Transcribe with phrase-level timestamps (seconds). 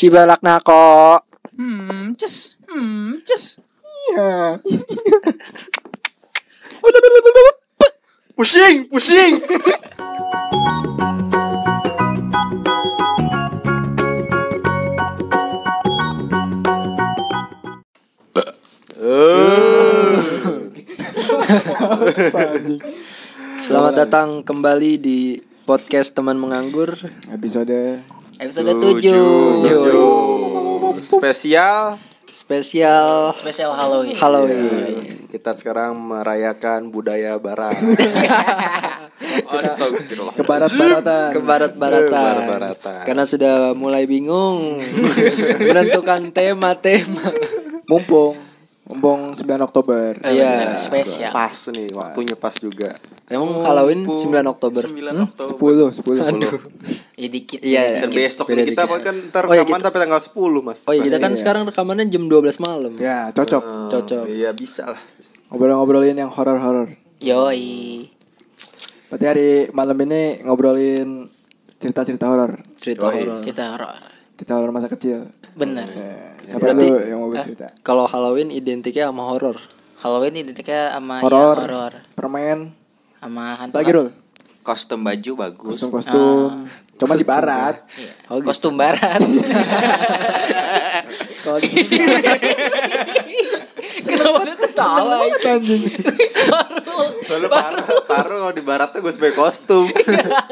[0.00, 1.20] Cibalak nako.
[1.60, 2.56] Hmm, cus.
[2.64, 3.60] Hmm, cus.
[3.84, 4.56] Iya.
[8.32, 9.44] Pusing, pusing.
[23.60, 26.96] Selamat datang kembali di podcast teman menganggur.
[27.28, 28.00] Episode
[28.40, 29.60] Episode Tujuh.
[29.60, 29.68] 7.
[29.68, 30.96] Tujuh.
[31.04, 32.00] Spesial.
[32.32, 34.16] Spesial Spesial Halloween.
[34.16, 34.96] Halloween.
[35.28, 37.76] Kita sekarang merayakan budaya barat.
[40.32, 41.30] Ke barat-baratan.
[41.36, 42.08] ke barat-baratan.
[42.08, 43.02] Barat-baratan.
[43.04, 44.80] Karena sudah mulai bingung
[45.68, 47.28] menentukan tema-tema.
[47.92, 48.49] Mumpung
[48.90, 50.18] mumpung 9 Oktober.
[50.20, 50.74] Iya.
[50.74, 51.30] Spesial.
[51.30, 52.98] Pas nih, waktunya pas juga.
[53.24, 54.82] Emang Halloween 9 Oktober.
[54.82, 55.94] 9 Oktober.
[55.94, 56.58] 10 10.
[57.14, 57.60] Ya dikit.
[57.60, 58.02] Iya.
[58.02, 59.00] Dan besok Beda nih kita dikit.
[59.00, 60.78] kan ntar Oh, iya, rekaman kita- tapi tanggal 10 mas.
[60.84, 61.38] Oh iya kita kan Iya.
[61.38, 62.92] sekarang rekamannya jam 12 malam.
[62.96, 63.62] Ya, cocok.
[63.62, 64.24] Eh, Cocok.
[64.26, 65.00] Iya bisa lah.
[65.48, 66.90] Ngobrol-ngobrolin yang horor-horor.
[67.20, 68.10] Yoi.
[69.06, 71.26] Berarti hari malam ini ngobrolin
[71.76, 72.58] cerita-cerita horor.
[72.74, 73.26] Cerita Oh, iya.
[73.28, 73.42] horor.
[73.42, 73.94] Kita horor.
[74.34, 75.26] Cerita horor masa kecil.
[75.52, 75.86] Bener.
[75.88, 77.66] Eh, siapa Berarti- dulu yang mau bercerita?
[77.80, 79.56] Kalau Halloween identiknya sama horor.
[79.96, 81.56] Halloween identiknya sama Horor.
[81.56, 81.92] ya, horor.
[82.14, 82.58] Permen.
[83.18, 83.74] Sama hantu.
[83.76, 84.08] Lagi Rul.
[84.60, 85.72] Kostum baju bagus.
[85.72, 86.68] Kostum-kostum.
[86.96, 87.80] Cuma di barat.
[87.94, 88.12] Iya.
[88.28, 88.48] Oh, gitu.
[88.48, 89.20] Kostum barat.
[94.00, 95.14] Kenapa ketawa?
[95.22, 95.82] anjing.
[97.24, 99.88] Soalnya paru, paru kalau di baratnya gue sebagai kostum.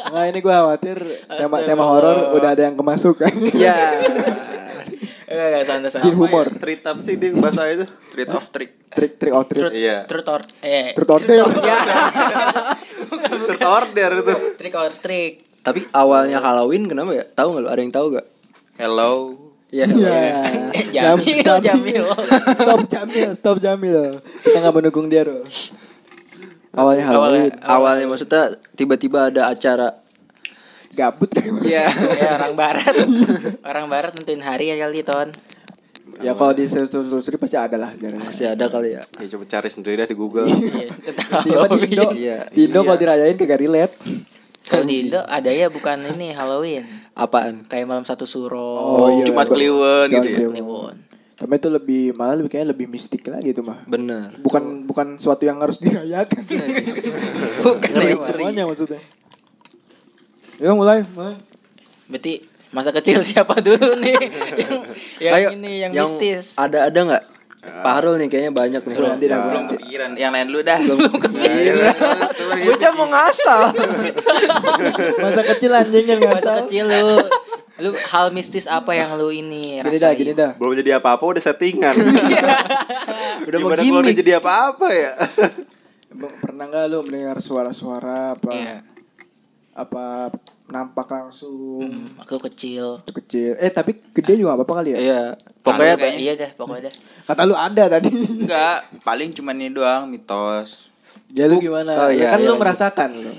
[0.09, 3.33] Nah, ini gue khawatir tema tema horor udah ada yang kemasukan.
[3.55, 3.77] Ya.
[5.29, 6.05] Enggak, enggak santai-santai.
[6.05, 6.47] Jin humor.
[6.57, 7.85] Treat apa sih dia bahasa itu?
[8.11, 8.71] Treat of trick.
[8.89, 9.69] Trick trick or treat.
[9.71, 9.97] Iya.
[10.05, 11.53] truth or eh Truth or dare.
[13.47, 14.35] Treat order itu.
[14.57, 15.33] trick or trick.
[15.61, 17.25] Tapi awalnya Halloween kenapa ya?
[17.29, 17.69] Tahu nggak lu?
[17.69, 18.27] Ada yang tahu gak?
[18.77, 19.13] Hello.
[19.69, 19.85] Ya.
[19.85, 20.49] Iya.
[20.89, 22.05] Jamil, Jam- Jamil.
[22.57, 24.25] Stop Jamil, stop Jamil.
[24.41, 25.45] Kita nggak mendukung dia, Rul.
[26.73, 27.53] Awalnya Halloween.
[27.61, 30.01] Awalnya maksudnya tiba-tiba ada acara.
[30.99, 31.63] Gabut kayak?
[31.63, 31.87] Iya.
[32.27, 32.95] ya orang barat.
[33.63, 35.31] orang barat nentuin hari ya kali, Ton.
[36.19, 38.27] Ya kalau di telusuri pasti ada lah jalannya.
[38.27, 39.03] Pasti ada kali ya.
[39.23, 40.51] Ya coba cari sendiri dah di Google.
[40.51, 42.39] Iya, tentang Di, Indo, Iya.
[42.51, 43.95] di Indo kalau dirayain kagak relate.
[44.67, 46.83] Kalau di Indo ada ya bukan ini Halloween.
[47.15, 47.63] Apaan?
[47.71, 48.75] Kayak malam satu suro.
[48.75, 49.31] Oh, iya.
[49.31, 50.39] Jumat Kliwon gitu ya.
[50.51, 50.97] Kliwon.
[51.39, 53.87] Tapi itu lebih malah lebih kayaknya lebih mistik lagi itu mah.
[53.87, 54.35] Bener.
[54.43, 56.43] Bukan bukan suatu yang harus dirayakan.
[57.63, 58.27] Bukan Ngeri emang.
[58.27, 58.99] semuanya maksudnya.
[60.59, 61.37] Yuk mulai, mulai.
[62.07, 64.17] Berarti masa kecil siapa dulu nih
[64.59, 64.75] yang
[65.19, 66.55] yang Ayo, ini yang, mistis.
[66.55, 67.25] Ada ada nggak?
[67.59, 68.95] Pak Harul nih kayaknya banyak nih.
[68.97, 69.75] Nanti dah, Belum nanti.
[69.77, 70.11] kepikiran.
[70.15, 70.79] Yang lain dulu dah.
[72.65, 73.61] Bocah mau ngasal.
[75.23, 76.55] Masa kecil anjing yang Masa ngasal.
[76.65, 77.19] kecil lu
[77.79, 80.51] lu hal mistis apa yang lu ini Gini dah, gini dah.
[80.57, 81.95] Belum jadi apa-apa udah settingan.
[83.45, 85.11] Udah mau Gimana kalau udah jadi apa-apa ya?
[86.11, 88.51] Bang, Pernah nggak lu mendengar suara-suara apa?
[88.51, 88.77] Iya.
[89.79, 90.35] Apa
[90.67, 92.99] nampak langsung Hmm, aku kecil.
[93.07, 93.55] Kecil.
[93.57, 94.99] Eh tapi gede juga nggak apa-apa kali ya?
[94.99, 95.23] Iya.
[95.61, 96.19] Pokoknya Kayaknya.
[96.19, 96.95] Iya dah, pokoknya dah.
[97.25, 98.11] Kata lu ada tadi.
[98.11, 100.91] Enggak, paling cuma ini doang mitos.
[101.29, 101.93] ya lu gimana?
[101.99, 102.61] Oh, Ya iya, kan iya, lu iya.
[102.61, 103.33] merasakan lu.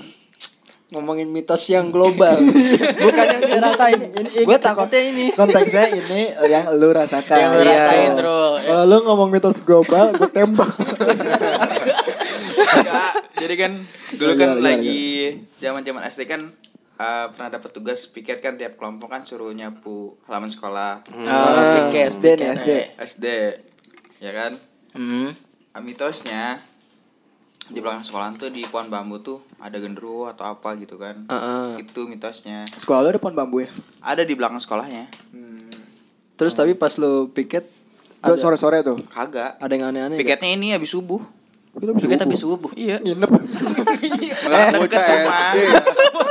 [0.90, 2.34] ngomongin mitos yang global.
[2.98, 4.10] Bukan yang dia rasain.
[4.42, 5.30] Gue takutnya ini.
[5.30, 7.36] Konteksnya ini yang lu rasakan.
[7.36, 7.70] Yang lu Iya.
[7.72, 8.40] rasain, Bro.
[8.60, 10.66] Kalau lu ngomong mitos global, gue tembak.
[12.40, 13.72] Enggak, jadi kan
[14.16, 15.02] dulu kan iya, iya, lagi
[15.60, 16.40] zaman-zaman SD kan
[17.00, 21.04] eh, pernah dapat tugas piket kan tiap kelompok kan suruh nyapu halaman sekolah.
[21.08, 22.70] Oh, piket, SD nih, SD.
[22.98, 23.26] SD.
[24.20, 24.52] Ya kan?
[24.92, 25.32] Hmm.
[25.70, 26.60] Ah, mitosnya
[27.70, 31.22] di belakang sekolah tuh di pohon bambu tuh ada genderuwo atau apa gitu kan.
[31.30, 31.86] Heeh.
[31.86, 32.66] Itu mitosnya.
[32.76, 33.70] Sekolah lu ada pohon bambu ya?
[34.02, 35.06] Ada di belakang sekolahnya.
[36.40, 37.68] Terus tapi pas lu piket
[38.24, 38.96] sore-sore tuh.
[39.12, 39.60] Kagak.
[39.60, 40.16] ada yang aneh-aneh.
[40.16, 41.20] Piketnya ini habis subuh.
[41.80, 42.26] Kita bisa Piket subuh.
[42.28, 42.70] habis subuh.
[42.76, 42.96] Iya.
[43.00, 43.30] Nginep.
[43.32, 45.04] Deket Bocah.
[45.08, 45.56] SD.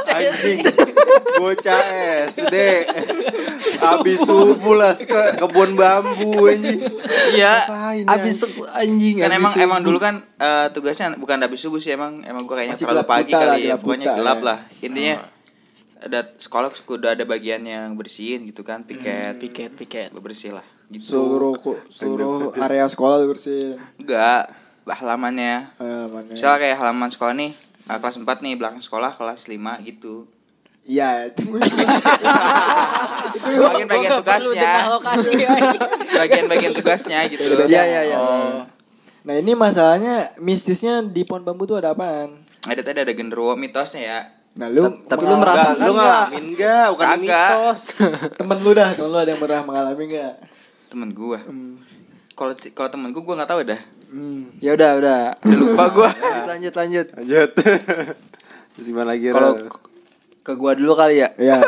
[0.10, 0.60] Anjing.
[1.36, 1.82] Bocah
[2.28, 2.56] SD.
[3.80, 6.80] Habis subuh lah ke kebun bambu anjing.
[7.34, 7.54] Iya.
[8.06, 9.16] Abis anjing?
[9.20, 9.66] kan abis emang subuh.
[9.66, 13.08] emang dulu kan eh, tugasnya bukan habis subuh sih emang emang gua kayaknya Masih terlalu
[13.08, 14.46] pagi buta lah, kali ya pokoknya gelap ya.
[14.46, 15.16] lah intinya
[16.00, 20.10] ada sekolah udah ada bagian yang bersihin gitu kan piket Piket, piket.
[20.16, 21.58] bersih lah gitu Seluruh
[21.90, 23.76] seluruh area sekolah lu bersihin.
[23.98, 24.48] enggak
[24.96, 26.34] halamannya Halamannya.
[26.34, 27.52] misalnya kayak halaman sekolah nih
[27.86, 29.56] eh, kelas 4 nih belakang sekolah kelas 5
[29.86, 30.26] gitu
[30.82, 31.46] Iya, itu
[33.38, 35.32] bagian-bagian tugasnya lokasi.
[36.18, 38.18] bagian-bagian tugasnya gitu Iya iya iya.
[38.18, 38.66] oh
[39.20, 42.42] Nah ini masalahnya mistisnya di pohon bambu tuh ada apaan?
[42.62, 44.20] ada tadi ada genderuwo mitosnya ya
[44.50, 46.86] Nah, lu Tapi lu merasa- Enggak, lu ngalamin enggak?
[46.90, 47.22] Bukan Kagak.
[47.22, 47.80] mitos.
[48.42, 50.34] temen lu dah, temen lu ada yang pernah mengalami enggak?
[50.90, 51.40] Temen gua.
[51.40, 51.78] Hmm.
[52.34, 53.80] Kalau kalau temen gua gua nggak tahu dah.
[54.10, 54.50] Hmm.
[54.58, 55.20] Ya udah, udah.
[55.38, 56.10] Udah lupa gua.
[56.50, 57.08] lanjut lanjut.
[57.14, 57.50] Lanjut.
[58.74, 59.30] Terus gimana lagi?
[59.30, 59.54] Kalau
[60.40, 61.30] ke gua dulu kali ya.
[61.38, 61.62] Iya.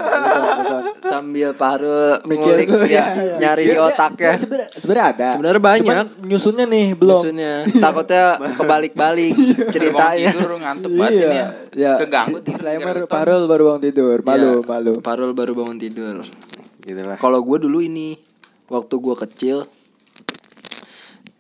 [1.12, 4.34] Sambil paru Mikir lu ya, ya, nyari di Iya, otaknya.
[4.40, 5.30] Sebenarnya sebenarnya ada.
[5.38, 5.86] Sebenarnya banyak.
[5.86, 7.22] Cuman nyusunnya nih belum.
[7.22, 8.24] Maksudnya takutnya
[8.58, 10.30] kebalik-balik Bangun ceritanya.
[10.34, 11.48] tidur ngantuk banget ini ya.
[11.78, 11.94] Ya.
[12.02, 14.18] Keganggu Disclaimer Parul baru bangun tidur.
[14.26, 14.94] Malu, Ya, malu.
[15.04, 16.26] Parul baru bangun tidur.
[16.82, 17.22] gitu lah.
[17.22, 18.18] Kalau gue dulu ini
[18.66, 19.58] waktu gue kecil,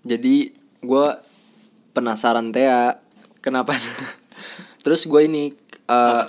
[0.05, 1.07] jadi gue
[1.93, 2.97] penasaran Tea,
[3.39, 3.77] kenapa?
[4.83, 5.53] Terus gue ini
[5.87, 6.23] eh,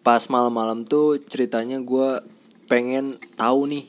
[0.00, 2.24] pas malam-malam tuh ceritanya gue
[2.68, 3.84] pengen tahu nih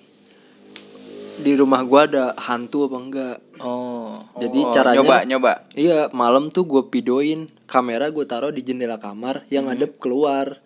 [1.40, 3.38] di rumah gue ada hantu apa enggak.
[3.64, 4.20] Oh.
[4.36, 5.54] Jadi Oh, caranya nyoba nyoba.
[5.72, 10.60] Iya, malam tuh gue videoin kamera gue taruh di jendela kamar yang ngadep keluar.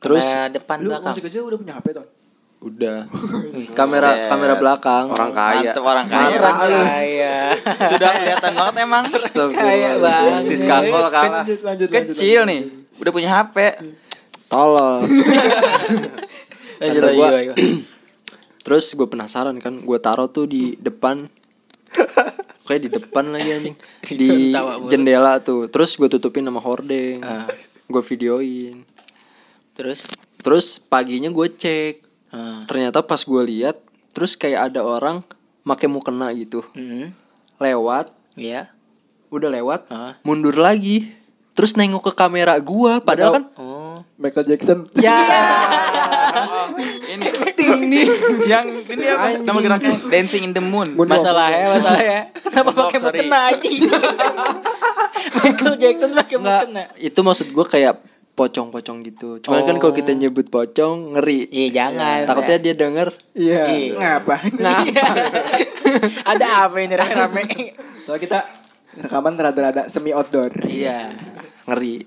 [0.00, 1.12] Terus Kamera depan Lu belakang.
[1.12, 2.06] masih kecil udah punya HP tuh?
[2.60, 3.08] Udah
[3.78, 5.08] kamera kamera belakang.
[5.08, 5.72] Orang kaya.
[5.72, 6.36] Mantep orang kaya.
[6.36, 7.36] Orang kaya.
[7.96, 9.04] Sudah kelihatan banget emang.
[9.56, 10.40] Kaya banget.
[10.44, 11.42] Si skakol kalah.
[11.42, 12.12] Lanjut, lanjut, lanjut.
[12.12, 12.60] Kecil nih.
[13.00, 13.56] Udah punya HP.
[14.50, 15.06] Tolol.
[16.80, 17.56] Lanjut lagi, gua-.
[18.64, 21.28] Terus gue penasaran kan, gue taruh tuh di depan
[22.70, 23.76] kayak di depan lagi anjing
[24.14, 24.54] di
[24.86, 27.42] jendela tuh terus gue tutupin sama hordeng Ah.
[27.90, 28.86] gue videoin
[29.74, 30.06] Terus
[30.38, 32.64] terus paginya gue cek ah.
[32.64, 33.76] ternyata pas gue lihat
[34.10, 35.22] terus kayak ada orang
[35.62, 37.12] make mukena gitu Hmm.
[37.56, 38.70] lewat Iya.
[39.28, 40.16] udah lewat Ah.
[40.20, 41.12] mundur lagi
[41.52, 43.78] terus nengok ke kamera gua padahal kan Oh.
[44.16, 44.84] Michael Jackson.
[44.94, 45.16] ya
[47.10, 47.26] Ini
[47.58, 48.06] ting nih.
[48.46, 49.26] Yang ini apa?
[49.40, 50.94] Nama geraknya Dancing in the Moon.
[50.94, 52.20] Moon- Masalahnya, masalahnya.
[52.44, 53.68] Kenapa pakai mukena aja?
[55.36, 56.84] Michael Jackson pakai mukena.
[56.96, 57.98] itu maksud gua kayak
[58.40, 62.24] pocong-pocong gitu cuman kan kalau kita nyebut pocong ngeri Iya, jangan.
[62.24, 63.62] takutnya dia denger Iya.
[63.68, 63.92] Iya.
[63.94, 64.52] Ngapain?
[64.56, 64.80] nah
[66.26, 67.44] Ada apa ini rame-rame?
[68.02, 68.38] Soalnya kita
[68.96, 70.50] rekaman rada-rada semi outdoor.
[70.62, 71.12] Iya.
[71.62, 72.02] ngeri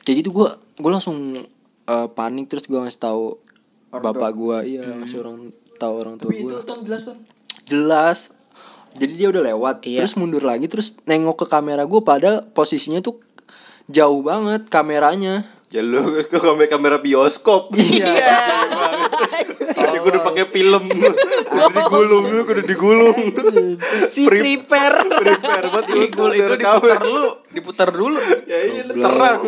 [0.00, 1.36] kayak gitu gua gua langsung
[1.84, 3.36] eh, panik terus gua ngasih tahu
[3.90, 5.36] bapak gua iya ngasih orang
[5.74, 7.18] tahu orang tua Tapi itu gua Ton jelas Ton.
[7.64, 8.18] jelas
[8.94, 10.00] jadi dia udah lewat Iya.
[10.00, 13.18] terus mundur lagi terus nengok ke kamera gue padahal posisinya tuh
[13.86, 15.44] jauh banget kameranya
[15.74, 17.74] Ya lu kok kamera kamera bioskop.
[17.74, 18.06] iya
[19.68, 20.86] Soalnya gue udah pakai film.
[20.86, 23.18] Udah digulung dulu, udah digulung.
[24.06, 25.02] Si Pre- prepare.
[25.02, 28.18] Prepare banget lu Gul itu diputar dulu, diputar dulu.
[28.46, 29.40] Ya iya terang.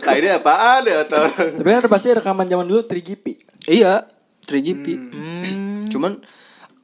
[0.00, 1.04] Nah ini apaan ya.
[1.04, 3.24] Tapi kan pasti rekaman zaman dulu 3GP.
[3.68, 4.08] iya
[4.42, 5.84] 3GP Hmm.
[5.86, 6.24] cuman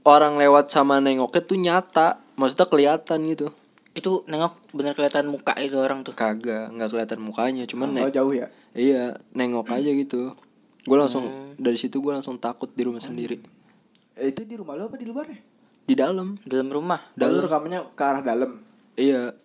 [0.05, 3.49] orang lewat sama nengoknya tuh nyata maksudnya kelihatan gitu
[3.91, 6.13] Itu nengok bener kelihatan muka itu orang tuh.
[6.13, 8.53] kagak nggak kelihatan mukanya cuman Oh jauh ya.
[8.77, 10.37] Iya nengok aja gitu
[10.81, 11.27] gue langsung
[11.57, 13.41] dari situ gue langsung takut di rumah sendiri
[14.15, 15.37] Eh, itu di rumah lo apa di luar ya?
[15.83, 16.99] di dalam Dalam rumah.
[17.13, 18.59] Dalam rekamannya ke arah dalam.
[18.95, 19.37] iya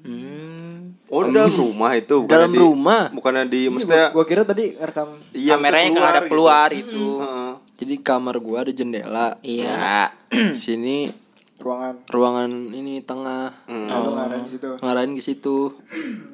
[0.00, 0.96] Hmm.
[1.06, 3.02] Oh di dalam rumah itu bukannya Dalam di- rumah.
[3.10, 6.30] Bukannya di Gua, maksudnya gua kira tadi rekam iya, Kameranya nggak ada gitu.
[6.30, 7.06] keluar itu.
[7.18, 7.52] Heeh.
[7.76, 9.68] jadi kamar gue ada jendela Iya.
[9.70, 10.00] Ya.
[10.54, 11.12] sini
[11.56, 12.00] ruangan.
[12.06, 13.88] ruangan ini tengah Hmm.
[13.88, 14.16] Oh.
[14.16, 14.68] Ngarahin di situ.
[14.78, 15.56] ngarahin ke situ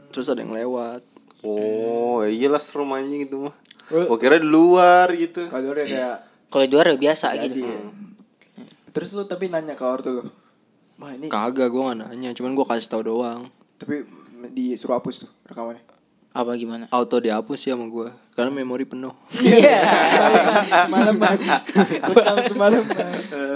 [0.09, 1.03] terus ada yang lewat
[1.41, 3.55] Oh, iyalah serem anjing gitu mah.
[3.87, 5.47] Gua kira di luar gitu.
[5.47, 6.17] Kalau dia kayak
[6.47, 7.55] Kalau di luar ya biasa jadi.
[7.55, 7.71] gitu.
[8.91, 10.25] Terus lu tapi nanya ke ortu lu.
[10.97, 14.09] Wah ini kagak gue nggak nanya cuman gue kasih tahu doang tapi
[14.51, 15.85] disuruh hapus tuh rekamannya.
[16.33, 16.85] Apa gimana?
[16.89, 19.77] auto dihapus sih sama gue karena memori penuh Iya.
[20.89, 21.37] semalam Bang.
[22.07, 22.81] Rekam semalam.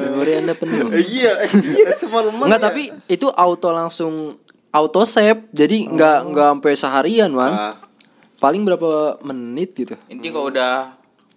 [0.01, 2.45] Memori anda penuh iya, eh, semalaman.
[2.45, 2.67] Enggak ya.
[2.69, 4.37] tapi itu auto langsung
[4.71, 7.75] auto save jadi nggak nggak sampai seharian man Ah,
[8.37, 8.91] paling berapa
[9.23, 10.75] menit gitu Intinya kalau udah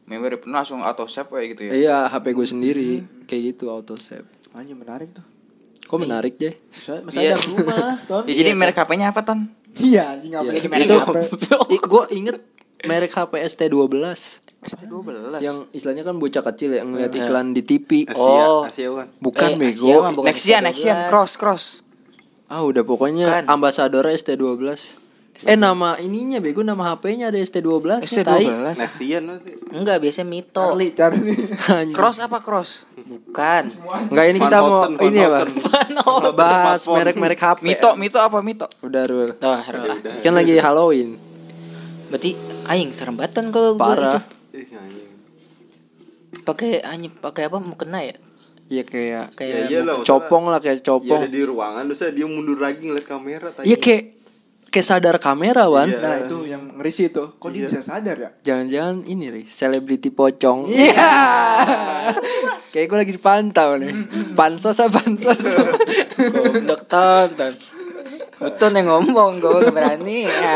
[0.03, 1.71] memori penuh langsung auto save kayak gitu ya.
[1.73, 2.89] iya HP gue sendiri
[3.25, 5.25] kayak gitu auto save Anjing menarik tuh.
[5.83, 7.33] kok menarik deh Masa, masa Iya.
[7.33, 8.23] ada rumah, Ton?
[8.23, 9.39] Ya, jadi merek HP-nya apa, Ton?
[9.73, 10.41] Iya, anjing Iya.
[10.45, 10.63] merek
[11.89, 12.37] gue inget
[12.83, 13.95] merek HP ST12
[14.63, 15.41] ST12.
[15.41, 18.63] yang istilahnya kan bocah kecil yang ngeliat iklan di TV Asia, Oh.
[18.63, 19.07] Asia bukan.
[19.19, 20.67] bukan Eh, Asia bukan Nexian, ST12.
[20.69, 21.63] Nexian, cross, cross.
[22.47, 23.43] Ah udah pokoknya Bukan.
[23.49, 25.01] ambasadornya ST12
[25.33, 28.45] eh nama ininya bego nama HP-nya ada ST12 ya, tai.
[28.45, 28.77] ST12.
[28.77, 29.23] Nexian.
[29.73, 30.61] Enggak, biasanya Mito.
[30.61, 31.33] Charlie, Charlie.
[31.89, 32.85] Cross apa cross?
[32.93, 33.63] Bukan.
[34.13, 35.49] Enggak ini kita mau ini ya bang
[36.37, 38.69] bahas merek-merek HP Mito, Mito apa Mito?
[38.85, 39.97] udah Rul Tuh, lah.
[40.21, 41.17] kan lagi Halloween
[42.13, 42.37] Berarti
[42.69, 44.21] aing serem banget kan kalau gua parah.
[46.45, 48.13] Pakai anjing pakai apa mau kena ya?
[48.73, 49.93] Iya kayak Ya Kayak iyalah.
[49.93, 53.47] maksudnya- copong lah kayak Ya copong ada di ruangan terus dia mundur lagi ngeliat kamera
[53.51, 53.69] tadi.
[53.69, 54.03] Iya kayak
[54.67, 55.85] kayak sadar kamera wan.
[55.85, 56.01] Iya.
[56.01, 57.23] Nah itu yang ngeri sih itu.
[57.37, 58.29] Kok dia bisa sadar ya?
[58.41, 60.65] Jangan-jangan ini nih selebriti pocong.
[60.65, 61.11] Iya.
[62.73, 63.93] kayak gue lagi dipantau nih.
[64.33, 65.37] Pansos apa pansos?
[66.17, 67.53] Goblok tonton.
[68.33, 70.25] Betul yang ngomong gue berani.
[70.25, 70.53] Ya.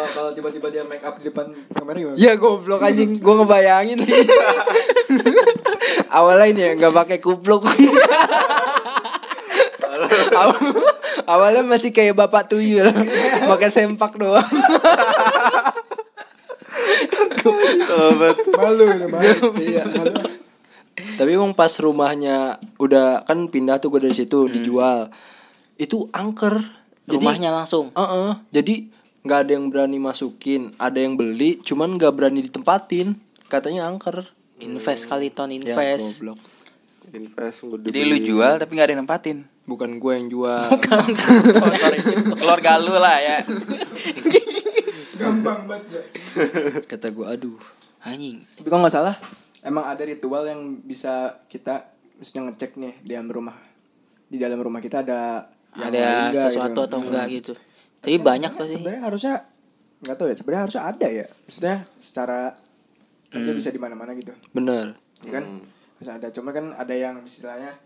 [0.00, 2.16] Kalau kalau tiba-tiba dia make up di depan kamera gimana?
[2.16, 4.08] ya goblok anjing, gue ngebayangin nih.
[6.10, 7.66] Awalnya ini ya nggak pakai kupluk.
[10.32, 10.86] Awal-
[11.30, 12.86] Awalnya masih kayak bapak tuyul,
[13.52, 14.46] pakai sempak doang.
[18.50, 19.46] Malu malu.
[19.56, 19.82] Iya.
[19.86, 20.18] Malu.
[21.16, 25.08] Tapi emang pas rumahnya udah kan pindah tuh gue dari situ dijual.
[25.76, 26.58] Itu angker.
[27.04, 27.92] Jadi- Rumahnya langsung.
[27.92, 28.30] Heeh.
[28.50, 28.74] Jadi
[29.20, 33.16] nggak ada yang berani masukin, ada yang beli, cuman nggak berani ditempatin.
[33.50, 34.24] Katanya angker.
[34.60, 36.20] Invest kali ton Ya, invest.
[36.20, 36.40] goblok.
[37.10, 39.38] Invest Jadi lu jual tapi nggak ada yang nempatin.
[39.66, 40.62] Bukan gue yang jual.
[41.60, 41.98] Oh, sorry.
[42.38, 43.36] Keluarga lu lah ya.
[45.16, 46.02] Gampang banget ya.
[46.90, 47.58] Kata gue, aduh.
[48.00, 48.40] Anjing.
[48.56, 49.16] Tapi kalau nggak salah,
[49.60, 53.56] emang ada ritual yang bisa kita misalnya ngecek nih di dalam rumah.
[54.30, 56.86] Di dalam rumah kita ada Ada meninggal sesuatu gitu.
[56.86, 57.52] atau enggak gitu.
[58.00, 58.74] Tapi banyak Sebenarnya- pasti.
[58.74, 59.34] Sebenarnya harusnya
[60.00, 60.36] nggak tahu ya.
[60.36, 61.26] Sebenarnya harusnya ada ya.
[61.44, 62.38] Maksudnya secara
[63.30, 64.32] kan dia bisa di mana-mana gitu.
[64.50, 64.96] Bener.
[65.22, 65.44] Ya kan?
[65.96, 66.28] Bisa ada.
[66.30, 67.76] Cuma kan ada yang istilahnya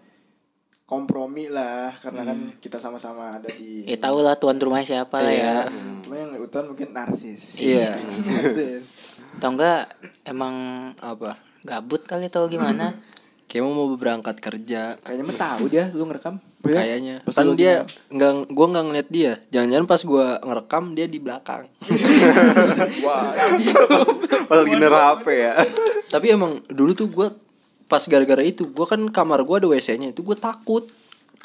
[0.84, 5.32] kompromi lah karena kan kita sama-sama ada di Ya tau lah tuan rumah siapa lah
[5.32, 5.56] ya.
[6.04, 7.56] Cuma yang utuhan mungkin narsis.
[7.58, 7.96] Iya.
[8.30, 9.18] narsis.
[9.34, 9.90] Atau enggak
[10.22, 10.54] emang
[11.00, 11.40] Apa?
[11.64, 12.92] gabut kali atau gimana?
[13.54, 14.98] Kayak mau berangkat kerja.
[14.98, 16.42] Kayaknya mah tahu dia lu ngerekam.
[16.58, 17.22] Kayaknya.
[17.22, 19.32] Pas Kan dia nggak, gue nggak ngeliat dia.
[19.54, 21.70] Jangan-jangan pas gue ngerekam dia di belakang.
[24.50, 25.54] Pas lagi nerap HP ya.
[26.10, 27.30] Tapi emang dulu tuh gue
[27.86, 30.90] pas gara-gara itu, gue kan kamar gue ada WC-nya itu gue takut.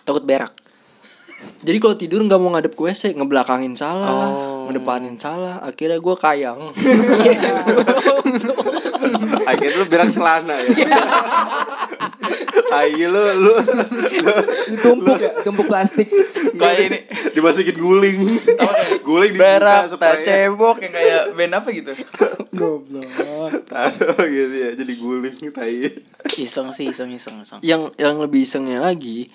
[0.01, 0.50] Takut berak.
[1.62, 4.66] Jadi kalau tidur nggak mau ngadep ke WC, ngebelakangin salah, Oh.
[4.66, 5.62] ngedepanin salah.
[5.62, 6.58] Akhirnya gue kayang.
[9.46, 10.74] Akhirnya lu berak celana ya.
[12.69, 13.53] Tai lu lu
[14.69, 16.05] ditumpuk ya, tumpuk plastik.
[16.59, 16.99] Kayak ini
[17.33, 18.19] dimasukin guling.
[19.01, 21.91] guling dibuka berak cebok yang kayak band apa gitu.
[22.53, 23.09] Goblok.
[23.65, 26.03] Taruh gitu ya jadi guling tai.
[26.38, 27.59] Iseng sih, iseng iseng iseng.
[27.65, 29.31] yang yang lebih isengnya lagi,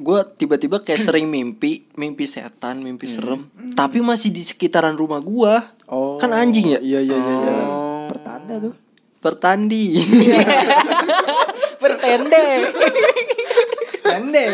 [0.00, 5.54] gue tiba-tiba kayak sering mimpi, mimpi setan, mimpi serem, tapi masih di sekitaran rumah gue.
[5.86, 6.16] Oh.
[6.16, 6.80] Kan anjing ya?
[6.80, 7.34] Iya iya iya.
[7.44, 7.52] iya.
[7.68, 8.08] Oh.
[8.08, 8.74] Pertanda tuh.
[9.20, 10.00] Pertandi.
[11.76, 12.44] Pertende.
[14.00, 14.46] Tanda.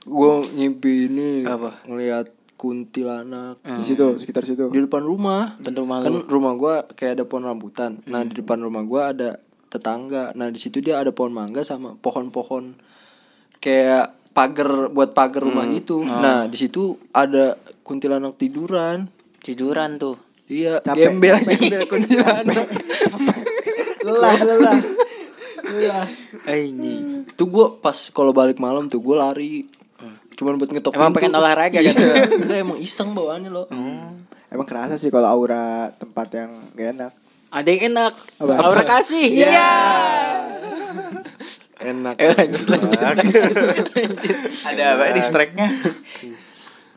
[0.00, 1.86] gue ngimpi ini Apa?
[1.86, 4.68] ngelihat kuntilanak Di situ, sekitar situ.
[4.68, 5.56] di depan rumah.
[5.56, 6.20] Depan rumah kan lu.
[6.28, 8.02] rumah gua kayak ada pohon rambutan.
[8.04, 9.40] Nah, di depan rumah gua ada
[9.72, 10.36] tetangga.
[10.36, 12.76] Nah, di situ dia ada pohon mangga sama pohon-pohon
[13.64, 16.04] kayak pagar buat pagar rumah gitu.
[16.04, 19.08] Nah, di situ ada kuntilanak tiduran.
[19.40, 20.20] Tiduran tuh.
[20.50, 22.66] Iya, Capek, gembel gembel kuntilanak.
[24.02, 24.78] Lelah, lelah.
[25.70, 26.06] Lelah.
[26.42, 27.22] Anjing.
[27.38, 29.70] tuh gua pas kalau balik malam tuh gua lari.
[30.34, 31.92] Cuman buat ngetok Emang pengen olahraga Iya.
[31.92, 32.32] kan?
[32.32, 33.66] Enggak, emang iseng bawaannya loh.
[34.50, 37.12] Emang kerasa sih kalau aura tempat yang gak enak.
[37.52, 38.12] Ada yang enak.
[38.40, 38.52] Apa?
[38.58, 39.26] Aura kasih.
[39.30, 39.70] Iya.
[41.80, 42.14] Enak.
[42.18, 42.98] Eh, lanjut lanjut.
[44.68, 45.68] Ada apa di strike-nya?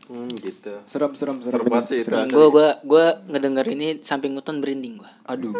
[0.03, 0.73] Hmm, gitu.
[0.83, 1.51] Serem, serem, serem.
[1.53, 2.11] Seru banget sih itu.
[2.11, 2.27] asli.
[2.29, 5.07] Gue gua gua ngedenger ini samping nonton berinding gua.
[5.25, 5.55] Aduh.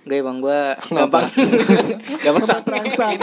[0.00, 1.26] Gak emang gua gampang.
[2.24, 3.18] gampang Terangsang.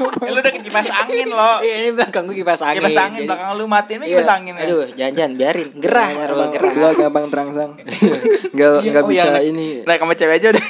[0.00, 1.60] Eh, lu udah ke kipas angin lo.
[1.60, 2.80] Iya ini belakang gua kipas angin.
[2.80, 4.16] Kipas angin Jadi- belakang lu matiin ini Iya.
[4.16, 4.62] kipas angin ya.
[4.64, 5.68] Aduh, jangan-jangan biarin.
[5.76, 6.72] Gerah, Marwal gerah.
[6.72, 7.70] Gua gampang terangsang.
[8.52, 9.68] Enggak Iya, enggak oh, bisa yang- ini.
[9.84, 10.64] Naik sama cewek aja udah.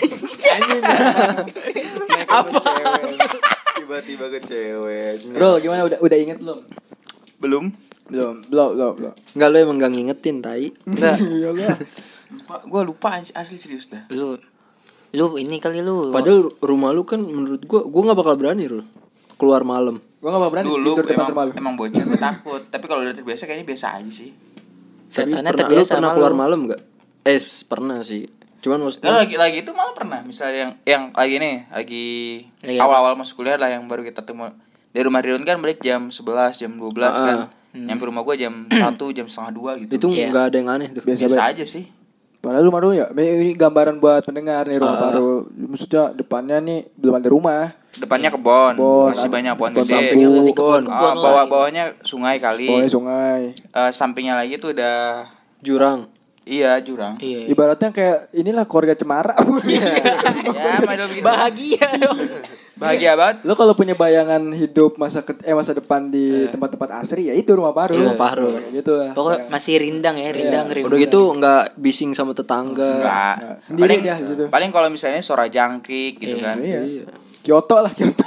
[2.29, 2.59] Apa?
[3.77, 5.15] Tiba-tiba ke cewek.
[5.31, 6.59] Bro, gimana udah udah inget belum?
[7.39, 7.65] Belum.
[8.11, 9.15] Belum, belum, belum, belum.
[9.39, 10.67] Enggak lu emang gak ngingetin tai.
[10.85, 11.17] Enggak.
[11.39, 11.77] Iyalah.
[12.31, 14.07] Lupa, gua lupa asli serius dah.
[14.11, 14.35] Lu
[15.11, 16.11] lu ini kali lu.
[16.15, 18.83] Padahal rumah lu kan menurut gua gua nggak bakal berani lu
[19.39, 20.03] keluar malam.
[20.21, 21.53] Gua gak berani Dulu tidur depan emang, lu.
[21.57, 24.31] emang bocah gua takut, tapi kalau udah terbiasa kayaknya biasa aja sih.
[24.31, 26.39] Tapi Setannya pernah, lu terbiasa pernah sama keluar lu.
[26.39, 26.81] malam gak?
[27.25, 28.29] Eh pernah sih.
[28.61, 32.05] Cuman maksudnya lagi lagi itu malah pernah, misalnya yang yang lagi nih, lagi
[32.77, 34.53] awal-awal masuk kuliah lah yang baru kita temu
[34.93, 37.39] dari rumah Ridwan kan balik jam 11, jam 12 kan.
[37.73, 39.93] Nyampe rumah gua jam 1, jam setengah 2 gitu.
[39.95, 40.29] itu Iya.
[40.29, 41.03] nggak ada yang aneh tuh.
[41.03, 41.85] Biasa biasa aja sih.
[42.41, 45.45] Padahal rumah dulu ya, ini gambaran buat pendengar nih rumah baru.
[45.47, 47.63] Maksudnya depannya nih belum ada rumah.
[47.93, 50.09] Depannya kebon, Kebon, masih banyak pohon kebon gede.
[50.17, 50.89] bambu.
[50.89, 52.65] Ah, bawah bawahnya sungai kali.
[52.65, 53.43] Bawahnya sungai.
[53.53, 55.29] Eh, sampingnya lagi tuh udah
[55.61, 56.09] Jurang.
[56.41, 57.21] iya jurang.
[57.21, 57.45] Iya.
[57.47, 59.37] Ibaratnya kayak inilah keluarga cemara.
[59.69, 61.21] ya, model begitu.
[61.23, 62.19] Bahagia dong.
[62.81, 67.29] bahagia banget Lo kalau punya bayangan hidup masa ke, eh masa depan di tempat-tempat asri
[67.29, 68.01] ya itu rumah Parul.
[68.01, 68.51] Rumah Parul.
[68.51, 69.13] Kayak gitu lah.
[69.13, 70.89] Pokoknya masih rindang ya, rindang rindang.
[70.89, 72.97] Udah gitu nggak bising sama tetangga.
[72.97, 74.45] enggak Nah, sendiri paling, dia di situ.
[74.49, 77.05] paling kalau misalnya suara jangkrik gitu kan Iya.
[77.41, 78.25] Kyoto lah Kyoto.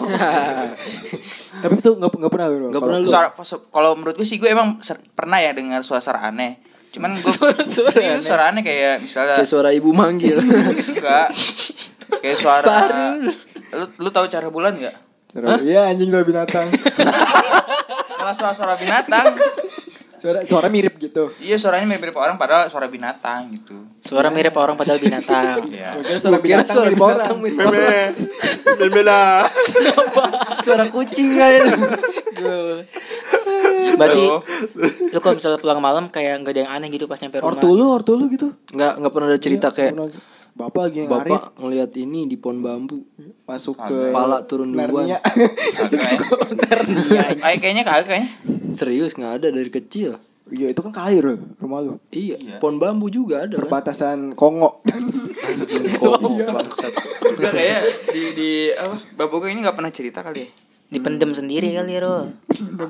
[1.61, 2.67] Tapi itu nggak nggak pernah lo.
[2.69, 3.07] Nggak pernah lu.
[3.07, 3.33] Suara-
[3.67, 7.89] kalau menurut gue sih gue emang ser- pernah ya dengar suara-suara aneh cuman gue Suara-suara
[7.89, 10.37] serius, suara aneh kayak misalnya Kayak suara ibu manggil.
[10.93, 11.25] enggak
[12.19, 12.77] kayak suara
[13.71, 16.67] lu lu tahu cara bulan nggak Suara- Iya anjing suara binatang.
[18.15, 19.33] malah suara-suara binatang
[20.15, 21.33] Suara suara mirip gitu.
[21.37, 25.67] iya suaranya mirip orang padahal suara binatang gitu Suara mirip orang padahal binatang.
[25.67, 25.95] Iya.
[25.95, 27.39] Mungkin suara binatang suara mirip binatang orang.
[27.41, 27.97] mirip Meme.
[28.79, 29.43] Meme lah.
[30.61, 31.65] suara kucing aja.
[33.95, 34.23] Berarti
[35.09, 37.49] lu kalau misalnya pulang malam kayak nggak ada yang aneh gitu pas nyampe rumah.
[37.51, 38.47] Ortulu, ortulu gitu.
[38.69, 42.61] Nggak nggak pernah ada cerita kayak Pernah- Bapak lagi ngarit bapak ngelihat ini di pohon
[42.61, 43.01] bambu.
[43.43, 45.09] masuk ke Kepala turun duluan.
[45.09, 45.17] Narnia.
[47.45, 48.29] Ay, kayaknya kagak kayaknya.
[48.77, 50.21] Serius nggak ada dari kecil.
[50.53, 51.25] Iya itu kan kair
[51.57, 51.97] rumah lu.
[52.13, 53.65] Iya, pohon bambu juga ada kan.
[53.65, 54.85] Perbatasan Kongo.
[55.43, 56.93] Anjing kok bangsat.
[57.33, 57.81] Enggak kayak
[58.13, 58.95] di di apa?
[59.17, 60.49] Bapak gue ini enggak pernah cerita kali ya.
[60.93, 62.29] Dipendem sendiri kali ya, Ro.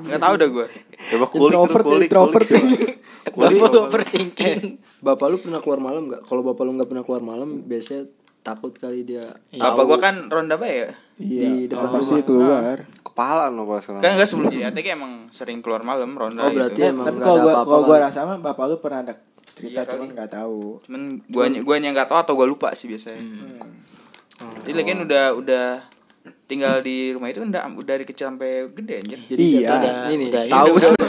[0.04, 0.66] Enggak tahu dah gue.
[1.10, 2.46] Coba kulik introvert, tuh, kulik, introvert.
[2.46, 2.90] kulik.
[3.24, 4.60] Kulik, Bapak overthinking.
[5.00, 6.22] Bapak lu pernah keluar malam nggak?
[6.22, 8.06] Kalau bapak lu nggak pernah keluar malam, biasanya
[8.44, 9.32] takut kali dia.
[9.56, 10.90] Bapak gue kan ronda bae ya.
[11.16, 12.84] Iya, Di depan pasti keluar.
[13.00, 13.80] Kepala no pas.
[13.80, 16.92] Kan enggak sebelum jadi ATK emang sering keluar malam ronda Oh berarti gitu.
[16.92, 17.70] emang Tapi nggak kalau ada gua apa-apa.
[17.70, 19.14] kalau gua rasa mah bapak lu pernah ada
[19.54, 20.58] cerita Iya cuman nggak tahu.
[20.84, 23.22] Cuman guanya guanya enggak tahu atau gua lupa sih biasanya.
[24.66, 25.66] Jadi lagian udah udah
[26.54, 29.18] tinggal di rumah itu udah udah dari kecil sampai gede anjir.
[29.26, 29.68] Jadi Iya.
[29.68, 31.08] udah, ini Udah, tahu udah, udah.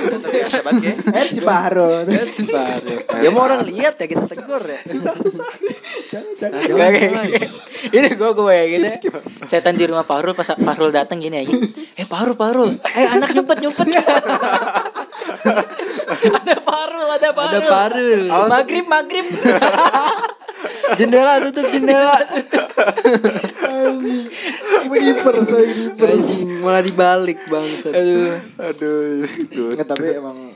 [0.82, 0.94] ya.
[1.14, 1.90] Eh si Bahro.
[2.02, 2.96] Baru.
[3.22, 4.80] Ya mau orang lihat ya kita tegur ya.
[4.82, 5.22] Jangan
[6.42, 6.60] jangan.
[6.66, 7.54] Kayak- kayak-
[7.86, 8.86] Ini gue gue ya gitu.
[9.46, 11.54] Setan di rumah Parul pas Parul datang gini aja.
[11.94, 13.86] Eh Parul Parul, eh anak nyumpet nyumpet.
[16.40, 17.54] ada Parul, ada Parul.
[17.56, 18.22] Ada parul.
[18.30, 19.26] Maghrib maghrib.
[20.98, 22.16] Jendela tutup jendela.
[24.86, 25.54] Reverse.
[25.98, 27.94] Anjing malah dibalik bangsat.
[27.94, 28.34] Aduh.
[28.62, 29.64] Aduh, itu.
[29.74, 30.54] Nggak, tapi emang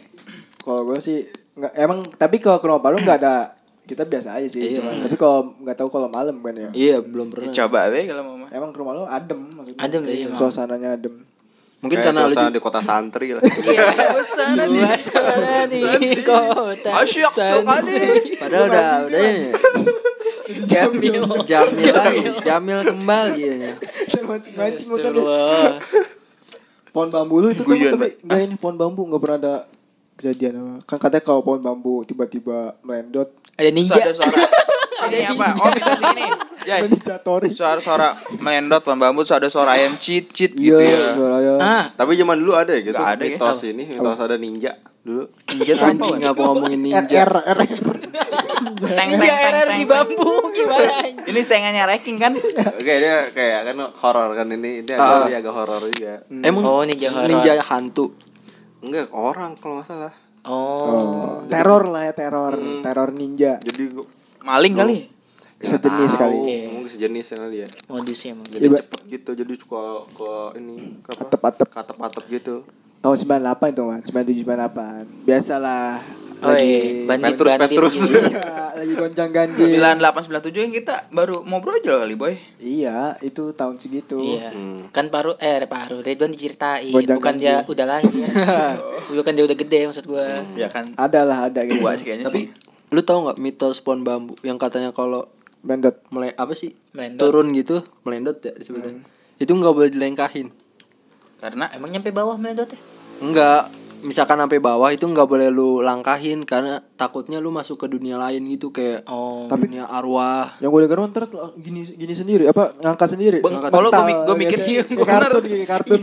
[0.61, 1.25] kalau gue sih
[1.59, 3.51] nggak emang tapi kalau ke rumah Parul nggak ada
[3.83, 7.33] kita biasa aja sih cuman tapi kalau nggak tahu kalau malam kan ya Iya, belum
[7.33, 7.49] pernah.
[7.51, 10.37] Coba deh kalau mau emang ke rumah lu adem maksudnya Adem deh, emang.
[10.37, 11.25] suasananya adem
[11.79, 13.39] Mungkin Kayak karena suasana di kota santri lah.
[13.63, 13.87] Iya,
[14.67, 14.83] nih.
[14.99, 15.83] Suasana di
[16.21, 16.89] kota.
[16.99, 17.99] Asyik sekali.
[18.35, 19.47] padahal udah udah ini.
[20.65, 21.23] Jamil.
[21.45, 23.53] Jamil lagi, Jamil kembali ya.
[23.55, 23.75] deh.
[24.09, 25.79] Astagfirullah.
[26.89, 28.25] pohon bambu lu itu Guyon, tapi Pak.
[28.25, 29.55] nggak ini pohon bambu nggak pernah ada
[30.17, 33.93] kejadian apa kan katanya kalau pohon bambu tiba-tiba melendot Ada ninja.
[33.95, 34.35] ada suara.
[35.07, 35.45] Ini apa?
[35.55, 36.25] Oh, ini.
[36.59, 36.79] Jay.
[36.83, 41.55] Ninjatori Suara-suara melendot terus ada suara ayam cheat cheat iya gitu ya.
[41.57, 43.31] Ah, Tapi zaman dulu ada ya gitu ada ya.
[43.31, 45.23] mitos ini, mitos ada ninja dulu.
[45.49, 47.23] Anjing ngapa ngomongin ninja.
[47.23, 47.95] RR RR
[48.79, 51.25] Teng teng teng di bambu gimana anjing?
[51.25, 52.31] Ini sayangannya ranking kan?
[52.75, 54.83] Oke, dia kayak kan horor kan ini.
[54.83, 55.23] Ini Ah.
[55.23, 56.13] agak, dia agak horor juga.
[56.29, 57.27] Emang Oh, ninja horor.
[57.29, 58.11] ninja hantu.
[58.79, 60.13] Enggak, orang kalau nggak salah.
[60.43, 60.87] Oh.
[60.87, 63.91] Oh, teror lah ya teror teror ninja Jadi
[64.49, 64.97] Maling kali.
[65.59, 65.77] sejenis
[66.09, 66.37] tahu, kali
[66.71, 67.69] Mungkin sejenis kali ya.
[67.85, 68.47] Modusnya emang.
[68.47, 71.21] Jadi Iya, cepet gitu, jadi suka ke ini ke apa?
[71.27, 71.67] Atep-atep.
[71.69, 72.55] Katep-atep gitu.
[72.99, 76.03] tahun 98 itu man 97 98 biasalah
[76.41, 77.95] Oh lagi iya, bandit Petrus, bandit Petrus.
[78.11, 78.43] iya
[78.79, 82.35] lagi goncang ganjil 9897 yang kita baru mau brojol kali, boy.
[82.57, 84.51] iya itu tahun segitu Iya.
[84.51, 84.87] Hmm.
[84.89, 88.27] Kan paru eh paru Ridwan diceritain, Gonjang bukan dia udah lahir.
[89.11, 90.27] bukan dia udah gede maksud gua.
[90.55, 90.91] Ya kan.
[90.95, 92.67] ada lah ada gitu Gua sih kayaknya Tapi sih.
[92.89, 96.71] Lu tahu nggak mitos pohon bambu yang katanya kalau Mendot mulai apa sih?
[96.95, 97.19] Melendot.
[97.19, 99.03] turun gitu melendot ya disebutnya.
[99.35, 100.55] Itu nggak boleh dilengkahin.
[101.39, 102.79] Karena Emang nyampe bawah melendotnya?
[103.19, 103.67] Enggak,
[104.01, 108.43] misalkan sampai bawah itu nggak boleh lu langkahin karena takutnya lu masuk ke dunia lain
[108.47, 109.45] gitu kayak Oh.
[109.45, 110.55] tapi dunia arwah.
[110.57, 111.23] yang gue denger ntar
[111.55, 115.05] gini gini sendiri apa ngangkat sendiri kalau gua mental, mik- gua mikir kayak- sih, bener.
[115.05, 115.99] kartun kayak kartun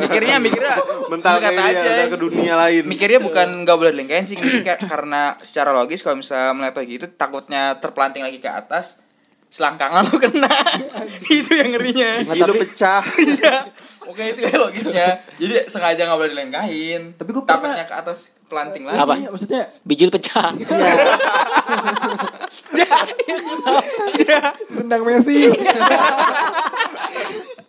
[0.00, 0.74] mikirnya mikirnya
[1.10, 2.04] Mental kata kayak dia, aja.
[2.06, 2.82] ke dunia lain.
[2.86, 4.36] Mikirnya bukan nggak boleh dilengkahin sih
[4.80, 9.02] karena secara logis kalau misalnya melihat gitu takutnya terpelanting lagi ke atas
[9.50, 10.54] selangkangan lu kena.
[11.28, 12.22] Itu yang ngerinya.
[12.22, 13.02] Biji lu pecah.
[13.26, 13.66] iya.
[14.00, 15.22] Oke itu kayak logisnya.
[15.38, 17.14] Jadi sengaja nggak boleh dilengkahin.
[17.14, 18.18] Tapi gua pernah- takutnya ke atas
[18.50, 18.98] pelanting lagi.
[18.98, 19.14] Apa?
[19.14, 20.50] Iya, maksudnya Bijil pecah.
[24.74, 25.46] tendang Messi.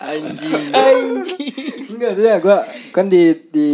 [0.01, 0.73] Anjing.
[1.93, 2.57] enggak sih gue
[2.89, 3.69] kan di di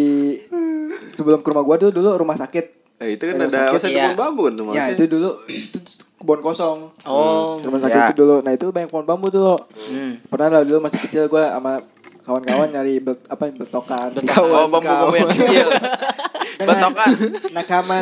[1.16, 3.00] sebelum ke rumah gue tuh dulu rumah sakit.
[3.00, 4.12] Eh, itu kan ada sakit, masa iya.
[4.12, 5.40] kan tuh ya itu dulu.
[5.48, 5.80] Itu
[6.18, 7.58] kebun kosong Oh.
[7.60, 8.06] rumah sakit Ya.
[8.08, 10.18] itu dulu nah itu banyak pohon bambu tuh Hmm.
[10.26, 11.82] pernah lah dulu masih kecil gue sama
[12.22, 15.68] kawan-kawan nyari bet, apa betokan Oh, bambu-bambu yang kecil.
[16.58, 17.10] Betokan.
[17.56, 18.02] nakama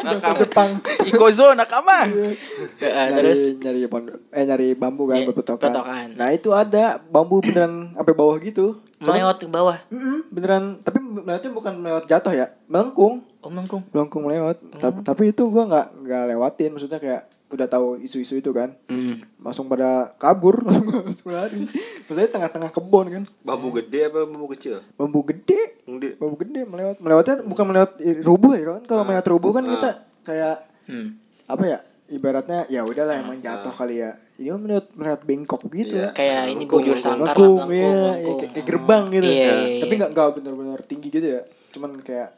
[0.00, 0.70] bahasa Jepang
[1.02, 2.06] Ikozo nakama.
[2.06, 2.38] Eh,
[2.78, 5.68] nyari terus nyari pondok eh nyari bambu kan buat betokan.
[5.68, 6.06] betokan.
[6.14, 9.76] nah itu ada bambu beneran sampai bawah gitu melewat ke bawah.
[9.88, 13.82] Mm-mm, beneran tapi melewatnya bukan melewat jatuh ya melengkung Om Nengkung.
[13.88, 18.50] melengkung melewat tapi, tapi itu gua nggak nggak lewatin maksudnya kayak udah tahu isu-isu itu
[18.50, 18.76] kan.
[18.86, 19.26] Hmm.
[19.40, 20.62] langsung pada kabur.
[21.02, 21.66] Langsung lari
[22.04, 23.22] maksudnya tengah-tengah kebun kan.
[23.40, 24.78] Bambu gede apa bambu kecil?
[24.94, 25.82] bambu gede.
[25.82, 26.14] Gede.
[26.14, 27.00] bambu gede melewat.
[27.00, 27.90] Melewatnya bukan melewat
[28.22, 28.82] rubuh ya kan.
[28.86, 29.90] Kalau melewat rubuh kan kita
[30.22, 31.16] kayak Hmm.
[31.46, 34.14] apa ya ibaratnya ya udahlah emang jatuh kali ya.
[34.36, 35.94] Ini melewat melewat bengkok gitu.
[35.96, 36.10] Iya.
[36.10, 38.36] Kayak ini Melengkung, bujur sangkar melengkung melengkung, ya, ya melengkung.
[38.36, 39.26] kayak, kayak gerbang gitu.
[39.26, 39.80] Iya, iya, iya.
[39.80, 41.42] tapi nggak nggak benar-benar tinggi gitu ya.
[41.70, 42.28] Cuman kayak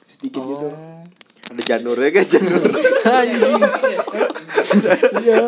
[0.00, 1.04] sedikit gitu Oh.
[1.50, 2.62] Ada janurnya kan janur.
[5.18, 5.38] iya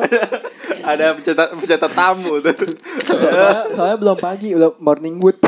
[0.83, 2.59] Ada pencetak pencetak tamu tuh.
[3.07, 5.39] So- soalnya, soalnya belum pagi belum morning wood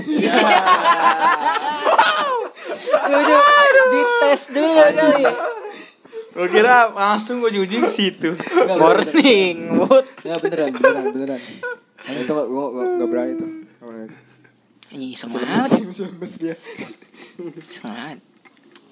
[3.05, 3.35] Dulu
[3.91, 5.33] dites dulu kali ya.
[6.31, 8.31] Gue kira langsung gue jujur ke situ.
[8.75, 10.07] Morning wood.
[10.23, 11.41] ya beneran beneran beneran
[12.05, 14.09] nah, itu gak, gua, gua, gak berani tuh Gak.
[14.93, 15.69] Ini Masih semangat.
[17.67, 18.19] Semangat.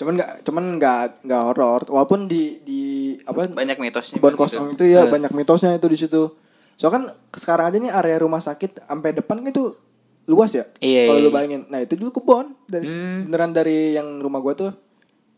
[0.02, 1.80] Cuman nggak cuman nggak nggak horor.
[1.86, 2.80] Walaupun di di
[3.22, 4.18] apa Banyak mitosnya.
[4.18, 4.42] kebun gitu.
[4.42, 6.34] kosong itu ya banyak mitosnya itu di situ.
[6.74, 9.72] So kan sekarang aja nih area rumah sakit sampai depan kan itu
[10.24, 10.66] luas ya?
[10.78, 11.62] Iya, kalau iya, lu bayangin.
[11.66, 13.26] Nah itu dulu kebun dari Hmm.
[13.26, 14.70] beneran dari yang rumah gua tuh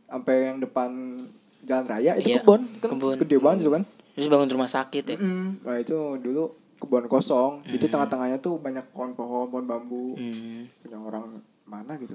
[0.06, 0.88] sampai yang depan
[1.62, 3.16] jalan raya itu Iya, kebun kan kebun.
[3.18, 3.82] gede banget itu kan?
[4.14, 5.16] Terus bangun rumah sakit ya.
[5.16, 6.44] Mm, nah itu dulu
[6.76, 7.64] kebun kosong.
[7.66, 10.14] Jadi tengah-tengahnya tuh banyak pohon-pohon pohon bambu.
[10.14, 10.68] Hmm.
[10.78, 12.14] punya orang mana gitu.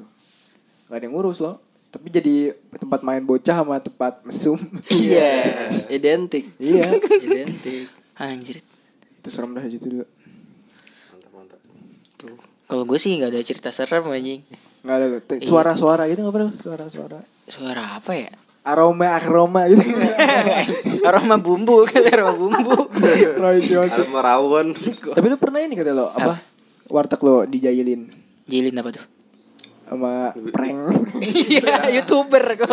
[0.86, 1.58] Nggak ada yang ngurus loh
[1.90, 2.36] tapi jadi
[2.72, 5.66] tempat main bocah sama tempat mesum Iya.
[5.92, 6.54] Identik.
[6.56, 6.86] iya
[7.18, 7.90] Identik.
[8.16, 8.62] Anjir.
[9.16, 10.06] itu serem dah situ dulu
[11.10, 11.60] Mantap mantap.
[12.16, 12.38] Tuh.
[12.66, 14.46] Kalau gue sih nggak ada cerita serem anjing.
[14.80, 15.20] nggak ada loh.
[15.20, 18.30] Te- suara-suara gitu nggak pernah suara-suara Suara apa ya?
[18.62, 19.82] aroma aroma gitu
[21.10, 22.86] aroma bumbu kan aroma bumbu.
[23.62, 24.04] Johnson.
[24.04, 24.68] Ada merawon.
[25.10, 26.38] tapi lu pernah ini kata lo apa
[26.86, 28.14] warteg lo dijailin
[28.46, 29.06] Jilin apa tuh?
[29.90, 30.78] Sama prank
[31.20, 32.70] Iya, youtuber kok.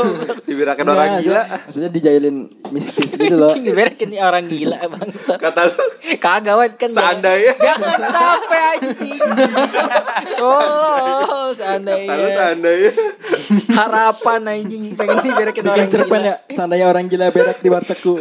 [0.47, 1.43] Nggak, orang gila.
[1.67, 2.37] maksudnya- dijailin
[2.71, 5.41] miskis gitu loh diberekin nih orang gila bangsat.
[5.41, 5.85] Kata lu
[6.21, 6.91] Kagak wan kan.
[6.93, 7.57] Seandainya.
[7.57, 9.21] Jangan sampai anjing.
[10.39, 12.29] Oh, kata lu seandainya.
[12.37, 12.91] seandainya.
[13.73, 16.29] Harapan anjing pengen diberekin bikin orang cerpen gila.
[16.29, 18.13] ya seandainya orang gila berak di wartegku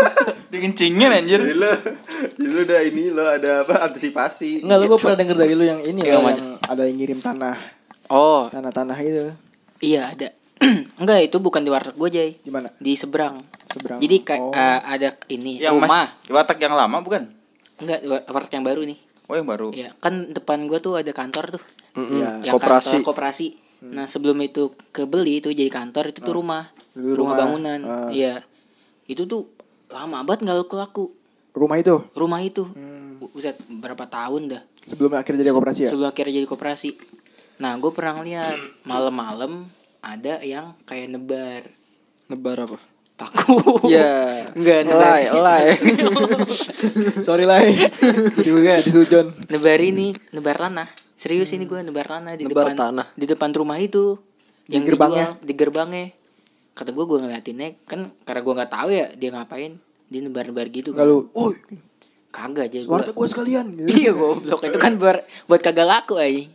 [0.52, 1.40] Dikencingin anjir.
[1.42, 1.72] Lu
[2.38, 4.62] lu udah ini lo ada apa antisipasi.
[4.62, 7.73] Enggak lu gue pernah denger dari lu yang ini ya, yang ada yang ngirim tanah
[8.06, 9.32] Oh, tanah-tanah itu
[9.80, 10.28] iya ada.
[11.00, 12.30] Enggak, itu bukan di warteg gue, Jay.
[12.38, 13.42] di mana Di seberang.
[13.66, 14.52] seberang Jadi kayak oh.
[14.52, 16.06] eh, ada ini Yang mas, rumah.
[16.30, 17.26] watak yang lama bukan?
[17.76, 18.98] Enggak, wa- warteg yang baru nih.
[19.24, 19.68] Oh yang baru.
[19.70, 21.62] Iya, kan depan gua tuh ada kantor tuh.
[21.94, 22.18] Mm-mm.
[22.18, 22.28] Iya.
[22.44, 22.86] Yang Koperasi.
[22.92, 23.46] kantor koperasi.
[23.84, 26.72] Nah, sebelum itu kebeli itu jadi kantor itu tuh rumah.
[26.92, 27.36] Dulu rumah, rumah.
[27.36, 27.80] bangunan.
[27.82, 28.08] Ah.
[28.08, 28.44] Iya.
[29.04, 29.48] Itu tuh
[29.88, 31.12] lama banget nggak laku-laku.
[31.52, 32.66] rumah itu Rumah itu.
[32.66, 33.22] Hmm.
[33.24, 34.62] Buset, berapa tahun dah.
[34.84, 36.88] sebelum akhirnya jadi koperasi ya Sebelum akhirnya jadi koperasi.
[37.56, 39.68] Nah, gue pernah lihat malam-malam
[40.00, 41.62] ada yang kayak nebar
[42.24, 42.78] Nebar apa?
[43.14, 43.86] paku.
[43.86, 44.50] Ya.
[44.52, 45.22] Enggak, nebar.
[45.22, 45.64] Elai.
[47.26, 47.62] sorry lah
[48.34, 52.76] jadi jadi sujon nebar ini nebar tanah serius ini gue nebar tanah di Nebar depan
[52.76, 53.06] tanah.
[53.14, 54.18] di depan rumah itu
[54.64, 55.36] Di gerbangnya?
[55.36, 56.04] dijual, di gerbangnya
[56.74, 59.72] kata gue gue ngeliatinnya kan karena gue nggak tahu ya dia ngapain
[60.10, 60.90] dia nebar nebar gitu
[61.32, 61.50] oh
[62.28, 66.50] kagak aja warteg gue sekalian iya goblok itu kan buat buat kagak laku aja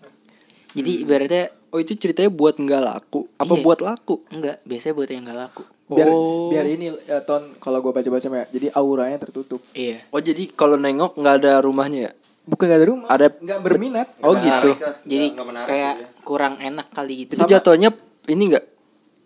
[0.72, 3.30] jadi ibaratnya Oh itu ceritanya buat nggak laku?
[3.36, 3.62] Apa Iya.
[3.62, 4.26] buat laku?
[4.28, 6.50] enggak biasanya buat yang nggak laku biar Oh.
[6.50, 10.50] biar ini ya, ton kalau gue baca baca ya jadi auranya tertutup iya Oh jadi
[10.50, 12.12] kalau nengok nggak ada rumahnya ya?
[12.44, 14.70] bukan gak ada rumah Ada- nggak berminat Oh Nggak gitu.
[14.76, 14.94] kan?
[15.04, 16.08] jadi Nggak- nggak menarik kayak ya.
[16.24, 17.90] kurang enak kali gitu Itu jatuhnya
[18.26, 18.66] ini nggak?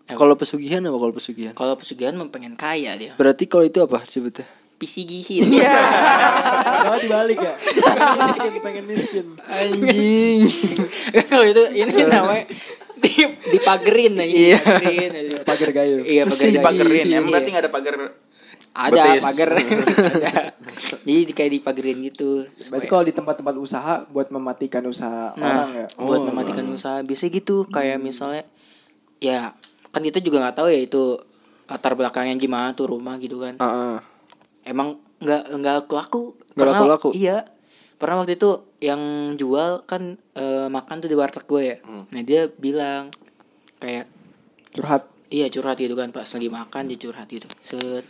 [0.06, 1.52] Kalau pesugihan apa kalau pesugihan?
[1.54, 4.04] kalau pesugihan mah pengen kaya dia Berarti kalau itu apa
[4.74, 4.80] sebutnya?
[4.80, 5.42] pisigihin
[6.84, 10.38] Malah dibalik ya miskin pengen miskin Anjing.
[11.30, 12.44] kalau itu ini namanya
[12.94, 13.10] di
[13.48, 14.58] dipagerin aja Iya.
[15.42, 16.50] pagar gayo iya pagar.
[16.50, 17.04] Dipagerin.
[17.06, 17.30] Emang Iya.
[17.30, 17.94] berarti nggak ada pagar.
[18.74, 19.22] ada betis.
[19.22, 19.50] pagar
[21.04, 25.86] jadi di- kayak dipagerin gitu berarti kalau di tempat-tempat usaha buat mematikan usaha orang ya
[25.96, 28.42] buat mematikan usaha biasanya gitu kayak misalnya
[29.16, 29.54] ya
[29.88, 31.22] kan kita juga nggak tahu ya itu
[31.64, 33.96] latar belakangnya gimana tuh rumah gitu kan Heeh.
[34.64, 37.08] Emang nggak nggak laku Nggak Pernah- laku-laku?
[37.12, 37.48] iya
[37.94, 39.00] pernah waktu itu yang
[39.34, 43.08] jual kan eh, makan tuh di warteg gue ya nah dia bilang
[43.78, 44.10] kayak
[44.70, 48.04] curhat iya curhat gitu kan pas lagi makan dia curhat gitu set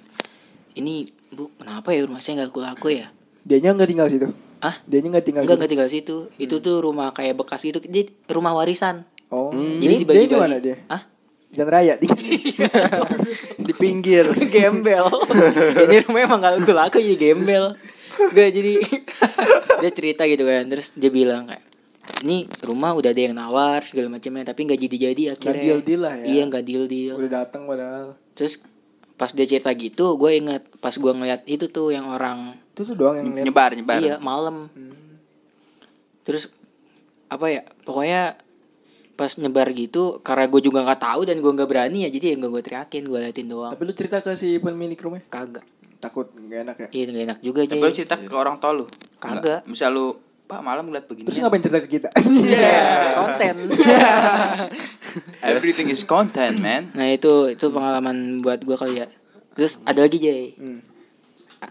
[0.75, 3.07] ini bu kenapa ya rumah saya nggak laku laku ya
[3.43, 4.81] dianya nggak tinggal situ Ah?
[4.83, 5.61] Dia nggak tinggal Enggak situ?
[5.61, 6.17] enggak tinggal situ.
[6.41, 7.77] Itu tuh rumah kayak bekas gitu.
[7.79, 9.05] Jadi rumah warisan.
[9.29, 9.53] Oh.
[9.53, 10.17] Jadi Dia- dibagi-bagi.
[10.17, 10.77] Dia di mana dia?
[10.89, 11.05] Ah?
[11.55, 12.09] Jalan raya di
[13.59, 14.27] Di pinggir.
[14.47, 15.07] gembel.
[15.73, 17.65] jadi rumahnya emang gak laku laku jadi gembel.
[18.31, 18.75] Gak jadi
[19.81, 20.67] dia cerita gitu kan.
[20.67, 21.65] Terus dia bilang kayak
[22.21, 26.15] ini rumah udah ada yang nawar segala macamnya tapi nggak jadi jadi akhirnya deal-deal lah
[26.17, 26.25] ya.
[26.27, 28.17] iya nggak deal deal udah datang padahal.
[28.33, 28.61] terus
[29.17, 32.97] pas dia cerita gitu gue inget pas gue ngeliat itu tuh yang orang Itu tuh
[32.97, 33.45] doang yang lihat.
[33.45, 34.69] nyebar nyebar iya malam
[36.25, 36.49] terus
[37.29, 38.37] apa ya pokoknya
[39.15, 42.37] pas nyebar gitu karena gue juga nggak tahu dan gue nggak berani ya jadi ya
[42.37, 45.23] nggak gue teriakin gue liatin doang Tapi lu cerita ke si pemilik rumah?
[45.25, 45.63] kagak
[45.97, 46.89] Takut nggak enak ya?
[46.91, 49.65] iya nggak enak juga tapi aja lu cerita ke orang tua lu Kagak.
[49.65, 50.07] Misal lu
[50.45, 52.09] pak malam ngeliat begini Terus ngapain cerita ke kita?
[53.15, 53.55] konten
[55.43, 59.07] everything is content man nah itu itu pengalaman buat gue kali ya
[59.55, 60.81] terus ada lagi Jay Hmm.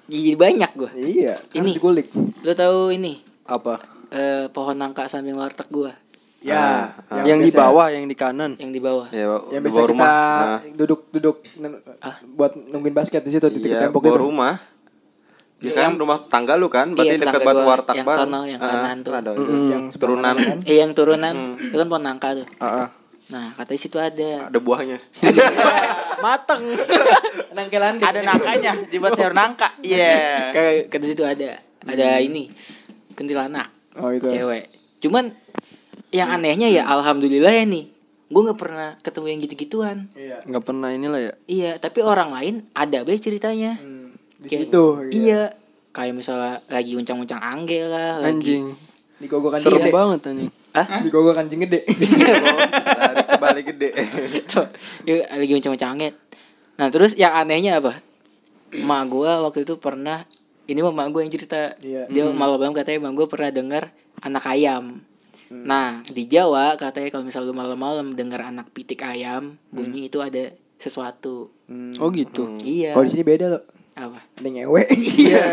[0.10, 1.69] jadi banyak gue Iya, Ini.
[1.71, 2.10] digulik.
[2.41, 3.77] lo tahu ini Apa?
[4.10, 5.93] eh, pohon nangka samping warteg gue
[6.43, 6.91] Ya,
[7.23, 8.51] yang di biasa- bawah, yang di kanan.
[8.53, 10.08] yang di bawah Ya, Yang di biasa bawah kita rumah.
[10.12, 11.79] Nah, duduk-duduk nen-
[12.29, 14.19] buat nungguin basket di situ di dekat iya, tembok itu.
[14.19, 14.53] rumah.
[15.58, 18.41] Ya Iya, kan yang- rumah tangga lu kan, berarti Iya, dekat batu warteg yang sono,
[18.43, 19.13] yang Ah, kanan tuh.
[19.13, 19.47] ada Yang
[19.89, 20.58] sebelah turunan kanan kan?
[20.65, 22.88] eh yang turunan itu kan pohon nangka tuh Ah, ah.
[23.25, 24.99] nah katanya situ ada ada buahnya.
[26.19, 26.63] mateng
[27.56, 32.51] Nangkelan ada nangkanya dibuat sayur nangka iya kayak kata situ ada ada ini
[33.12, 34.25] kuntilanak Oh itu.
[34.25, 34.67] cewek
[34.99, 35.32] cuman
[36.13, 37.89] yang anehnya ya alhamdulillah ya nih
[38.26, 40.41] gue nggak pernah ketemu yang gitu-gituan Iya.
[40.43, 41.34] Nggak pernah inilah ya.
[41.45, 44.84] iya tapi orang lain ada be ceritanya Hmm, di Kayak- situ.
[45.12, 45.41] iya
[45.91, 48.65] kayak misalnya lagi uncang-uncang anggel lah lagi Anjing.
[49.15, 49.91] Digogokan Serem gede.
[49.91, 50.52] banget anjing.
[50.71, 50.88] Hah?
[51.06, 51.80] Digogok kancing gede.
[52.99, 53.89] Lari ke balik gede.
[54.52, 54.67] Tuh,
[55.04, 56.13] ya, lagi uncang-uncang angin.
[56.76, 58.02] Nah terus yang anehnya apa?
[58.73, 60.26] Mak gua waktu itu pernah
[60.65, 61.78] ini mah mak gua yang cerita.
[61.78, 62.10] Iya.
[62.10, 63.84] Dia malam-malam katanya mak gua pernah dengar
[64.19, 64.99] anak ayam.
[65.62, 70.50] Nah di Jawa katanya kalau misalnya lu malam-malam dengar anak pitik ayam bunyi itu ada
[70.82, 71.54] sesuatu.
[71.70, 71.94] Hmm.
[72.02, 72.58] Oh gitu.
[72.66, 72.98] Iya.
[72.98, 73.63] Kalau di sini beda loh.
[73.94, 74.20] Apa?
[74.42, 74.84] Ada ngewe.
[75.22, 75.46] Iya.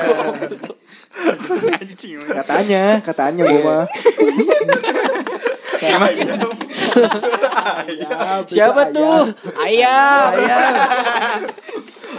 [2.41, 3.85] katanya, katanya gua mah.
[7.81, 9.33] Ayam, Siapa tuh?
[9.59, 10.29] Ayam.
[10.37, 11.41] Ayam.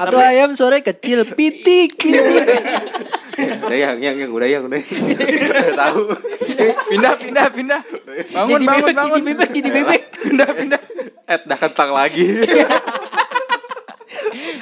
[0.01, 1.93] Atau ayam sore kecil pitik.
[3.41, 4.63] Udah yang yang yang udah yang.
[4.69, 4.77] Udah
[5.73, 6.03] Tahu.
[6.89, 7.81] Pindah pindah pindah
[8.31, 10.01] bangun Jadi bangun bebek, bangun jadi bebek, jadi bebek.
[10.25, 10.81] pindah pindah
[11.31, 12.27] Eh, dah kentang lagi.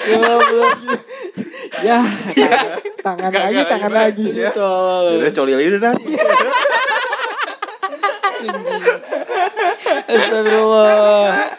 [0.09, 0.73] Ya Allah.
[1.85, 1.99] Ya,
[3.05, 4.27] tangan lagi, tangan lagi.
[4.49, 5.21] Soal.
[5.21, 5.93] Udah coli lagi dah.
[10.09, 11.53] Astagfirullah.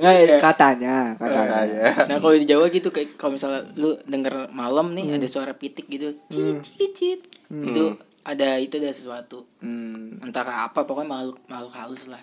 [0.00, 1.84] Ya, katanya, katanya.
[2.08, 5.86] Nah kalau di Jawa gitu kayak kalau misalnya lu denger malam nih ada suara pitik
[5.88, 7.84] gitu, cicit cicit, itu
[8.26, 9.46] ada itu ada sesuatu.
[9.62, 10.18] Hmm.
[10.18, 12.20] Antara apa pokoknya makhluk makhluk halus lah.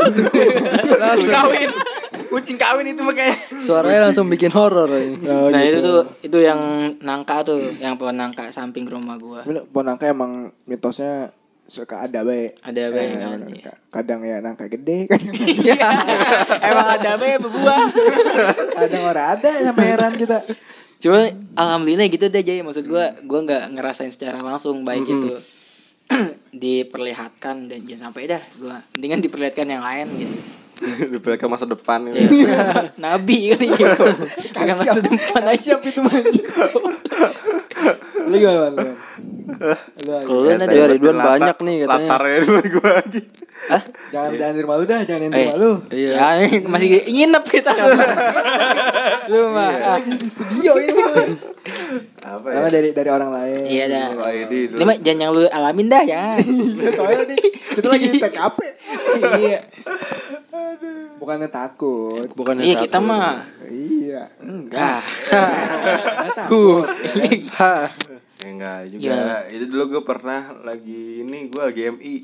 [0.00, 1.70] kucing kawin
[2.30, 4.88] kucing kawin itu makanya Suaranya langsung bikin horor.
[4.88, 5.84] Oh, nah itu gitu.
[5.84, 6.60] tuh itu yang
[6.98, 9.44] nangka tuh, yang pohon nangka samping rumah gua.
[9.44, 11.28] Pohon nangka emang mitosnya
[11.68, 12.56] suka ada baik.
[12.64, 13.18] Ada baik Eh,
[13.60, 13.76] kan.
[13.92, 15.34] Kadang ya nangka gede, kadang,
[16.62, 17.80] Emang ada baik berbuah.
[18.74, 20.38] kadang orang ada sampai heran kita.
[21.00, 25.32] Cuma alhamdulillah gitu deh Jay maksud gua gua nggak ngerasain secara langsung baik itu
[26.62, 30.36] diperlihatkan dan jangan sampai dah gua mendingan diperlihatkan yang lain gitu.
[31.16, 32.44] Diperlihatkan masa depan Ya, gitu.
[33.04, 34.04] Nabi kali gitu.
[34.52, 35.56] Kagak masa depan aja.
[35.56, 36.12] Siap itu mah.
[38.28, 38.92] Lu gimana, gimana?
[40.24, 42.08] Kalau lu ada Ya, Ridwan banyak nih katanya.
[42.12, 42.38] Latarnya
[42.76, 43.20] gua lagi.
[43.60, 43.82] Hah?
[44.10, 45.72] Jangan jangan di rumah lu dah, jangan di Eh, rumah lu.
[45.90, 46.10] Iya.
[46.10, 47.86] Ya, ini masih nginep kita kan.
[49.26, 49.68] Lu mah.
[49.68, 49.94] ah.
[49.94, 50.92] Lagi di studio ini.
[52.20, 52.72] Apa Karena ya?
[52.72, 53.62] dari dari orang lain.
[53.64, 54.06] Iya dah.
[54.16, 56.24] Wah, ini mah jangan yang lu alamin dah ya.
[56.40, 57.40] Iya, soalnya nih
[57.76, 58.58] kita lagi di TKP.
[59.38, 59.58] Iya.
[61.16, 62.26] Bukannya takut.
[62.32, 63.44] Bukan Iya kita mah.
[63.62, 65.04] Iya, enggak.
[65.30, 65.50] Ah.
[66.16, 66.84] Enggak takut.
[67.54, 67.74] Ha.
[68.40, 69.44] Ya, enggak juga.
[69.52, 72.14] Itu dulu gue pernah lagi ini gue lagi MI.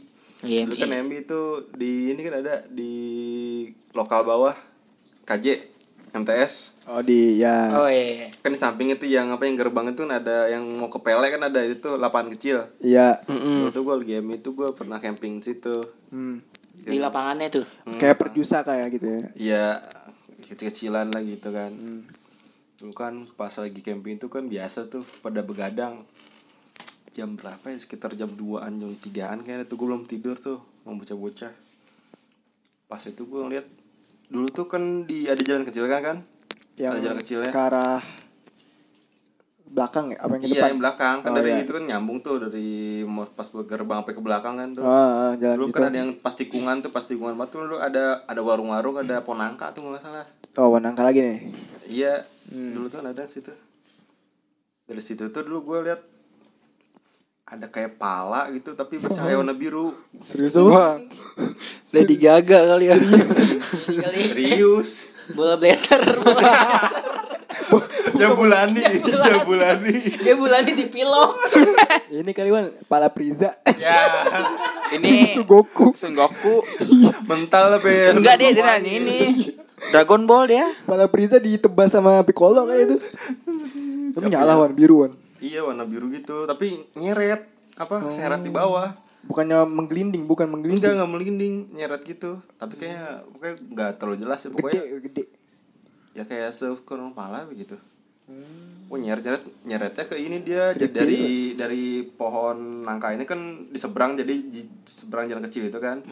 [0.46, 1.40] Iya, Dulu kan MI itu
[1.74, 2.94] di ini kan ada di
[3.92, 4.54] lokal bawah
[5.26, 5.76] KJ
[6.16, 6.86] MTS.
[6.88, 7.76] Oh di ya.
[7.76, 8.32] Oh iya.
[8.40, 11.28] Kan di samping itu yang apa yang gerbang itu kan ada yang mau ke Pele
[11.28, 12.70] kan ada itu lapangan kecil.
[12.80, 13.20] Iya.
[13.28, 15.84] Dulu tuh gue lagi MI itu gue pernah camping situ.
[16.08, 16.40] Hmm.
[16.76, 17.66] Di lapangannya tuh.
[17.98, 19.22] Kayak perjusa kayak gitu ya.
[19.36, 19.64] Iya
[20.46, 21.72] kecil-kecilan lah gitu kan.
[22.78, 26.06] Dulu kan pas lagi camping itu kan biasa tuh pada begadang.
[27.16, 27.80] Jam berapa ya?
[27.80, 31.48] Sekitar jam 2-an, jam 3-an kayaknya tuh gue belum tidur tuh, mau bocah-bocah.
[32.86, 33.66] Pas itu gue ngeliat
[34.28, 36.16] dulu tuh kan di ada jalan kecil kan kan?
[36.76, 37.50] Yang ada jalan kecilnya.
[37.50, 38.04] ke arah
[39.66, 41.60] belakang ya apa yang ke Iya depan yang belakang kan Oh, dari iya.
[41.60, 42.68] itu kan nyambung tuh dari
[43.34, 44.84] pas gerbang sampai ke belakang kan tuh.
[44.84, 47.76] ah, ah, jalan Dulu gitu kan ada yang pas tikungan tuh pas tikungan batu dulu
[47.76, 50.24] ada ada warung-warung ada ponangka tuh nggak salah.
[50.54, 51.38] oh wanangka lagi nih
[51.88, 52.12] Iya
[52.46, 52.78] Hmm.
[52.78, 53.50] dulu tuh ada situ.
[54.86, 55.98] Dari situ tuh dulu gue lihat
[57.46, 59.94] ada kayak pala gitu tapi bercahaya warna biru.
[60.26, 60.94] serius apa Wah.
[61.94, 62.98] Lady Gaga kali ya.
[64.34, 65.06] Serius.
[65.30, 66.02] bola blatter
[68.18, 68.82] Jambulani,
[69.22, 69.94] Jambulani.
[70.18, 71.38] dia bulannya dipilok
[72.18, 74.10] ini kali wan pala Priza Ya.
[74.90, 76.62] Ini Sugoku Sengoku.
[77.26, 78.14] Mental apa ya?
[78.14, 79.50] Enggak dia dia ini.
[79.94, 80.66] Dragon Ball dia.
[80.82, 82.98] pala Priza ditebas sama Piccolo kayak itu
[84.16, 86.44] tapi nyala wan biru wan Iya warna biru gitu.
[86.44, 88.92] Tapi nyeret apa seret di bawah.
[89.26, 92.38] bukannya menggelinding bukan Enggak menggelinding nggak melinding nyeret gitu.
[92.62, 95.24] Tapi kayaknya pokoknya nggak terlalu jelas ya gede pokoknya gede
[96.16, 97.76] ya kayak seukuran kepala begitu
[98.86, 101.22] Oh nyeret nyeret nyeretnya ke ini dia jadi dari
[101.58, 106.06] dari pohon nangka ini kan di seberang jadi di seberang jalan kecil itu kan.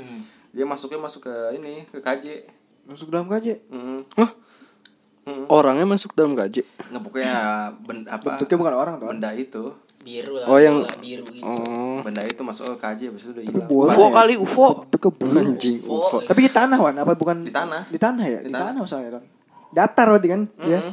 [0.51, 2.27] Dia masuknya masuk ke ini ke KJ
[2.85, 3.65] masuk dalam kaje?
[3.73, 4.05] Mm.
[4.19, 4.31] Hah?
[5.25, 5.49] Mm.
[5.49, 6.61] Orangnya masuk dalam gaji.
[6.61, 7.35] nggak pokoknya
[7.79, 9.65] benda apa bentuknya bukan orang tuh benda itu
[9.99, 13.33] biru lah Oh, yang- bola biru gitu Oh, benda itu masuk ke KJ habis itu
[13.33, 14.13] udah hilang bola UFO ya?
[14.15, 14.67] kali UFO.
[14.79, 16.17] bentuknya bola anjing UFO.
[16.23, 17.83] tapi di tanah wan apa bukan Di tanah.
[17.87, 18.85] di tanah ya di, Di tanah, tanah.
[18.85, 19.23] soalnya kan
[19.71, 20.93] datar berarti kan ya Mm-mm.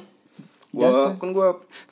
[0.72, 1.48] Gua kan gua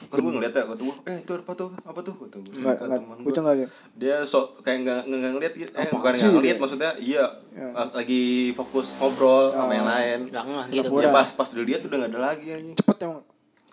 [0.07, 1.69] kan gua ngeliat ya gua tuh eh itu apa tuh?
[1.83, 2.13] Apa tuh?
[2.15, 2.27] Gua.
[2.31, 3.41] Tuh gua nggak nggak gua.
[3.43, 3.67] nggak ya
[3.99, 5.71] dia sok kayak nggak nggak ngeliat gitu.
[5.75, 6.35] Eh bukan nggak dia?
[6.35, 7.25] ngeliat maksudnya iya.
[7.51, 7.67] Ya.
[7.91, 10.19] lagi fokus ngobrol sama yang lain.
[10.31, 10.95] Nggak gitu.
[11.03, 12.75] Ya pas pas dilihat udah nggak ada lagi anjing.
[12.79, 13.23] Cepet emang?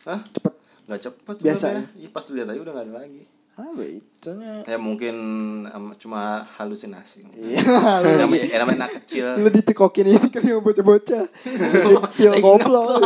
[0.06, 0.20] Hah?
[0.26, 0.52] cepet.
[0.86, 1.86] Nggak cepet Biasa sebenarnya.
[1.98, 3.22] iya pas dilihat aja udah nggak ada lagi.
[3.56, 5.16] Apa itunya ya mungkin
[5.64, 7.24] em, cuma halusinasi.
[7.32, 7.64] Iya
[8.20, 9.32] namanya ya, namanya anak kecil.
[9.40, 11.24] Lu dicekokin ini kan yang bocah-bocah.
[12.20, 13.00] Pil goblok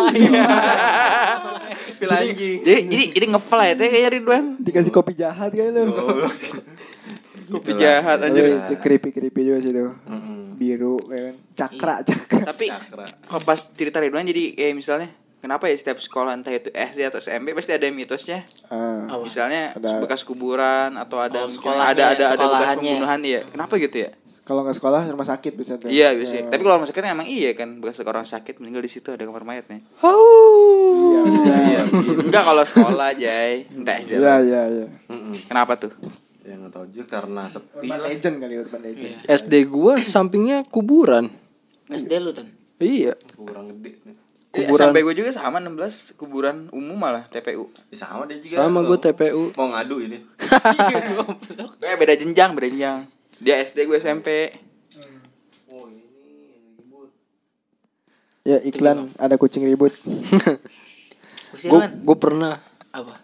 [2.01, 4.45] pil anjing Jadi jadi jadi ngefly ya kayaknya Ridwan.
[4.59, 5.85] dikasih kopi jahat kan lu.
[7.51, 8.43] Kopi jahat anjir.
[8.43, 9.91] Tapi itu creepy creepy juga sih tuh
[10.55, 12.67] biru ya kan cakra cakra Tapi
[13.23, 15.09] kalau pas cerita Ridwan jadi kayak misalnya
[15.39, 18.45] kenapa ya setiap sekolah entah itu SD atau SMP pasti ada mitosnya.
[18.67, 19.09] Ah.
[19.09, 19.25] Apa?
[19.25, 23.41] Misalnya Ada- bekas kuburan atau ada Oh, sekolahnya, ada ada ada bekas pembunuhan ya.
[23.47, 24.13] Kenapa gitu ya?
[24.41, 26.43] kalau nggak sekolah rumah sakit bisa tuh Iya biasanya.
[26.45, 26.51] Ya.
[26.51, 29.47] Tapi kalau rumah sakit emang iya kan bekas orang sakit meninggal di situ ada kamar
[29.47, 29.79] mayatnya.
[29.79, 30.11] Iya,
[31.23, 31.83] Iya.
[32.25, 33.67] Enggak kalau sekolah Jay.
[33.69, 34.17] Entah SD.
[34.17, 34.87] iya iya iya.
[35.45, 35.93] Kenapa tuh?
[36.41, 41.31] ya nggak tahu juga karena sepi urban legend kali urban legend SD gua sampingnya kuburan.
[41.87, 43.15] SD lu tuh Iya.
[43.37, 44.17] kurang gede nih
[44.51, 44.83] Eh, Kuburan.
[44.83, 47.71] Sampai gue juga sama 16 kuburan umum malah TPU.
[47.87, 49.55] Ya, sama dia juga Sama gua TPU.
[49.55, 50.19] mau ngadu ini
[51.79, 52.99] Gue beda jenjang, beda jenjang.
[53.39, 54.51] Dia SD gue SMP.
[55.69, 56.03] oh ini
[56.75, 57.15] ribut
[58.43, 59.95] ya iklan ada kucing ribut
[61.59, 62.59] Gue gue pernah.
[62.91, 63.23] apa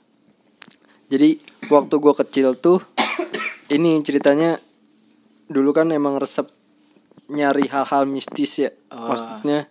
[1.07, 1.39] Jadi
[1.71, 2.83] waktu gua kecil tuh
[3.71, 4.59] ini ceritanya
[5.47, 6.47] dulu kan emang resep
[7.31, 8.71] nyari hal-hal mistis ya.
[8.91, 9.11] Oh.
[9.11, 9.71] Maksudnya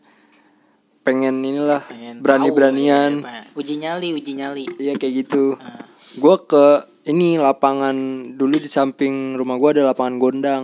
[1.04, 3.22] pengen inilah Pengen berani-beranian.
[3.22, 5.60] tahu, ya, uji nyali uji nyali Iya kayak gitu.
[5.60, 5.84] Ah.
[6.20, 7.96] Gua ke ini lapangan
[8.40, 10.64] dulu di samping rumah gua ada lapangan gondang.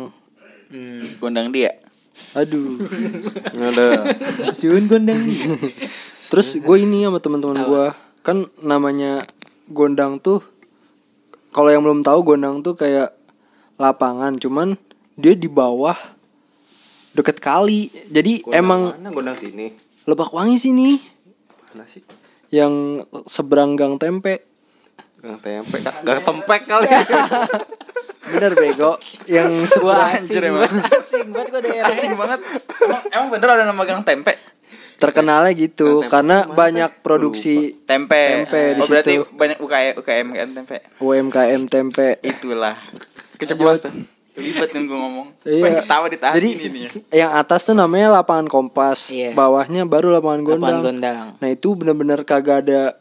[0.71, 1.19] hmm.
[1.19, 1.75] Gondang dia.
[2.35, 2.79] Aduh.
[3.71, 3.87] ada.
[4.55, 5.19] Siun gondang.
[6.15, 7.85] Terus gue ini sama teman-teman gua.
[8.21, 9.25] Kan namanya
[9.71, 10.43] gondang tuh
[11.51, 13.11] kalau yang belum tahu gondang tuh kayak
[13.75, 14.79] lapangan cuman
[15.19, 15.95] dia di bawah
[17.11, 17.91] deket kali.
[18.07, 19.09] Jadi Gondang emang mana?
[19.11, 19.75] Gondang sini?
[20.07, 20.95] Lebak Wangi sini.
[21.71, 22.03] Mana sih?
[22.51, 24.47] Yang seberang gang tempe.
[25.21, 26.89] gang tempe gang tempek kali
[28.31, 28.91] Bener bego
[29.27, 32.39] yang seberang asing banget asing banget gua daerah Asing banget.
[32.81, 34.33] Emang, emang bener ada nama gang tempe?
[35.01, 38.45] terkenalnya gitu tempe karena mana, banyak produksi Tempe.
[38.45, 39.33] Tempe di oh, berarti situ.
[39.33, 40.77] banyak UKM UKM kan tempe.
[41.01, 42.07] UMKM tempe.
[42.21, 42.77] Itulah.
[43.41, 43.89] Keceplos tuh.
[44.31, 45.27] Kelibet kan gue ngomong.
[45.43, 45.83] Iya.
[45.83, 46.87] Ketawa ditahan Jadi ini nih.
[47.11, 49.35] yang atas tuh namanya lapangan kompas, Iya.
[49.35, 50.61] bawahnya baru lapangan gondang.
[50.63, 51.25] Lapangan gondang.
[51.35, 52.95] Nah itu bener-bener kagak ada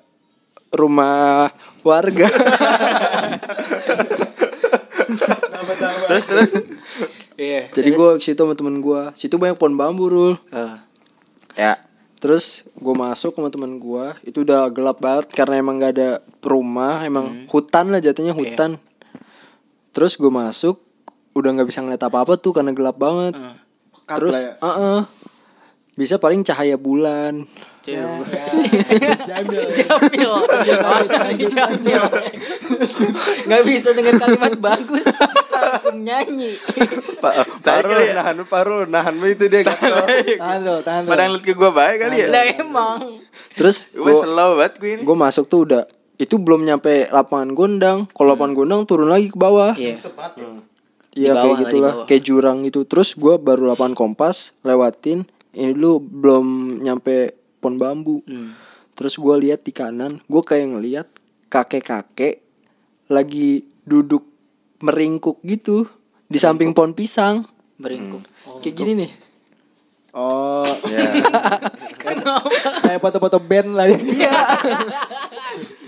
[0.74, 1.54] rumah
[1.86, 2.26] warga.
[6.10, 6.52] Terus terus.
[7.40, 10.34] iya Jadi gue ke situ sama temen gue, situ banyak pohon bambu rul.
[10.50, 10.76] Eh,
[11.58, 11.82] Ya.
[12.20, 16.10] Terus gue masuk sama temen gue, itu udah gelap banget karena emang gak ada
[16.44, 18.76] rumah, emang hutan lah jatuhnya hutan.
[19.90, 20.76] Terus gue masuk,
[21.32, 23.34] udah nggak bisa ngeliat apa-apa tuh karena gelap banget.
[23.34, 23.56] Hmm.
[23.96, 24.52] Pekat Terus, ya.
[24.60, 25.00] uh-uh.
[25.96, 27.48] bisa paling cahaya bulan.
[27.80, 29.68] Jamil.
[29.76, 32.02] Jamil Jamil
[33.48, 35.06] Gak bisa dengan kalimat bagus
[35.48, 36.60] Langsung nyanyi
[37.24, 39.96] Pak Parul nahan Parul nahan lu itu dia gatel
[40.36, 42.26] tahan dulu tahan dulu Padahal liat ke gue baik kali ya.
[42.28, 43.00] Lah emang
[43.56, 45.02] Terus Gue gue slow banget gue ini.
[45.02, 45.84] gue masuk tuh udah
[46.20, 47.98] itu belum nyampe lapangan gondang.
[48.12, 49.72] Kalau lapangan gondang turun lagi ke bawah.
[49.72, 49.96] Iya.
[51.16, 52.84] Iya kayak gitulah, kayak jurang gitu.
[52.86, 55.26] Terus gua baru lapangan kompas lewatin.
[55.50, 56.46] Ini dulu belum
[56.84, 58.24] nyampe pon bambu.
[58.24, 58.56] Hmm.
[58.96, 61.08] Terus gua lihat di kanan, gua kayak ngelihat
[61.48, 62.40] kakek-kakek
[63.06, 64.24] lagi duduk
[64.80, 65.84] meringkuk gitu
[66.26, 67.44] di samping pohon pisang.
[67.76, 68.24] Beringkuk.
[68.48, 68.58] Oh.
[68.60, 69.10] Kayak gini nih.
[70.10, 71.06] Oh, Ya.
[72.82, 73.98] kayak foto-foto band lah ya.
[74.02, 74.34] Iya.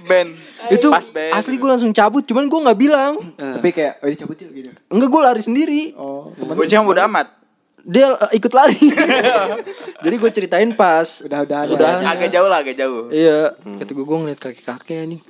[0.07, 0.31] Ben.
[0.71, 1.35] itu pas Ben.
[1.35, 3.19] asli gue langsung cabut, cuman gua nggak bilang.
[3.35, 4.71] Tapi kayak oh dicabut ya gitu.
[4.95, 5.83] Enggak gue lari sendiri.
[5.99, 7.42] Oh, temen Bocah yang bodo amat.
[7.83, 8.79] Dia eh, ikut lari.
[10.05, 11.07] Jadi gue ceritain pas.
[11.27, 11.67] udah-udahan.
[11.71, 11.75] ya.
[11.75, 11.91] Udah.
[12.07, 13.11] Agak jauh lah, agak jauh.
[13.11, 15.21] Iya, kata gue gue ngeliat kakek-kakek nih.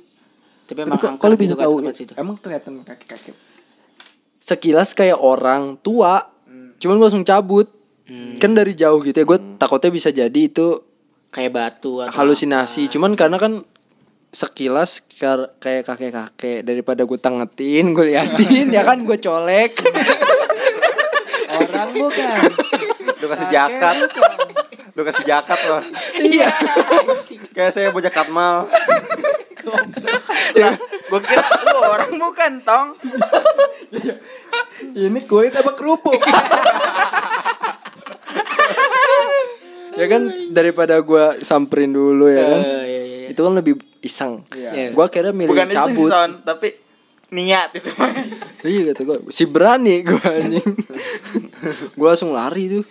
[0.63, 2.13] Tapi Tapi emang kok angker kalau bisa tahu situ.
[2.15, 3.31] emang kelihatan kaki-kaki.
[4.39, 6.29] Sekilas kayak orang tua,
[6.79, 7.67] cuman gue langsung cabut.
[8.37, 10.93] Kan dari jauh gitu ya, gue takutnya bisa jadi itu
[11.33, 12.93] Kayak batu atau halusinasi.
[12.93, 13.65] Cuman karena kan
[14.29, 15.01] sekilas
[15.57, 19.73] kayak kakek-kakek daripada gue tangetin, gue liatin ya kan gue colek.
[21.83, 22.39] Orang bukan.
[23.19, 23.95] Lu kasih jakat.
[24.93, 25.81] Lu kasih jakat loh.
[26.15, 26.47] Iya.
[27.51, 28.67] Kayak saya bocah katmal.
[31.09, 32.87] Gue kira lu orang bukan, Tong.
[34.93, 36.19] Ini kulit apa kerupuk?
[39.93, 42.61] ya kan daripada gue samperin dulu ya kan.
[42.61, 43.27] Eh, iya, iya.
[43.31, 44.43] Itu kan lebih iseng.
[44.51, 44.91] Iya.
[44.91, 46.09] Gue akhirnya milih Bukan iseng cabut.
[46.09, 46.82] Son, tapi
[47.33, 47.89] niat itu.
[48.63, 50.63] Iya kata gue Si berani gue anjing
[51.99, 52.83] Gue langsung lari tuh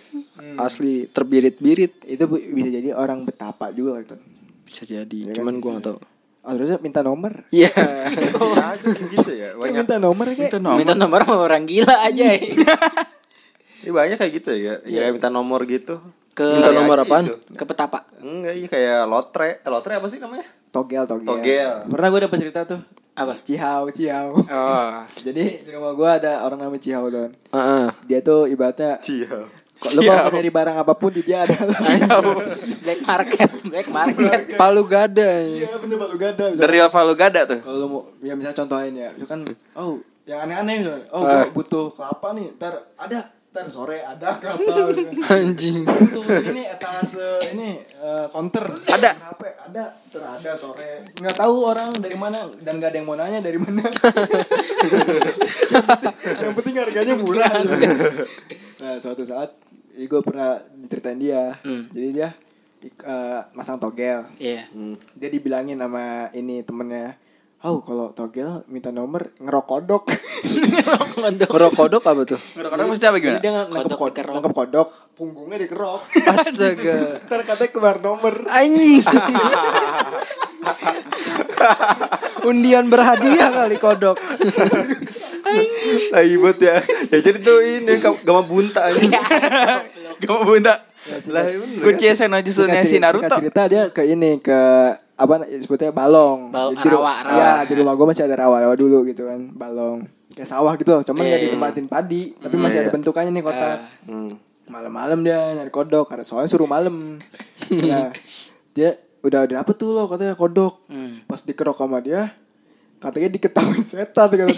[0.53, 4.15] Asli terbirit-birit itu bisa jadi orang betapa juga gitu.
[4.63, 5.97] Bisa jadi Cuman gue gak tau
[6.43, 7.47] Oh, terusnya minta nomor.
[7.49, 7.71] Iya
[8.35, 9.55] Bisa aja kayak gitu ya.
[9.55, 10.51] Kayak minta nomor kayak.
[10.75, 12.35] Minta nomor sama orang gila aja.
[12.35, 12.43] ya.
[13.79, 14.75] Iya banyak kayak gitu ya.
[14.83, 16.03] Ya minta nomor gitu.
[16.33, 17.31] Ke Minta nomor apaan?
[17.31, 17.39] gitu.
[17.55, 18.03] ke petapa.
[18.19, 19.49] Enggak, iya kayak lotre.
[19.57, 20.43] Eh, Lotre apa sih namanya?
[20.73, 21.29] Togel, togel.
[21.29, 21.73] Togel.
[21.85, 22.81] Pernah gue dapet cerita tuh.
[23.13, 23.37] Apa?
[23.45, 24.33] Cihau, Cihau.
[24.33, 24.93] Oh.
[25.25, 27.29] Jadi di rumah gue ada orang namanya Cihau don.
[27.29, 27.85] Heeh.
[28.09, 28.97] Dia tuh ibaratnya
[29.83, 31.59] kok lu kalau mau nyari barang apa pun di dia ada.
[32.83, 34.39] Black market, black market.
[34.61, 36.45] Palu gada Iya bener Pak lu gada.
[36.55, 37.59] The real Palu Gada tuh.
[37.59, 41.91] Kalau lu mau ya misalnya contohin ya, misalkan oh yang aneh-aneh misalnya, oh gue butuh
[41.91, 45.13] kelapa nih, ntar ada, ntar sore ada misalkan.
[45.29, 45.85] Anjing.
[45.85, 48.65] Butuh ini etalase ini eh, counter.
[48.89, 49.13] Ada.
[49.13, 49.93] HP ada.
[50.09, 51.05] Ntar ada sore.
[51.21, 53.85] Nggak tahu orang dari mana dan nggak ada yang mau nanya dari mana.
[56.23, 57.51] Yang penting harganya murah.
[58.81, 59.53] Nah suatu saat
[59.93, 61.53] gue pernah diceritain dia.
[61.93, 62.33] Jadi dia
[62.81, 64.25] eh, masang togel.
[64.41, 64.65] Iya.
[65.13, 67.21] dia dibilangin sama ini temennya
[67.63, 70.11] Oh kalau togel minta nomor ngerokodok.
[71.47, 72.39] Ngerok kodok apa tuh?
[72.59, 73.39] Ngerokok mesti apa Jadi gimana?
[73.39, 74.87] dia nangkep Kodok nangkep kodok.
[75.15, 76.03] Punggungnya dikerok.
[76.27, 76.95] Astaga.
[77.31, 78.51] Ntar katanya keluar nomor.
[78.51, 78.99] Anjing.
[82.43, 84.19] Undian berhadiah kali kodok.
[86.11, 86.83] Lagi buat ya.
[87.15, 88.91] Ya jadi tuh ini gam- gama bunta.
[88.91, 90.51] Gak mau
[91.03, 91.31] bunda.
[91.35, 91.79] Lah iya.
[91.79, 93.21] Kunci Senojutsu Singkat si Naruto.
[93.21, 94.59] singkat cerita dia ke ini ke
[95.13, 96.49] apa sebutnya balong.
[96.49, 97.35] Bal- di rawa, rawa.
[97.35, 100.09] Iya, di rumah gua masih ada rawa-rawa dulu gitu kan, balong.
[100.33, 101.47] Kayak sawah gitu loh, cuman Iya, nggak iya.
[101.47, 102.95] ditempatin padi, tapi masih ada iya.
[102.97, 103.77] bentukannya nih kotak.
[104.09, 104.31] Hmm.
[104.65, 107.21] Malam-malam dia nyari kodok, karena soalnya suruh malam.
[107.69, 108.09] nah,
[108.73, 110.81] dia udah udah apa tuh lo katanya kodok.
[110.89, 111.21] Hmm.
[111.29, 112.33] Pas dikerok sama dia,
[112.97, 114.55] katanya diketahui setan katanya.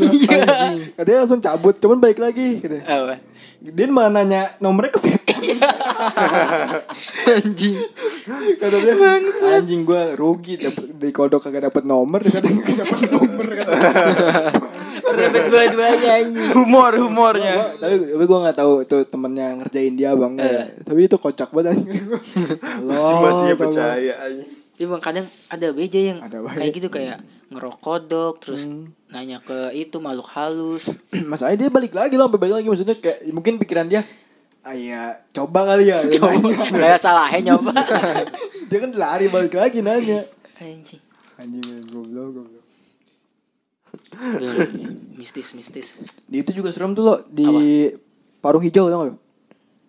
[0.97, 2.79] Katanya langsung cabut, cuman balik lagi gitu.
[2.79, 3.19] Apa?
[3.65, 5.23] Dia malah nanya nomornya ke setan.
[7.29, 7.75] Anjing
[8.57, 8.93] Kata dia
[9.57, 13.77] anjing gue rugi dapet, di kodok kagak dapet nomor di sana kagak dapet nomor kata.
[15.05, 16.49] Dapat dua-duanya anjing.
[16.57, 17.53] Humor, humornya.
[17.53, 20.33] Gua- tapi tapi gue nggak tahu itu temennya ngerjain dia bang
[20.81, 21.93] tapi itu kocak banget anjing
[22.89, 24.43] Masih masih percaya aja.
[24.75, 27.17] Jadi bang kadang ada beja yang Ada kayak gitu kayak
[27.53, 28.65] ngerokodok terus
[29.13, 30.89] nanya ke itu makhluk halus.
[31.31, 34.01] masalahnya dia balik lagi loh sampai balik lagi maksudnya kayak mungkin pikiran dia
[34.65, 36.65] ah iya coba kali ya nanya.
[36.81, 37.69] Saya salahnya nyoba.
[38.69, 40.25] dia kan lari balik lagi nanya
[40.57, 41.01] Anjing.
[41.37, 42.65] anjing goblok goblok
[45.15, 45.95] mistis mistis.
[46.27, 47.87] di itu juga serem tuh lo di
[48.43, 49.15] parung hijau tau gak lo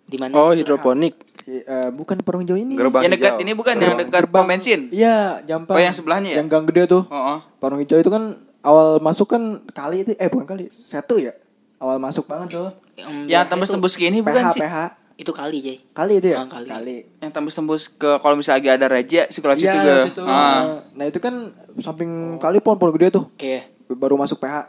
[0.07, 0.39] Di mana?
[0.39, 1.62] Oh hidroponik Eh,
[1.94, 3.44] bukan parung hijau ini Gerbang Yang dekat hijau.
[3.47, 4.90] ini bukan yang dekat pom bensin.
[4.90, 5.78] Iya, Jampang.
[5.78, 6.36] Oh, yang sebelahnya ya?
[6.42, 7.03] Yang gang gede tuh.
[7.07, 7.38] Oh, oh.
[7.57, 11.30] Parung hijau itu kan awal masuk kan kali itu eh bukan kali, setu ya.
[11.78, 12.74] Awal masuk banget tuh.
[13.30, 14.61] Yang tembus-tembus ke ini bukan PH sih?
[14.61, 14.76] PH.
[15.16, 15.76] Itu kali Jay.
[15.94, 16.42] Kali itu ya?
[16.42, 17.07] Ah, kali.
[17.22, 20.07] Yang tembus-tembus ke kalau misalnya lagi ada raja sekolah Iya, situ lewat ke.
[20.11, 20.22] situ.
[20.26, 20.62] Ah.
[20.92, 21.34] Nah, itu kan
[21.78, 23.24] samping kali pohon pohon gede tuh.
[23.38, 23.70] Iya.
[23.86, 24.66] Baru masuk PH.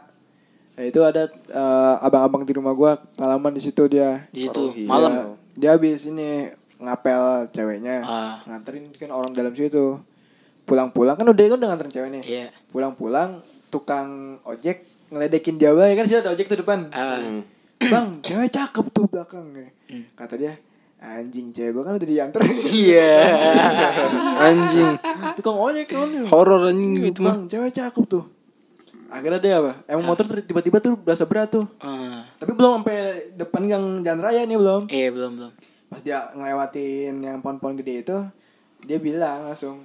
[0.78, 4.30] Nah, itu ada eh, abang-abang di rumah gua pengalaman di situ dia.
[4.30, 4.86] Di situ Parohi.
[4.86, 5.10] malam.
[5.10, 5.26] Dia,
[5.58, 8.02] dia habis ini ngapel ceweknya.
[8.02, 8.36] Ah.
[8.44, 9.98] Nganterin kan orang dalam situ.
[10.62, 12.22] pulang-pulang kan udah kan dengan nganterin cewek nih.
[12.22, 12.46] Iya.
[12.68, 16.92] Pulang-pulang tukang ojek ngeledekin dia bae kan sih ada ojek tuh depan.
[16.92, 17.40] Ah,
[17.88, 19.48] Bang, cewek cakep tuh belakang.
[20.12, 20.60] Kata dia,
[21.00, 22.44] anjing cewek gua kan udah diantar.
[22.68, 23.12] Iya.
[24.44, 24.92] Anjing.
[25.40, 26.04] tukang ojek kan.
[26.28, 27.32] Horor anjing gitu mah.
[27.32, 28.24] Bang, cewek cakep tuh.
[29.08, 29.72] Akhirnya dia apa?
[29.88, 31.64] Emang motor ter- tiba-tiba tuh berasa berat tuh.
[31.80, 32.98] Ah, Tapi belum sampai
[33.40, 34.82] depan gang jalan raya nih belum.
[34.84, 35.52] Iya belum belum.
[35.88, 38.16] Pas dia ngelewatin yang pohon-pohon gede itu,
[38.84, 39.80] dia bilang langsung,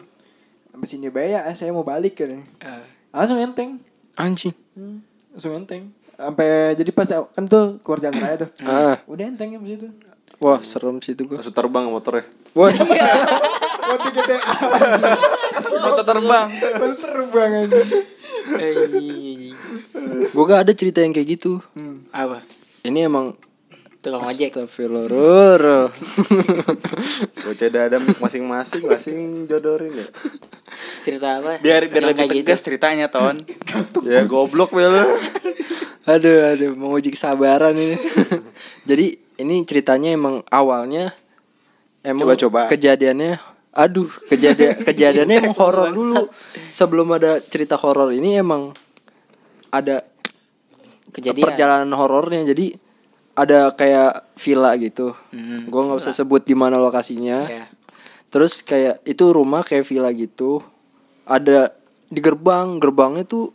[0.67, 2.43] sampai sini bae ya, saya mau balik kan.
[2.59, 2.83] Ah,
[3.13, 3.79] Langsung enteng.
[4.13, 4.51] Anjing.
[4.73, 4.99] Hmm,
[5.31, 5.93] langsung enteng.
[6.13, 8.49] Sampai jadi pas kan tuh keluar jalan raya tuh.
[8.61, 9.87] Ah, Udah enteng ya situ.
[10.37, 11.39] wah serem sih itu gua.
[11.39, 12.25] Langsung terbang motornya.
[12.53, 14.39] Wah, Kode GTA.
[15.63, 16.47] Foto terbang.
[16.51, 17.81] Baru terbang aja.
[20.33, 21.61] gua gak ada cerita yang kayak gitu.
[21.73, 22.05] Hmm.
[22.09, 22.41] Apa?
[22.83, 23.37] Ini emang
[24.03, 24.51] Tukang ojek.
[24.51, 25.87] Astagfirullah.
[27.47, 30.07] Bocah ada masing-masing masing jodorin ya.
[31.07, 31.63] Cerita apa?
[31.63, 33.39] Biar biar lebih kayak tegas ceritanya ton.
[34.03, 35.03] Ya goblok be lu.
[36.13, 37.95] aduh, aduh, menguji kesabaran ini.
[38.91, 41.15] Jadi ini ceritanya emang awalnya
[42.03, 42.67] emang Coba-coba.
[42.67, 43.39] kejadiannya
[43.73, 46.29] aduh kejadian kejadiannya emang horor dulu
[46.69, 48.69] sebelum ada cerita horor ini emang
[49.73, 50.05] ada
[51.09, 51.41] Kejadian.
[51.41, 52.77] perjalanan horornya jadi
[53.33, 55.13] ada kayak villa gitu.
[55.33, 57.49] Hmm, gua nggak usah sebut di mana lokasinya.
[57.49, 57.67] Iya.
[58.33, 60.57] terus kayak itu rumah kayak villa gitu.
[61.29, 61.69] Ada
[62.09, 63.53] di gerbang gerbangnya tuh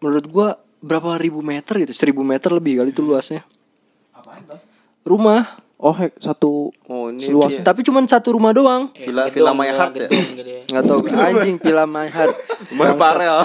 [0.00, 0.48] menurut gua
[0.80, 3.44] berapa ribu meter gitu seribu meter lebih kali itu luasnya.
[4.16, 4.60] Apaan tuh?
[5.06, 5.46] rumah
[5.76, 7.60] Oh, hek, satu Oh ini luas dia.
[7.60, 10.08] tapi cuma satu rumah doang Eh, Villa- Villa My Heart ya?
[10.08, 10.62] gedung gitu ya.
[10.66, 10.98] nggak tahu
[11.28, 12.32] anjing villa my heart
[12.72, 13.44] Main parel.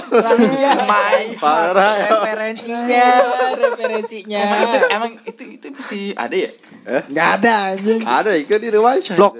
[1.36, 2.08] Parah ya.
[2.08, 3.06] referensinya
[3.54, 6.50] referensinya Emang itu emang itu itu masih ada ya?
[7.04, 8.00] Enggak ada anjing.
[8.00, 9.16] Ada ikan di rumah saya.
[9.20, 9.32] Blok.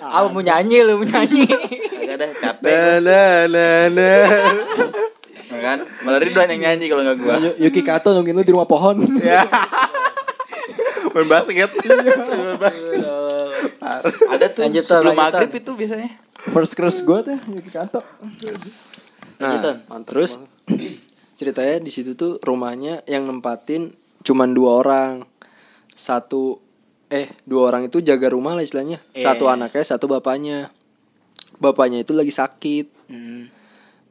[0.00, 1.44] ah mau nyanyi lu mau nyanyi
[1.94, 2.72] Agak ada capek.
[2.98, 4.26] Nah, nah.
[5.46, 5.78] Ya kan?
[6.02, 7.34] Malah Ridwan yang nyanyi kalau nggak gua.
[7.58, 8.96] Yuki Kato nungguin lu di rumah pohon.
[9.18, 9.44] Ya.
[11.12, 11.70] Main basket.
[11.78, 13.00] Main basket.
[14.28, 16.10] Ada tuh Lanjut, sebelum lanjut, maghrib itu biasanya.
[16.48, 18.00] First crush gue tuh Yuki Kato.
[19.38, 19.76] nah Lanjutan.
[20.06, 20.38] terus
[21.38, 23.90] ceritanya di situ tuh rumahnya yang nempatin
[24.22, 25.12] cuman dua orang
[25.92, 26.62] satu
[27.08, 29.54] eh dua orang itu jaga rumah lah istilahnya satu Iya.
[29.58, 30.70] anaknya satu bapaknya
[31.58, 33.44] bapaknya itu lagi sakit Hmm.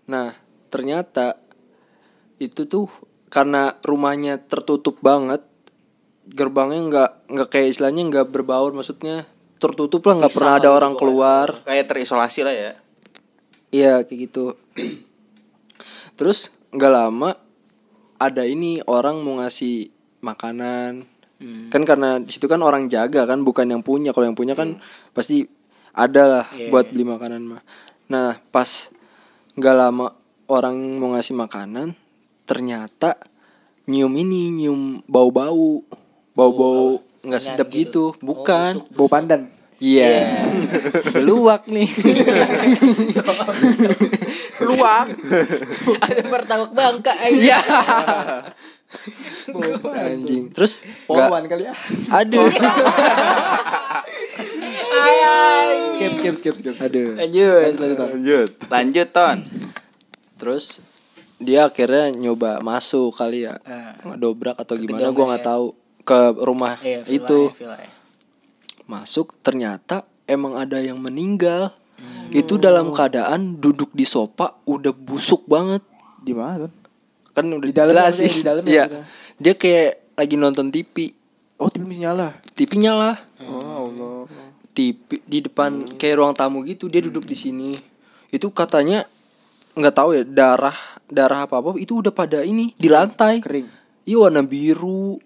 [0.06, 0.36] Nah,
[0.68, 1.40] ternyata
[2.38, 2.86] itu tuh
[3.28, 5.42] karena rumahnya tertutup banget,
[6.28, 9.26] gerbangnya nggak nggak kayak istilahnya nggak berbaur, maksudnya
[9.62, 11.62] tertutup lah nggak pernah ada orang keluar.
[11.66, 12.72] Kayak terisolasi lah ya.
[13.72, 14.58] Iya kayak gitu.
[16.18, 17.34] Terus nggak lama
[18.22, 19.90] ada ini orang mau ngasih
[20.22, 21.10] makanan.
[21.74, 24.14] Kan karena di situ kan orang jaga kan bukan yang punya.
[24.14, 24.78] Kalau yang punya kan
[25.10, 25.42] pasti
[25.92, 27.62] ada lah buat beli makanan mah.
[28.14, 28.92] Nah, pas
[29.58, 30.14] nggak lama
[30.52, 31.96] orang mau ngasih makanan
[32.46, 33.16] ternyata
[33.88, 35.82] nyium ini nyium bau-bau.
[36.34, 38.16] Bau-bau nggak sedap gitu.
[38.20, 38.82] Bukan.
[38.96, 39.52] Bau pandan.
[39.82, 40.22] Iya.
[41.26, 41.90] Luwak nih.
[44.62, 45.10] Luak.
[46.06, 47.60] ada martabak bangka aja
[49.90, 50.54] Anjing.
[50.54, 51.74] Terus nggak Poluan kali ya.
[52.14, 52.46] Aduh.
[55.98, 56.76] Skip skip skip skip.
[56.78, 57.18] Aduh.
[57.18, 57.98] lanjut Lanjut, lanjut.
[57.98, 58.50] Lanjut.
[58.70, 59.38] Lanjut ton.
[60.38, 60.84] Terus
[61.42, 63.58] dia akhirnya nyoba masuk kali ya.
[64.06, 65.30] Ngedobrak atau gimana gedung gua ya.
[65.34, 65.66] nggak tahu
[66.02, 67.40] ke rumah Iya, villa itu.
[67.44, 67.92] ya, villa ya.
[68.86, 71.72] Masuk ternyata emang ada yang meninggal.
[72.30, 75.84] Itu dalam keadaan duduk di sofa udah busuk banget.
[76.18, 76.72] Di mana tuh?
[77.32, 78.32] Kan udah Di dalam jelas sih.
[78.32, 78.84] di dalam ya, Iya.
[78.88, 79.04] udah.
[79.38, 81.12] Dia kayak lagi nonton TV.
[81.56, 82.28] Oh, TV masih nyala.
[82.52, 83.20] TV nyala.
[83.44, 84.26] Oh, Allah.
[84.72, 87.76] TV di depan kayak ruang tamu gitu dia duduk di sini
[88.32, 89.04] itu katanya
[89.72, 90.72] nggak tahu ya darah
[91.06, 93.68] darah apa apa itu udah pada ini di lantai Kering.
[94.08, 95.20] iya warna biru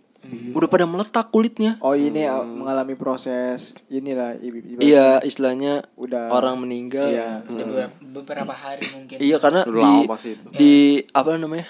[0.56, 1.78] udah pada meletak kulitnya.
[1.84, 4.40] Oh, ini uh, mengalami proses inilah
[4.80, 6.32] iya istilahnya Udah.
[6.32, 7.12] orang meninggal.
[7.12, 7.44] Iya.
[7.46, 9.18] Udah beberapa, hari mungkin.
[9.20, 9.96] Iya karena Udah di
[10.32, 10.46] itu.
[10.56, 10.76] di
[11.12, 11.68] apa namanya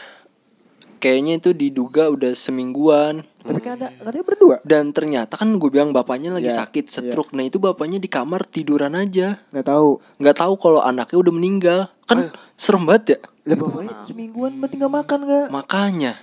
[1.01, 3.21] kayaknya itu diduga udah semingguan.
[3.45, 4.57] Tapi kan ada katanya berdua.
[4.65, 7.37] dan ternyata kan gue bilang bapaknya lagi Iya, sakit stroke.
[7.37, 9.37] Nah itu bapaknya di kamar tiduran aja.
[9.53, 10.01] Nggak tahu.
[10.17, 11.79] nggak tahu kalau anaknya udah meninggal.
[12.09, 13.19] Kan serem banget ya?
[13.45, 15.45] Lah bapaknya semingguan berarti nggak makan nggak?
[15.53, 16.13] makanya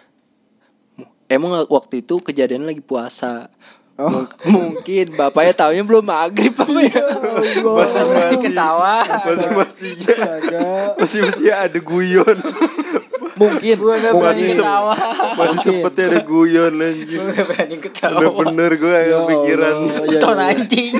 [1.32, 3.48] emang waktu itu kejadian lagi puasa
[3.92, 4.08] Oh.
[4.08, 4.32] Mung-
[4.72, 7.02] mungkin bapaknya taunya belum maghrib apa ya
[7.60, 9.90] Masih masih ketawa masih masih
[10.96, 12.38] masih masih ada guyon.
[13.36, 13.76] Mungkin.
[14.16, 14.64] Masih sem
[15.36, 17.20] masih sempetnya ada guyon anjing.
[17.20, 19.74] gue ketawa Bener-bener gue yang Ya kepikiran.
[19.76, 20.92] Allah, ya ton anjing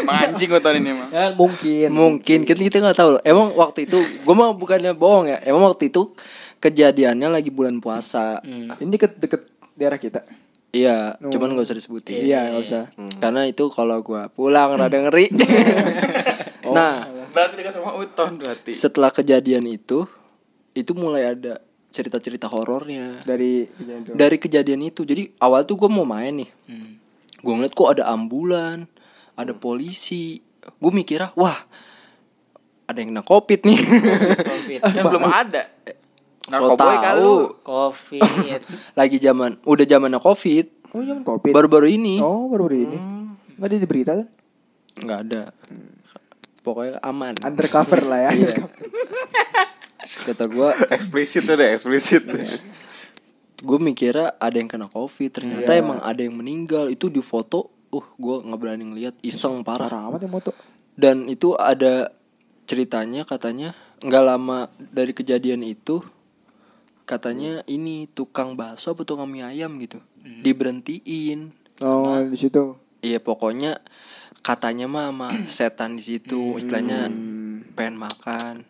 [0.00, 1.08] Emang anjing gua tahun ini mah.
[1.12, 1.88] Ya mungkin.
[1.92, 3.22] Mungkin kita kita nggak tahu loh.
[3.22, 5.38] Emang waktu itu gue mah bukannya bohong ya.
[5.44, 6.10] Emang waktu itu
[6.60, 8.38] kejadiannya lagi bulan puasa.
[8.44, 9.42] Ini deket deket
[9.74, 10.22] daerah kita.
[10.70, 12.22] Iya, cuman gak usah disebutin.
[12.22, 12.84] Iya nggak usah.
[13.18, 15.26] Karena itu kalau gua pulang rada ngeri.
[16.76, 18.70] nah, Berarti dekat rumah Uton berarti.
[18.74, 20.06] setelah kejadian itu
[20.74, 21.58] itu mulai ada
[21.90, 25.02] cerita-cerita horornya Dari kejadian dari kejadian itu.
[25.02, 26.50] Jadi awal tuh gue mau main nih.
[27.42, 28.86] Gue ngeliat kok ada ambulan,
[29.34, 30.38] ada polisi.
[30.78, 31.56] Gue mikirnya, wah
[32.86, 33.78] ada yang kena covid nih.
[34.44, 34.78] Covid.
[34.94, 35.62] Kan belum ada.
[36.50, 37.36] So Narkoboy kali tahu lu.
[37.62, 38.60] Covid.
[38.98, 41.54] lagi zaman udah zamannya covid Oh zaman covid.
[41.54, 42.98] baru-baru ini Oh baru baru ini.
[43.54, 44.28] Nggak ada di berita kan?
[44.90, 45.42] nggak ada
[46.60, 48.30] pokoknya aman Undercover lah ya.
[48.34, 48.54] Iya.
[50.26, 52.24] kata gue Eksplisit tuh deh, eksplisit.
[53.60, 58.06] gue mikirnya ada yang kena covid ternyata emang ada yang meninggal itu di foto uh
[58.16, 60.50] gue nggak berani ngeliat iseng parah Parah amat ya moto.
[60.96, 62.08] dan itu ada
[62.64, 66.00] ceritanya katanya nggak lama dari kejadian itu
[67.10, 69.98] katanya ini tukang bakso atau tukang mie ayam gitu.
[70.22, 71.50] Diberhentiin.
[71.82, 72.78] Oh di situ.
[73.02, 73.82] iya pokoknya
[74.46, 76.54] katanya mah sama setan di situ.
[76.54, 77.10] Istilahnya
[77.74, 78.62] pengen makan.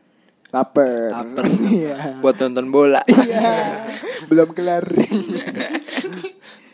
[0.56, 1.12] Laper.
[1.12, 1.44] Laper.
[1.68, 2.24] Iya.
[2.24, 3.04] buat nonton bola.
[3.12, 3.84] Iya.
[4.32, 4.88] Belum kelar.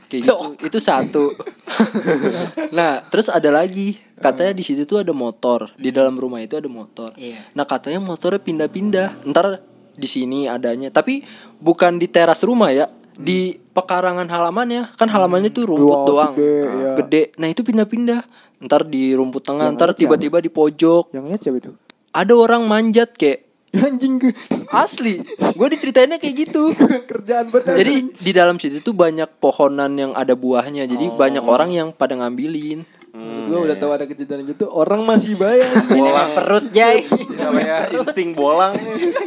[0.06, 0.34] kayak gitu.
[0.62, 1.26] Itu satu.
[2.78, 3.98] Nah terus ada lagi.
[4.16, 5.74] Katanya di situ tuh ada motor.
[5.74, 7.10] Di dalam rumah itu ada motor.
[7.18, 7.42] Iya.
[7.58, 9.26] nah katanya motornya pindah-pindah.
[9.28, 10.88] Ntar di sini adanya.
[10.88, 11.24] Tapi
[11.56, 16.32] bukan di teras rumah ya di pekarangan halamannya kan halamannya tuh rumput Luas, doang.
[16.34, 16.92] gede, Nah, iya.
[16.96, 17.22] gede.
[17.36, 18.20] Nah itu pindah-pindah.
[18.58, 21.12] Ntar di rumput tengah Yang ntar tiba-tiba di pojok.
[21.12, 21.72] Yang lihat siapa itu?
[22.10, 23.44] ada orang manjat kayak
[23.76, 24.16] Anjing.
[24.16, 24.32] Ke
[24.72, 25.20] asli.
[25.52, 26.72] Gue diceritainnya kayak gitu.
[27.10, 27.76] Kerjaan betul.
[27.76, 30.84] jadi di dalam situ tuh banyak pohonan yang ada buahnya.
[30.84, 31.16] Jadi Oh.
[31.16, 35.64] banyak orang yang pada ngambilin Maksud gua udah tahu ada kejadian gitu, orang masih bayar.
[35.96, 37.08] Ini perut Jay.
[37.32, 38.76] Namanya insting bolang.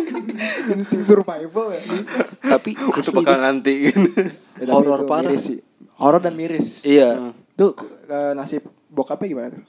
[0.72, 1.82] Insting survival ya.
[1.84, 2.22] Bisa.
[2.40, 4.00] tapi Itu bakal ngantiin.
[4.56, 5.36] Ya, Horor parah.
[5.36, 5.60] Sih.
[5.98, 6.80] Horor dan miris.
[6.82, 7.76] iya Tuh
[8.08, 9.64] eh, nasib bokapnya gimana tuh?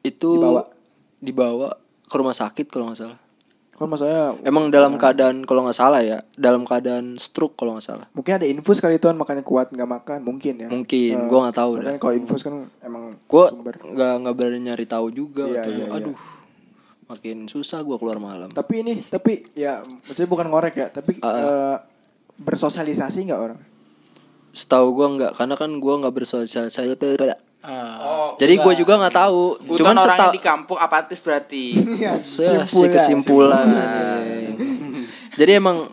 [0.00, 0.62] itu Dibawa.
[1.20, 1.68] dibawa
[2.02, 3.20] ke rumah sakit kalau nggak salah
[3.80, 8.04] Kalau maksudnya emang dalam keadaan kalau nggak salah ya dalam keadaan stroke kalau nggak salah.
[8.12, 10.68] Mungkin ada infus kali tuan makanya kuat nggak makan mungkin ya.
[10.68, 14.84] mungkin Eh, gua nggak tahu Makanya kalau infus kan emang gua nggak nggak berani nyari
[14.84, 15.96] tahu juga Iya, iya, iya.
[15.96, 16.12] aduh
[17.08, 18.52] makin susah gua keluar malam.
[18.52, 21.76] Tapi ini tapi ya maksudnya bukan ngorek ya, tapi eh,
[22.36, 23.60] bersosialisasi nggak orang?
[24.52, 27.00] setahu gua nggak karena kan gua nggak bersosialisasi
[27.60, 28.32] Ah.
[28.40, 31.76] jadi gua juga nggak tahu Uton cuman setahu di kampung apatis berarti.
[32.24, 33.68] Saya sih kesimpulan.
[35.40, 35.88] Jadi emang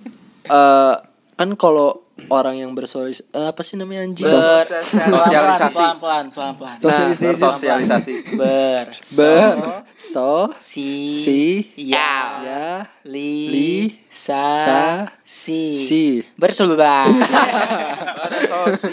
[0.48, 0.96] eh
[1.38, 4.26] kan kalau orang yang bersolis eh, apa sih namanya anjing?
[4.26, 5.78] Sosialisasi.
[5.78, 6.76] Pelan pelan pelan pelan.
[6.82, 7.36] Sosialisasi.
[7.38, 8.14] Bersosialisasi.
[8.40, 8.86] Ber.
[9.20, 9.54] Ber
[10.00, 11.12] so Si.
[11.14, 11.42] si
[11.78, 12.42] Ya.
[12.42, 12.68] ya
[13.06, 13.36] Li.
[13.54, 13.74] Li.
[14.10, 14.50] Sa.
[14.50, 14.82] Sa.
[15.22, 15.78] Si.
[15.78, 16.04] si
[16.40, 16.82] Berseluruh.
[16.82, 18.90] Ada sosi.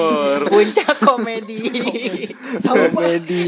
[0.00, 0.40] Humor.
[0.48, 1.56] Puncak komedi.
[2.60, 3.42] komedi.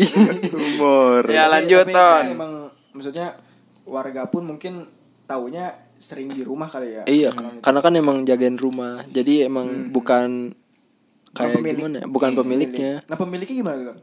[0.49, 1.23] Humor.
[1.27, 2.25] Ya lanjut Ton.
[2.29, 2.53] Emang
[2.93, 3.35] maksudnya
[3.83, 4.87] warga pun mungkin
[5.25, 7.05] taunya sering di rumah kali ya.
[7.07, 7.31] iya,
[7.63, 9.07] karena kan emang jagain rumah.
[9.07, 10.51] Jadi emang bukan
[11.33, 11.79] kayak pemilik.
[11.79, 12.07] gimana ya?
[12.07, 12.93] Bukan pemiliknya.
[13.07, 13.99] Nah pemiliknya gimana tuh?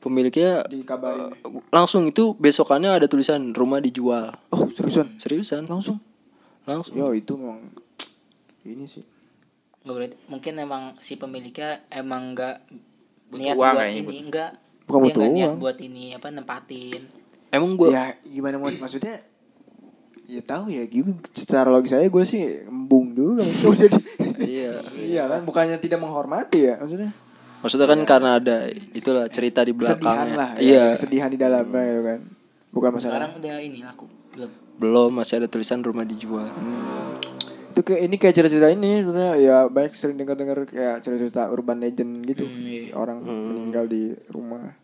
[0.00, 1.28] Pemiliknya Dikabarin.
[1.28, 4.32] eh, langsung itu besokannya ada tulisan rumah dijual.
[4.48, 5.20] Oh seriusan?
[5.20, 5.68] Seriusan?
[5.68, 6.00] Langsung?
[6.64, 6.96] Langsung.
[6.96, 7.60] Yo itu memang
[8.64, 9.04] ini sih.
[9.80, 12.56] Nggak berarti mungkin emang si pemiliknya emang nggak
[13.32, 14.20] niat uang buat kayaknya, ini butuh.
[14.20, 14.50] enggak
[14.84, 15.58] Bukan dia butuh nggak niat uang.
[15.58, 17.02] buat ini apa nempatin
[17.50, 19.18] Emang gua Ya gimana mau maksudnya?
[20.24, 21.10] Ya tahu ya gitu.
[21.34, 24.00] Secara logis saya gue sih embung juga maksudnya jadi.
[24.38, 24.72] iya.
[24.94, 27.10] iya kan bukannya tidak menghormati ya maksudnya.
[27.60, 28.56] Maksudnya kan karena ada
[28.94, 29.98] itulah cerita di Kesedihan
[30.30, 30.36] belakangnya.
[30.38, 30.50] lah.
[30.54, 30.84] ya, iya.
[30.94, 32.20] Kesedihan di dalamnya gitu kan.
[32.70, 33.12] Bukan masalah.
[33.18, 36.46] sekarang udah ini laku belum Belum masih ada tulisan rumah dijual.
[37.80, 42.28] Itu kayak ini kayak cerita-cerita ini sebenarnya ya banyak sering dengar-dengar kayak cerita-cerita urban legend
[42.28, 42.44] gitu.
[42.92, 44.76] Orang meninggal di rumah.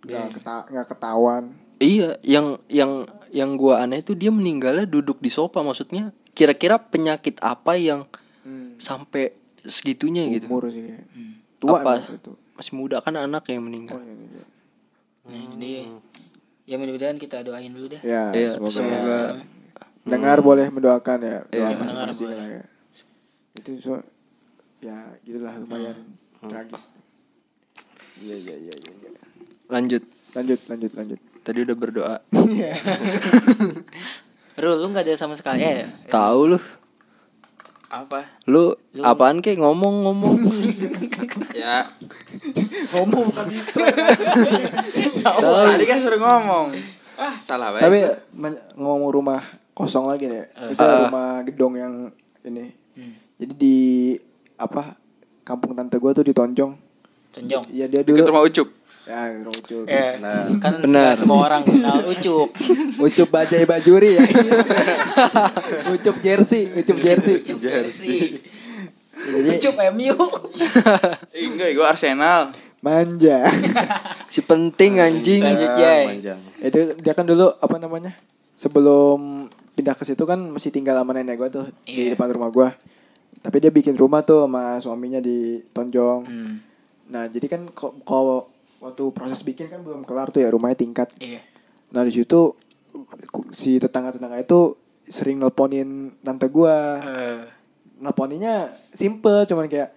[0.00, 1.52] Nggak keta nggak ketahuan.
[1.76, 6.16] Iya, yang yang yang gua aneh itu dia meninggalnya duduk di sofa maksudnya.
[6.32, 8.08] Kira-kira penyakit apa yang
[8.80, 10.48] sampai segitunya gitu?
[10.48, 10.96] umur sih.
[11.60, 12.00] Tua Apa?
[12.08, 12.32] itu.
[12.56, 14.00] Masih muda kan anak yang meninggal.
[15.22, 15.86] nah, jadi
[16.66, 18.00] ya mudah-mudahan kita doain dulu deh.
[18.00, 19.18] Ya Iya, semoga, semoga
[20.02, 21.78] dengar boleh mendoakan ya doa Iya.
[21.78, 22.64] masing-masing lah ya
[23.58, 23.94] itu so
[24.82, 25.96] ya gitulah lumayan
[26.42, 26.90] tragis
[28.22, 29.10] iya iya iya iya iya.
[29.70, 30.02] lanjut.
[30.32, 32.16] lanjut lanjut lanjut Tadi udah berdoa.
[34.62, 36.58] Rul lu nggak ada sama sekali ya Tahu lu.
[37.90, 38.30] Apa?
[38.46, 40.38] Lu apaan kek ngomong-ngomong?
[41.52, 41.86] Ya.
[42.90, 43.94] Ngomong bukan distract.
[45.22, 46.74] Tadi kan suruh ngomong.
[47.14, 47.86] Ah, salah banget.
[47.86, 47.98] Tapi
[48.74, 49.38] ngomong rumah
[49.72, 50.44] kosong lagi nih.
[50.68, 51.94] Misalnya rumah gedong yang
[52.42, 52.72] ini.
[53.36, 53.78] Jadi di
[54.54, 54.96] apa?
[55.42, 56.72] Kampung tante gua tuh di Tonjong.
[57.32, 57.64] Tonjong.
[57.68, 58.30] Iya dia Deket dulu.
[58.30, 58.68] rumah Ucup.
[59.02, 59.84] Ya, Ucup.
[59.84, 61.18] Eh, Nah, kan Benar.
[61.18, 62.54] semua orang kenal Ucup.
[63.02, 64.22] Ucup Bajai Bajuri ya.
[65.92, 67.42] Ucup jersey, Ucup jersey.
[67.42, 68.38] Jersey.
[69.12, 70.14] Jadi Ucup MU.
[71.34, 72.54] Eh, enggak, gue Arsenal.
[72.78, 73.46] manja.
[74.26, 75.42] si penting anjing.
[75.42, 76.02] Lanjut, Jay.
[76.08, 76.38] panjang.
[76.58, 78.14] Itu dia kan dulu apa namanya?
[78.54, 82.12] Sebelum pindah ke situ kan masih tinggal sama nenek gua tuh di Iya.
[82.12, 82.68] depan rumah gua.
[83.38, 86.20] Tapi dia bikin rumah tuh sama suaminya di Tonjong.
[86.22, 86.54] Hmm.
[87.08, 87.66] Nah, jadi kan
[88.02, 88.46] kalau
[88.78, 91.10] waktu proses bikin kan belum kelar tuh ya rumahnya tingkat.
[91.16, 91.42] Iya.
[91.90, 92.54] Nah, di situ
[93.50, 97.00] si tetangga-tetangga itu sering nelponin tante gua.
[97.00, 97.42] Eh,
[97.98, 99.90] Nelponinnya simple cuman kayak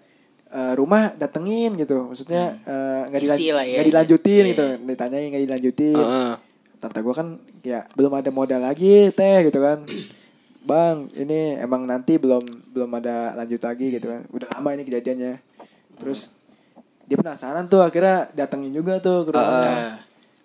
[0.48, 2.06] eh, rumah datengin gitu.
[2.06, 3.44] Maksudnya eh, nggak dilan- Hmm.
[3.44, 3.82] Isi lah ya.
[3.82, 4.52] dilanjutin Iya.
[4.52, 4.66] gitu.
[4.86, 5.96] Ditanyain nggak dilanjutin.
[5.98, 6.32] Heeh.
[6.80, 9.84] Tante gua kan ya belum ada modal lagi teh gitu kan.
[10.70, 14.26] Bang, ini emang nanti belum belum ada lanjut lagi gitu kan.
[14.34, 15.38] Udah lama ini kejadiannya.
[16.02, 16.34] Terus
[17.06, 19.74] dia penasaran tuh akhirnya datengin juga tuh ke rumahnya.
[19.78, 19.94] eh,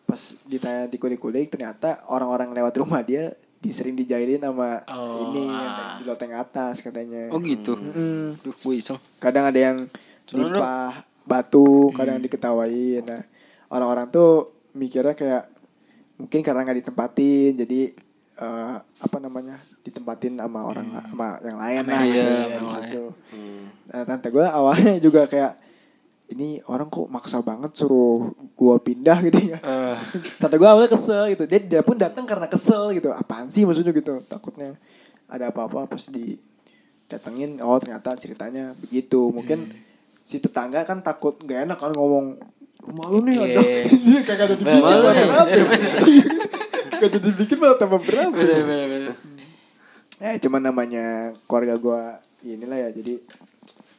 [0.04, 6.00] Pas ditanya dikulik-kulik ternyata orang-orang lewat rumah dia disering dijailin sama Oh, ini ah.
[6.00, 7.28] di loteng atas katanya.
[7.32, 7.76] Oh gitu.
[7.76, 8.40] Mm.
[8.40, 8.96] Duh, gue iseng.
[9.20, 9.88] Kadang ada yang
[10.28, 13.04] Cuman nimpah batu, kadang diketawain.
[13.04, 13.22] Nah,
[13.68, 15.44] orang-orang tuh mikirnya kayak
[16.20, 17.80] mungkin karena nggak ditempatin, jadi
[18.40, 22.02] eh, apa namanya ditempatin sama orang sama yang lain lah.
[22.04, 22.64] Iya, gitu, lain.
[22.68, 23.04] situ.
[23.90, 25.70] Nah, tante gue awalnya juga kayak
[26.30, 29.58] ini orang kok maksa banget suruh gua pindah gitu ya.
[29.58, 29.96] Eh.
[30.40, 31.44] Tante gue awalnya kesel gitu.
[31.50, 33.10] Dia dia pun datang karena kesel gitu.
[33.10, 34.22] Apaan sih maksudnya gitu.
[34.30, 34.78] Takutnya
[35.26, 36.38] ada apa-apa pas di
[37.10, 39.34] datengin oh ternyata ceritanya begitu.
[39.34, 39.74] Mungkin
[40.22, 42.38] si tetangga kan takut nggak enak kan ngomong
[42.80, 43.82] rumah lu nih ada Iya.
[43.86, 45.48] Ini kagak ada dibikin malah berat.
[46.90, 48.32] Kagak ada dibikin malah tambah berat.
[50.20, 51.04] Eh cuman namanya
[51.48, 52.00] keluarga gua
[52.40, 53.20] inilah ya jadi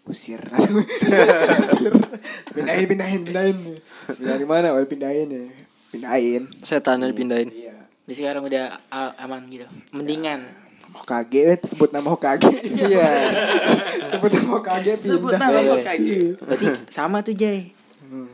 [0.06, 1.94] usir usir
[2.54, 3.58] pindahin pindahin pindahin
[4.18, 5.46] pindahin di mana oh pindahin ya
[5.90, 7.50] pindahin Setannya dipindahin.
[7.54, 8.76] iya Jadi sekarang udah
[9.22, 9.66] aman gitu.
[9.94, 10.42] Mendingan.
[10.92, 13.08] Hokage eh, sebut nama Hokage iya
[14.12, 16.20] sebut nama Hokage pindah Sebut nama Hokage.
[16.38, 17.72] Berarti sama tuh Jay.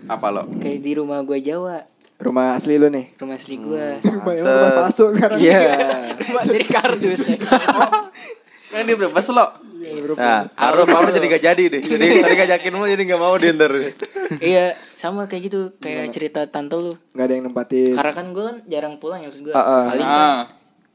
[0.08, 0.44] Apa lo?
[0.58, 1.78] Kayak di rumah gue Jawa.
[2.18, 3.86] rumah asli lu nih Rumah asli gue.
[4.16, 5.60] rumah yang rumah palsu sekarang Iya.
[6.24, 7.38] rumah dari kardus ya.
[8.68, 9.46] Kan dia berapa lo?
[10.18, 11.80] Nah, Aro Aro jadi gak jadi deh.
[11.80, 13.72] Jadi tadi ngajakin mau jadi gak mau dia ntar.
[14.42, 15.62] iya, sama kayak gitu.
[15.78, 16.92] Kayak cerita tante lu.
[17.10, 19.54] nggak ada yang nempatin Karena kan gue kan jarang pulang ya maksud gue.
[19.54, 19.84] Ah, ah.
[19.88, 20.42] Paling kan Ah.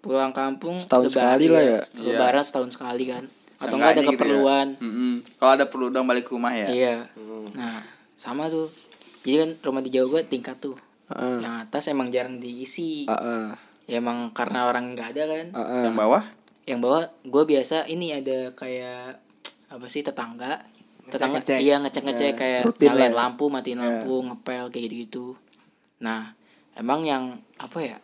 [0.01, 1.81] pulang kampung Setahun sekali lah ya.
[1.97, 3.25] Lebaran setahun sekali kan.
[3.57, 4.13] Atau enggak ada gitu ya.
[4.13, 4.67] keperluan.
[4.77, 5.13] Mm-mm.
[5.39, 6.67] Kalau ada perlu dong balik ke rumah ya.
[6.67, 6.97] Iya.
[7.55, 7.87] Nah,
[8.23, 8.71] sama tuh.
[9.23, 10.79] Jadi kan rumah di Jawa gue tingkat tuh.
[11.11, 11.43] Heeh.
[11.43, 13.05] Yang atas emang jarang diisi.
[13.05, 13.51] Heeh.
[13.85, 15.47] Ya emang karena orang nggak ada kan.
[15.53, 15.83] Heeh.
[15.85, 16.23] Yang bawah?
[16.63, 19.19] Yang bawah gue biasa ini ada kayak
[19.69, 20.63] apa sih tetangga.
[21.03, 21.59] Tetangga Ngecek-ngecek.
[21.59, 23.19] iya ngecek-ngecek Ya, kayak rutin nyalain ya.
[23.19, 23.83] lampu, matiin Ya.
[23.83, 25.27] lampu, ngepel kayak gitu-gitu.
[25.99, 26.31] Nah,
[26.73, 27.25] emang yang
[27.59, 27.99] apa ya?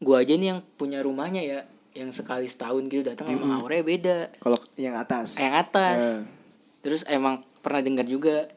[0.00, 1.60] Gua aja nih yang punya rumahnya ya,
[1.92, 4.18] yang sekali setahun gitu datang emang auranya beda.
[4.38, 6.00] kalau yang atas Yang atas.
[6.00, 6.14] Ya.
[6.80, 8.48] Terus emang pernah dengar juga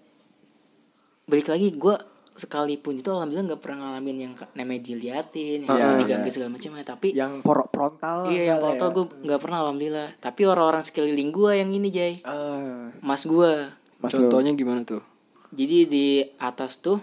[1.24, 1.96] balik lagi gua
[2.34, 6.34] sekalipun itu alhamdulillah nggak pernah ngalamin yang namanya diliatin, yang Iya, diganggu iya.
[6.34, 8.92] segala macam ya, tapi yang porok frontal iya yang foto ya.
[8.92, 10.10] gue nggak pernah alhamdulillah.
[10.18, 13.70] Tapi orang-orang sekeliling gua yang ini Jay, Ah, mas gua.
[13.98, 14.26] mas lu.
[14.26, 15.06] Contohnya gimana tuh?
[15.54, 16.98] Jadi di atas tuh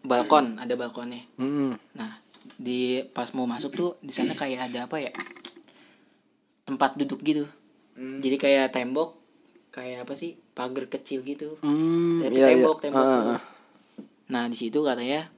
[0.00, 1.20] balkon, ada balkonnya.
[1.36, 1.76] Hmm.
[1.92, 2.16] Nah,
[2.56, 5.12] di pas mau masuk tuh di sana kayak ada apa ya?
[6.64, 7.44] Tempat duduk gitu.
[7.92, 8.24] Hmm.
[8.24, 9.20] Jadi kayak tembok,
[9.68, 10.40] kayak apa sih?
[10.60, 11.56] Pagar kecil gitu.
[11.64, 12.60] Hmm, Tapi iya, iya.
[12.60, 13.00] tembok, tembok.
[13.00, 13.32] Ah, tuh.
[13.32, 13.40] ah.
[14.28, 15.32] Nah, di situ katanya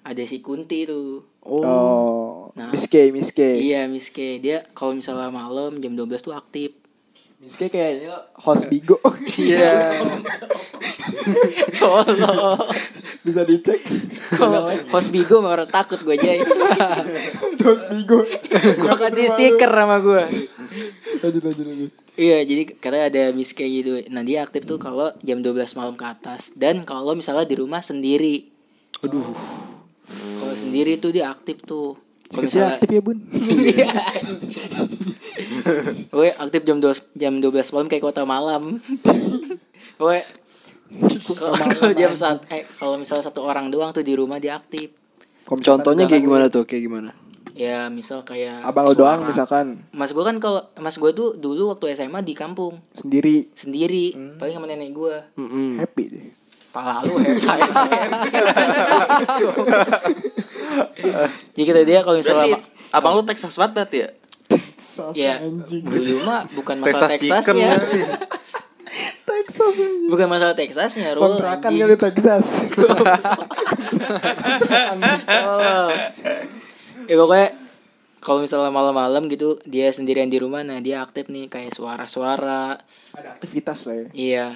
[0.00, 1.26] ada si Kunti tuh.
[1.42, 1.62] Oh.
[1.66, 2.70] oh Nah.
[2.70, 4.38] Miss K Miss K Iya, Miss K.
[4.38, 6.78] Dia kalau misalnya malam jam 12 tuh aktif.
[7.38, 8.98] Miss K kayak ini loh host Bigo
[9.38, 9.90] Iya.
[11.74, 12.58] Tolong.
[13.20, 13.78] bisa dicek
[14.34, 16.34] Kalau host Bigo mah orang takut gue aja.
[17.62, 20.22] host Bigo gue kasih stiker sama gue.
[21.20, 24.02] lanjut lanjut lanjut Iya, jadi katanya ada Miss K gitu.
[24.10, 27.78] Nah, dia aktif tuh kalau jam 12 malam ke atas dan kalau misalnya di rumah
[27.78, 28.50] sendiri.
[29.06, 29.22] Aduh.
[30.10, 31.94] Kalau sendiri tuh dia aktif tuh.
[32.26, 33.22] Kalau kecil aktif ya bun
[33.70, 33.88] Iya.
[36.10, 38.82] Gue aktif jam 12 jam 12 malam kayak kota malam.
[40.02, 40.18] Gue
[41.38, 41.54] kalau
[42.00, 44.90] jam saat eh kalau misalnya satu orang doang tuh di rumah dia aktif.
[45.46, 46.66] Contohnya kayak gimana tuh?
[46.66, 47.10] Kayak gimana?
[47.58, 51.68] Ya misal kayak Abang lo doang misalkan Mas gue kan kalau mas gue tuh dulu
[51.68, 54.38] waktu SMA di kampung sendiri sendiri Hmm.
[54.38, 55.76] paling sama nenek gue Mm-mm.
[55.76, 56.26] happy deh.
[56.68, 57.58] pala lu hebat
[61.50, 62.58] jadi kata dia kalau Berarti misalnya
[62.90, 64.08] abang lu Texas banget berarti ya?
[64.46, 65.82] Texas ya anjing.
[65.82, 67.74] dulu mah bukan masalah Texas Texas ya.
[69.26, 70.08] Texas anjing.
[70.08, 72.46] bukan masalah Texasnya Rul, Kontrakan kali Texas.
[75.28, 75.90] Oh.
[77.08, 77.48] Ya pokoknya
[78.18, 82.76] kalau misalnya malam-malam gitu dia sendirian di rumah nah dia aktif nih kayak suara-suara
[83.16, 84.06] Ada aktivitas lah ya.
[84.14, 84.46] iya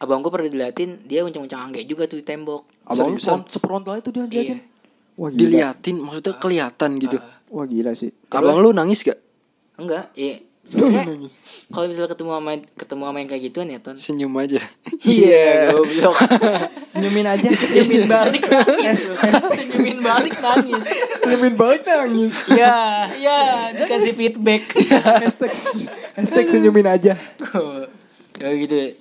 [0.00, 3.14] abang gue pernah diliatin dia uncang-uncang angge juga tuh di tembok Abang
[3.46, 4.58] seperontal itu dia liatin.
[4.58, 4.66] Iya.
[5.14, 5.38] Wah gila.
[5.38, 7.22] Diliatin maksudnya kelihatan gitu.
[7.54, 8.10] Wah gila sih.
[8.34, 9.20] Abang lu nangis gak?
[9.80, 11.18] enggak iya sebenarnya
[11.68, 14.62] kalau misalnya ketemu sama ketemu sama yang kayak gituan ya ton Senyum aja.
[15.02, 16.14] iya goblok
[16.86, 17.48] Senyumin aja.
[17.50, 18.98] senyumin balik nangis
[19.66, 20.84] senyumin balik nangis
[21.18, 22.34] Senyumin balik nangis.
[22.48, 23.40] ya ya
[23.74, 24.62] dikasih feedback
[25.20, 25.50] hashtag
[26.14, 27.18] hashtag senyumin aja.
[28.38, 28.94] ya gitu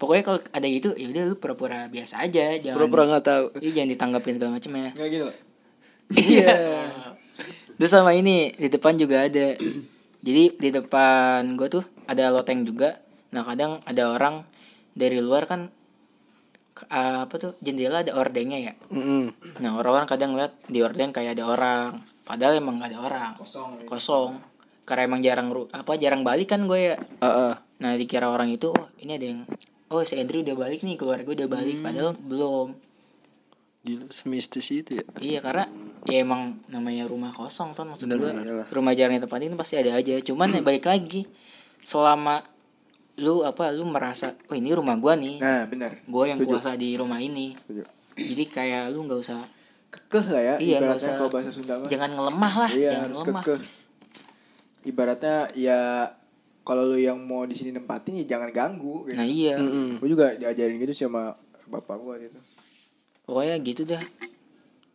[0.00, 3.44] pokoknya kalau ada gitu ya udah lu pura-pura biasa aja jangan Pura-pura nggak tahu.
[3.60, 4.90] Iya jangan ditanggapin segala macam ya.
[4.98, 5.26] Kayak gitu.
[6.12, 6.54] Iya.
[7.78, 9.54] Terus sama ini di depan juga ada.
[10.22, 13.02] Jadi di depan gue tuh ada loteng juga.
[13.34, 14.46] Nah kadang ada orang
[14.94, 15.66] dari luar kan
[16.72, 18.72] ke- apa tuh jendela ada ordengnya ya.
[18.94, 19.34] Mm-mm.
[19.58, 21.90] Nah orang-orang kadang lihat di ordeng kayak ada orang.
[22.22, 23.30] Padahal emang gak ada orang.
[23.34, 23.82] Kosong.
[23.84, 24.32] Kosong.
[24.86, 26.96] Karena emang jarang ru- apa jarang balik kan gue ya.
[27.18, 27.54] Ah, ah.
[27.82, 29.42] Nah dikira orang itu oh ini ada yang
[29.90, 32.78] oh si Andrew udah balik nih keluarga gue udah balik padahal belum.
[33.82, 35.04] Gila semistis itu ya.
[35.18, 35.66] Iya karena
[36.04, 38.66] ya emang namanya rumah kosong ton maksud gua iyalah.
[38.68, 41.22] rumah jarang ditempatin pasti ada aja cuman ya balik lagi
[41.78, 42.42] selama
[43.16, 45.94] lu apa lu merasa oh ini rumah gua nih Nah benar.
[46.04, 46.58] gua yang Setuju.
[46.58, 47.82] kuasa di rumah ini Setuju.
[48.14, 49.40] jadi kayak lu nggak usah
[49.92, 50.54] Kekeh lah ya.
[50.56, 51.14] Iya, ibaratnya usah.
[51.14, 51.84] kalau bahasa Sunda mah.
[51.86, 53.62] jangan ngelemah lah Iya jangan harus ngelemah kekeh.
[54.82, 55.80] Ibaratnya ya
[56.62, 59.04] kalau lu yang mau di sini nempatin ya jangan ganggu.
[59.04, 59.14] Gitu.
[59.14, 60.00] nah iya Mm-mm.
[60.00, 61.36] Gue juga diajarin gitu sih sama
[61.66, 62.38] bapak gua gitu.
[63.22, 64.02] pokoknya gitu dah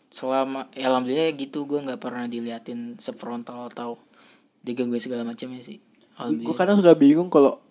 [0.10, 4.00] selama ya alhamdulillah gitu gua nggak pernah diliatin sefrontal atau
[4.60, 5.78] digangguin segala macamnya sih
[6.18, 7.62] Gue kadang suka bingung kalau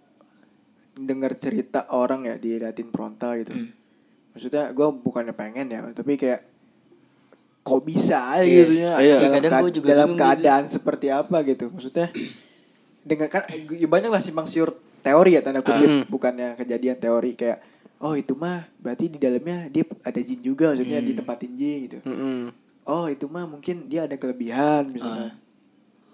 [0.94, 3.50] dengar cerita orang ya diliatin frontal gitu.
[3.50, 3.74] Hmm.
[4.30, 6.46] Maksudnya gue bukannya pengen ya, tapi kayak
[7.60, 8.46] kok bisa Iya.
[8.46, 9.16] gitu ya Iya.
[9.18, 10.20] dalam, Kadang kead- gua juga dalam gitu.
[10.22, 11.64] keadaan seperti apa gitu.
[11.68, 12.06] Maksudnya
[13.02, 14.70] dengan kan ya banyak lah simpang siur
[15.00, 16.02] teori ya tanda kutip Hmm.
[16.06, 17.58] bukannya kejadian teori kayak
[17.98, 21.08] oh itu mah berarti di dalamnya dia ada jin juga maksudnya Hmm.
[21.08, 21.98] ditempatin jin gitu.
[22.02, 22.52] Mm-mm.
[22.84, 25.34] Oh itu mah mungkin dia ada kelebihan misalnya.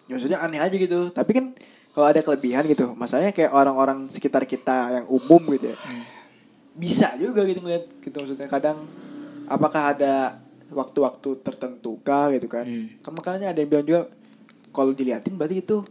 [0.06, 1.10] Ya, maksudnya aneh aja gitu.
[1.10, 1.44] Tapi kan
[1.90, 5.76] kalau ada kelebihan gitu, masalahnya kayak orang-orang sekitar kita yang umum gitu ya.
[5.76, 6.02] Hmm.
[6.72, 8.88] Bisa juga gitu ngeliat gitu maksudnya kadang
[9.44, 10.40] apakah ada
[10.72, 12.64] waktu-waktu tertentu kah gitu kan.
[12.64, 12.88] Hmm.
[12.98, 14.00] Kan makanya ada yang bilang juga
[14.70, 15.84] kalau diliatin berarti itu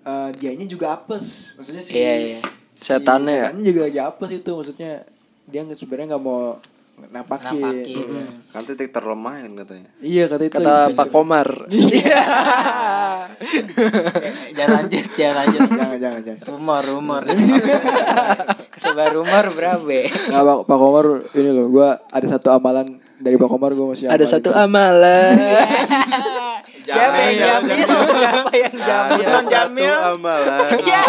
[0.00, 1.58] eh, dianya juga apes.
[1.58, 2.40] Maksudnya si Iya, iya.
[2.72, 3.44] si Setannya ya?
[3.50, 4.92] setannya juga lagi apes itu maksudnya
[5.46, 6.58] dia nggak sebenarnya nggak mau
[7.12, 7.60] nampakin.
[7.60, 7.92] Nampakin.
[7.92, 8.26] Mm-mm.
[8.50, 9.90] Kan titik terlemah kan katanya.
[10.00, 10.56] Iya kata itu.
[10.58, 11.46] Kata Pak Komar.
[14.56, 16.40] jangan lanjut jangan lanjut jangan jangan jangan.
[16.48, 17.22] rumor rumor
[18.80, 23.48] sebar rumor berapa Nggak Pak, Pak Komar ini loh, gua ada satu amalan dari Pak
[23.48, 24.56] Komar gua masih Ada satu terus.
[24.56, 25.36] amalan.
[26.86, 29.96] Siapa yang jamil siapa yang jamil Ridwan Jamil.
[30.14, 30.68] Amalan.
[30.90, 31.02] ya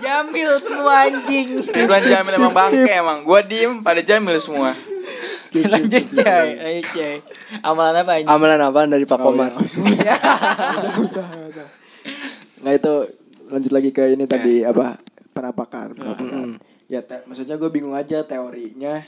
[0.00, 3.18] jamil semua anjing Ridwan Jamil emang bangke emang.
[3.22, 4.72] Gua diem pada Jamil semua.
[5.52, 7.14] lanjut coy ayo coy
[7.60, 9.52] amalan apa anjing Amalan apaan dari Pak Oh, Komar?
[9.92, 10.16] iya,
[10.96, 11.28] usah.
[12.64, 12.92] Nah itu
[13.52, 14.96] lanjut lagi ke ini tadi apa
[15.36, 15.92] penampakan.
[15.92, 16.56] penampakan.
[16.88, 19.04] Ya maksudnya gue bingung aja teorinya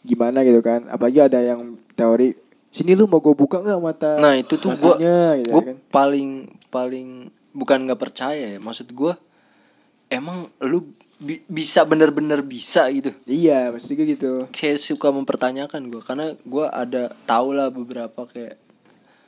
[0.00, 0.88] gimana gitu kan.
[0.88, 2.32] Apalagi ada yang teori
[2.72, 4.16] sini lu mau gue buka nggak mata?
[4.16, 5.76] Nah itu tuh gue matanya?" gitu gue kan.
[5.92, 6.30] paling
[6.66, 7.08] paling
[7.52, 9.12] bukan nggak percaya ya maksud gue
[10.08, 14.32] emang lu bi- bisa bener-bener bisa gitu Iya maksud gue gitu.
[14.50, 18.56] saya suka mempertanyakan gue karena gue ada tau lah beberapa kayak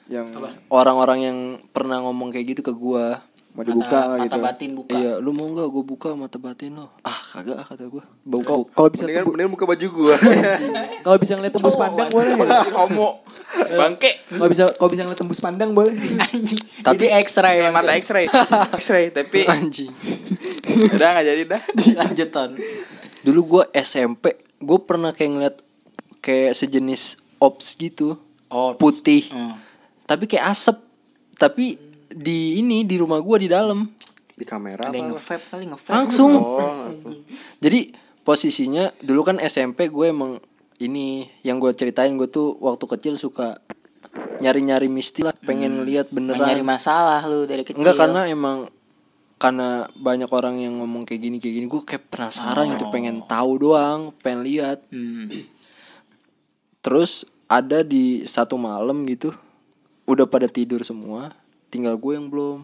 [0.04, 0.36] Yang
[0.68, 1.38] orang-orang yang
[1.72, 3.06] pernah ngomong kayak gitu ke gue
[3.54, 4.34] mau dibuka mata, gitu.
[4.34, 7.64] mata batin buka iya lu mau nggak gue buka mata batin lo ah kagak ah,
[7.64, 10.14] kata gue bau Kalau kalau bisa Mendingan, mendingan buka baju gua.
[11.06, 12.34] kalau bisa ngeliat tembus pandang boleh.
[12.74, 13.22] Homo.
[13.54, 14.10] Bangke.
[14.28, 15.94] Kalau bisa kalau bisa ngeliat tembus pandang boleh.
[16.20, 17.92] anjing Tapi- jadi X-ray Kayak mata.
[17.94, 18.26] X-ray.
[18.80, 19.92] X-ray tapi anjing
[20.90, 21.62] udah nggak jadi dah.
[21.96, 22.50] lanjut ton
[23.22, 24.24] dulu gue SMP
[24.56, 25.56] gue pernah kayak ngeliat
[26.18, 27.02] kayak sejenis
[27.38, 29.54] ops gitu oh putih Hmm.
[30.04, 30.82] tapi kayak asap
[31.34, 31.78] tapi
[32.14, 33.82] di ini di rumah gue di dalam.
[34.34, 35.94] Di kamera ada yang nge-vape kali nge-vape.
[35.94, 36.32] Langsung.
[36.38, 37.22] Oh, langsung.
[37.58, 37.90] jadi
[38.22, 40.38] posisinya dulu kan SMP gue emang
[40.82, 43.62] ini yang gue ceritain gue tuh waktu kecil suka
[44.42, 46.66] nyari-nyari mistis lah, pengen ngeliat nyari beneran.
[46.66, 47.82] masalah lu dari kecil.
[47.82, 48.70] Enggak karena emang
[49.38, 53.60] karena banyak orang yang ngomong kayak gini kayak gini gue kayak penasaran gitu pengen tahu
[53.60, 54.82] doang pengen lihat.
[54.88, 55.52] Hmm.
[56.84, 59.32] terus ada di satu malam gitu
[60.04, 61.32] udah pada tidur semua
[61.74, 62.62] tinggal gue yang belum.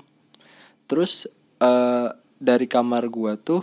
[0.87, 1.27] Terus
[1.59, 2.09] eh,
[2.39, 3.63] dari kamar gue tuh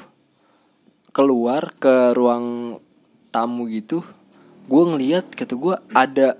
[1.15, 2.77] keluar ke ruang
[3.31, 4.03] tamu gitu
[4.67, 6.35] gue ngeliat kata gue ada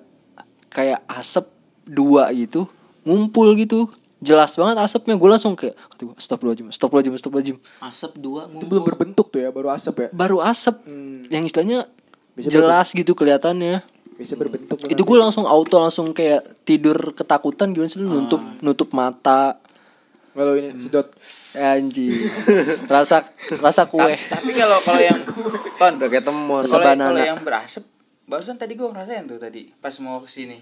[0.67, 1.47] kayak asap
[1.87, 2.67] dua gitu
[3.07, 3.87] ngumpul gitu.
[4.19, 5.15] Jelas banget asapnya.
[5.15, 7.53] Gue langsung kayak kata gue stop dulu aja stop dulu aja stop aja
[7.87, 10.07] asap dua Itu belum berbentuk tuh ya, baru asap ya.
[10.11, 10.83] baru asap.
[11.31, 11.79] Yang istilahnya
[12.35, 13.81] Bisa jelas gitu kelihatannya
[14.17, 14.81] Bisa berbentuk.
[14.83, 19.61] itu gue langsung auto langsung kayak tidur ketakutan gimana sih lu nutup nutup mata
[20.31, 21.09] Kalau ini sedot.
[21.55, 22.13] anjing
[22.87, 23.25] rasa
[23.57, 25.21] rasa kue Tapi kalau kalau yang
[25.75, 26.61] Ton, Udah kayak temon.
[26.61, 27.05] Rasa kalau banana.
[27.07, 27.83] kalau yang berasap
[28.23, 30.57] barusan tadi gua ngerasain tuh tadi pas mau ke sini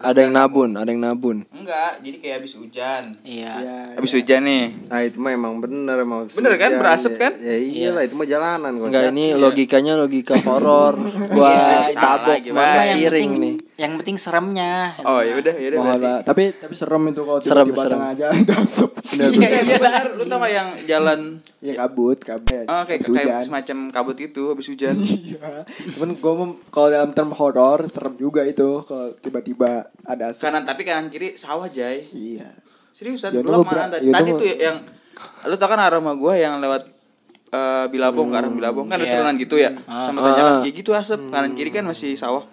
[0.00, 4.40] ada yang nabun ada yang nabun enggak jadi kayak habis hujan iya Ya, habis hujan
[4.42, 6.70] nih Nah itu mah emang bener emang Bener kan?
[6.70, 6.80] hujan.
[6.80, 7.32] Berasap Ya- kan?
[7.38, 8.86] Ya, iyalah itu mah jalanan kok.
[8.86, 10.96] enggak ini logikanya logika horor
[11.30, 12.56] gua Iya, tabok yang
[12.96, 16.20] piring penting nih yang penting seremnya oh ya udah ya udah.
[16.20, 17.96] Tapi tapi serem itu kalau Serem, tiba-tiba serem.
[17.96, 18.90] tengah jalan ada asap.
[19.10, 21.20] iya iya benar lu tau gak yang jalan
[21.60, 22.64] Ya kabut, kabut.
[22.66, 23.42] oh, kayak kayak hujan.
[23.42, 24.96] semacam kabut itu habis hujan
[25.26, 25.64] Iya.
[25.90, 26.32] Cuman gue
[26.68, 30.42] kalau dalam term horor serem juga itu kalau tiba-tiba ada asap.
[30.42, 32.50] kanan tapi kanan kiri sawah jay Iya.
[32.90, 34.76] seriusan Ya, belum mana ya, itu tadi tuh yang
[35.44, 36.88] lu tau kan arah rumah gua yang lewat
[37.50, 38.86] eh, Bilabong ke arah Bilabong?
[38.86, 39.12] Kan ada Iya.
[39.16, 39.70] turunan gitu ya?
[39.82, 40.52] Sama tanjakan.
[40.62, 41.20] Ya gitu asap.
[41.28, 42.46] Kanan kiri kan masih sawah.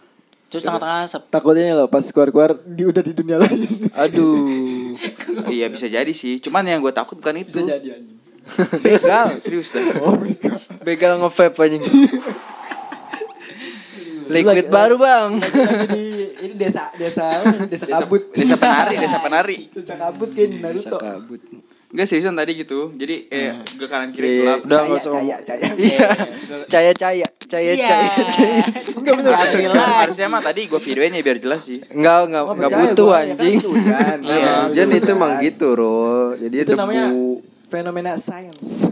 [0.47, 1.21] Terus tengah-tengah asap.
[1.27, 3.67] Takutnya loh pas keluar-keluar di udah di dunia lain.
[4.03, 4.95] aduh.
[5.47, 6.39] Iya bisa jadi sih.
[6.39, 7.51] Cuman yang gue takut bukan itu.
[7.51, 8.17] Bisa jadi anjing.
[8.81, 9.83] begal serius dah.
[10.01, 10.55] Oh my god.
[10.81, 11.83] begal ngevape anjing.
[14.27, 15.39] Liquid baru bang.
[15.39, 16.16] Lagi di
[16.47, 17.25] ini desa desa
[17.65, 18.31] desa kabut.
[18.31, 20.97] desa penari desa penari Desa kabut kayak di Bisa Naruto.
[20.97, 21.41] kabut
[21.87, 24.35] Enggak seriusan tadi gitu jadi kayak ke kanan kiri Iya.
[24.37, 25.67] gelap udah Caya, nggak usah caya, caya.
[25.79, 26.09] iya
[26.67, 27.87] caya caya caya Iya.
[27.87, 29.31] caya caya Enggak bener.
[29.31, 33.05] Alhamdulillah harusnya mah tadi gue videoin ya biar jelas sih Enggak, enggak, Oh, enggak butuh
[33.07, 33.59] gua, ya kan anjing.
[33.63, 34.17] hujan.
[34.67, 36.27] Hujan itu emang gitu, Rul.
[36.37, 37.29] Jadi Itu debu.
[37.67, 38.87] Fenomena sains.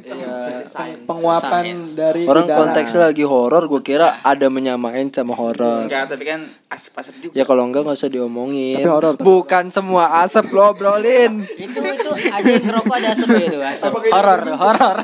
[0.66, 1.04] Sains.
[1.04, 1.96] Penguapan Sains.
[1.96, 2.60] dari Orang udara.
[2.60, 5.86] konteksnya lagi horor, gue kira ada menyamain sama horor.
[5.86, 8.76] enggak tapi kan asap-asap juga Ya kalau enggak nggak usah diomongin.
[8.78, 11.40] Tapi horor, Bukan semua asap lo obrolin.
[11.56, 14.98] itu itu ada yang ngerokok ada asap gitu asap horor horor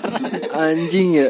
[0.53, 1.29] Anjing ya.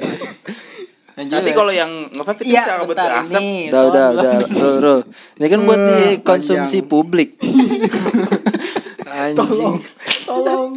[1.13, 4.33] nanti kalau yang ngevape itu iya bisa kabut bentar asap ini Udah, udah, udah.
[4.49, 4.95] Bro, bro.
[5.37, 6.89] Ini kan buat dikonsumsi panjang.
[6.89, 7.29] publik.
[9.05, 9.75] Anjing.
[10.23, 10.71] Tolong.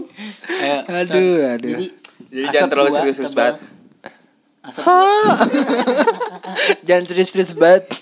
[0.46, 1.68] Ayo, Aduh, aduh.
[1.70, 1.86] jadi
[2.26, 3.56] Jadi jangan terlalu serius-serius banget.
[4.62, 4.82] asap.
[6.86, 7.84] Jangan serius-serius banget.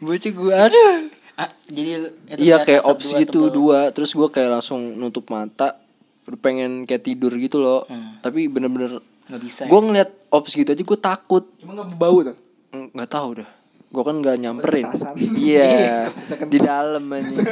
[0.00, 0.94] Bocah gue aduh.
[1.32, 3.50] Ah, jadi itu Iya kayak asap ops dua gitu tebal.
[3.50, 5.74] dua Terus gue kayak langsung nutup mata
[6.22, 8.20] Udah pengen kayak tidur gitu loh Hmm.
[8.20, 12.36] Tapi bener-bener nggak bisa Gue ngeliat ops gitu aja gue takut Cuma nggak bau tuh.
[12.70, 13.48] Nggak tahu dah
[13.92, 14.88] Gue kan nggak nyamperin.
[15.36, 16.48] Iya kentut.
[16.48, 17.44] Di dalam aja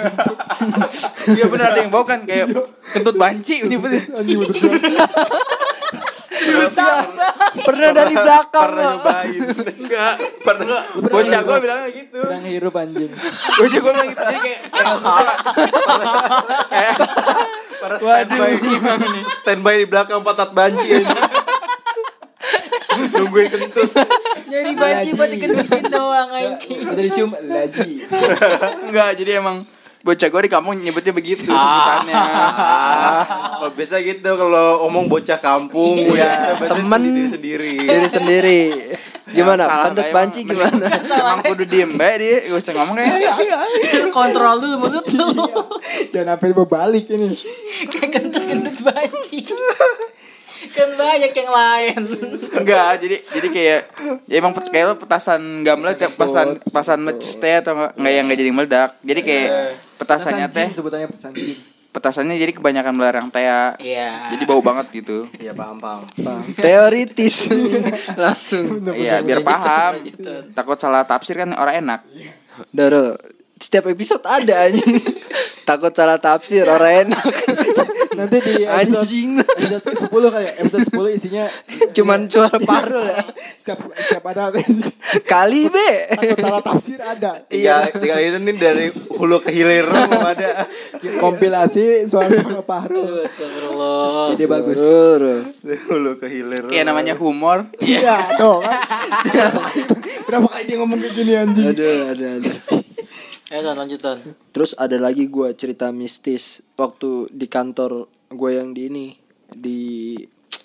[1.37, 2.49] Iya benar ada yang bau kan kayak
[2.97, 4.09] kentut banci nyebutnya.
[4.17, 4.57] Anjing banget.
[7.69, 8.93] Pernah dari belakang Pernah loh.
[8.97, 9.43] nyobain.
[9.77, 10.81] Enggak, pernah.
[10.97, 12.19] Bocah gue bilangnya gitu.
[12.25, 13.13] Udah ngehirup anjing.
[13.61, 14.61] Bocah gue bilang gitu jadi kayak
[16.73, 16.97] kayak
[17.81, 18.51] Para standby
[19.41, 21.13] standby di belakang patat banci aja.
[23.21, 23.91] Nungguin kentut.
[24.51, 28.03] nyari banci buat dikentutin doang anjing Udah dicium lagi.
[28.85, 29.63] enggak jadi emang
[30.01, 32.17] bocah gue di kampung nyebutnya begitu sebutannya.
[32.17, 36.89] Ah, oh, biasa gitu kalau omong bocah kampung Iya, ya, temen.
[36.89, 37.73] sendiri sendiri.
[37.85, 38.61] Diri sendiri
[39.31, 39.87] Gimana?
[39.87, 40.87] Kentut kayak banci gimana?
[41.07, 43.31] Emang kudu diem bae dia, gak usah ngomong kayak.
[44.11, 45.27] kontrol dulu mulut lu
[46.11, 47.31] Jangan sampai berbalik ini.
[47.87, 49.47] kayak kentut-kentut banci
[50.71, 52.01] kan banyak yang lain
[52.53, 53.81] Enggak, jadi jadi kayak
[54.25, 58.13] ya emang pet, kayak lo petasan gamelan tiap petasan petasan meletus teh atau enggak enggak
[58.13, 58.91] yang enggak jadi meledak.
[59.01, 59.49] Jadi kayak
[59.97, 61.57] petasannya Petasan teh sebutannya petasan jin.
[61.91, 63.75] petasannya jadi kebanyakan melarang teh ya.
[63.77, 65.27] iya Jadi bau banget gitu.
[65.35, 66.07] Iya paham paham.
[66.55, 67.51] Teoritis
[68.23, 69.99] Langsung Iya, biar paham.
[70.53, 72.01] Takut salah tafsir kan orang enak.
[72.71, 73.17] Doro
[73.57, 75.05] Setiap episode ada anjing
[75.69, 77.25] Takut salah tafsir orang enak
[78.11, 80.53] Nanti di episode Anjing episode ke 10 kali ya.
[80.63, 81.45] Episode 10 isinya
[81.95, 83.23] Cuman suara parul ya
[83.59, 84.51] setiap setiap ada
[85.33, 87.43] Kali be takut salah tafsir ada.
[87.51, 90.67] Tiga, tiga ini nih dari hulu ke hilir mau ada.
[91.19, 93.27] Kompilasi suara-suara paru.
[93.27, 94.79] Astagfirullah Jadi bagus.
[95.91, 96.71] Hulu ke hilir.
[96.71, 97.67] Iya namanya humor.
[97.83, 98.79] Iya, tuh kan.
[100.31, 101.75] Berapa kali dia ngomong kayak gini anjing.
[101.75, 102.55] Aduh aduh aduh
[103.51, 104.19] Ya Ton lanjut Ton.
[104.55, 109.07] Terus ada lagi gua cerita mistis waktu di kantor gue yang di ini
[109.51, 109.81] di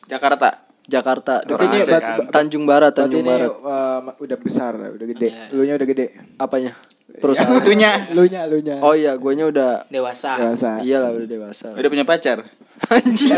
[0.05, 0.61] Jakarta.
[0.85, 2.17] Jakarta Orang ini bat- kan.
[2.29, 5.33] Tanjung Barat Berarti Tanjung ini Barat uh, udah besar, udah gede.
[5.49, 6.05] Lu nya udah gede.
[6.37, 6.77] apanya
[7.17, 8.77] perusahaan Itunya Lu nya, lu nya.
[8.85, 10.37] oh iya guanya udah Dewasa.
[10.37, 10.85] Biasa.
[10.85, 12.45] iyalah udah dewasa udah punya pacar.
[12.93, 13.33] anjing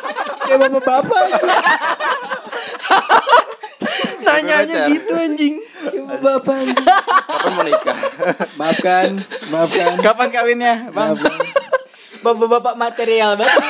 [0.48, 1.26] Kayak bapak-bapak.
[4.36, 5.56] Nanyanya gitu anjing
[5.86, 6.76] Kayak bapak-bapak.
[7.30, 7.98] Kapan mau nikah?
[8.58, 9.08] Maafkan,
[9.54, 9.92] maafkan.
[10.02, 11.14] Kapan kawinnya, Bang?
[12.20, 13.62] Bapak-bapak material banget.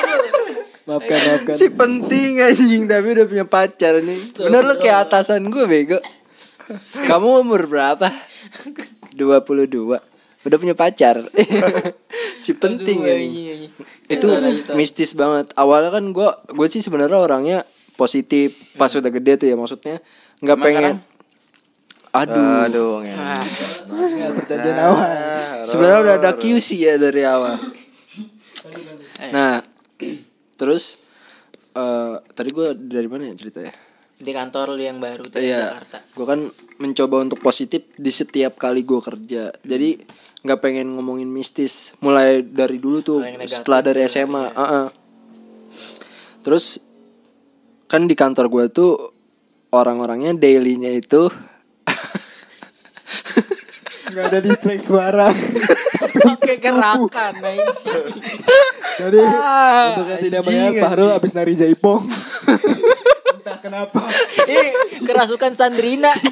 [0.87, 1.53] maafkan, maafkan.
[1.53, 5.99] si penting anjing tapi udah punya pacar nih bener lu kayak atasan gue bego
[7.11, 8.07] kamu umur berapa
[9.11, 9.99] 22
[10.47, 11.27] udah punya pacar
[12.43, 13.27] si penting Aduh, anjing.
[13.27, 13.71] anjing, anjing.
[14.07, 14.27] itu
[14.79, 17.57] mistis banget awalnya kan gue gue sih sebenarnya orangnya
[17.99, 19.99] positif pas udah gede tuh ya maksudnya
[20.39, 20.83] nggak pengen
[22.09, 23.13] aduh Aduh, nge.
[24.17, 25.05] Ingat perjanjian awal.
[25.63, 27.55] sebenarnya udah ada QC ya dari awal
[29.29, 29.61] nah
[30.59, 30.97] terus
[31.71, 33.73] eh tadi gue dari mana ya ceritanya
[34.17, 35.97] Di kantor lu yang baru tuh di Iya, Jakarta.
[36.01, 36.39] gue kan
[36.77, 39.53] mencoba untuk positif di setiap kali gue kerja.
[39.61, 40.01] Jadi
[40.41, 41.93] nggak pengen ngomongin mistis.
[42.01, 44.41] Mulai dari dulu tuh, setelah dari SMA.
[44.49, 44.87] uh-uh.
[46.41, 46.81] Terus
[47.85, 48.91] kan di kantor gue tuh
[49.71, 51.29] orang-orangnya dailynya itu
[54.07, 55.27] Enggak ada distract suara.
[56.27, 58.03] Pakai gerakan anjing.
[58.97, 59.19] Jadi
[59.93, 62.07] untuk yang tidak melihat Pak Harul habis nari jaipong.
[63.37, 64.01] Entah kenapa.
[64.47, 64.59] Ini
[65.05, 66.11] kerasukan Sandrina.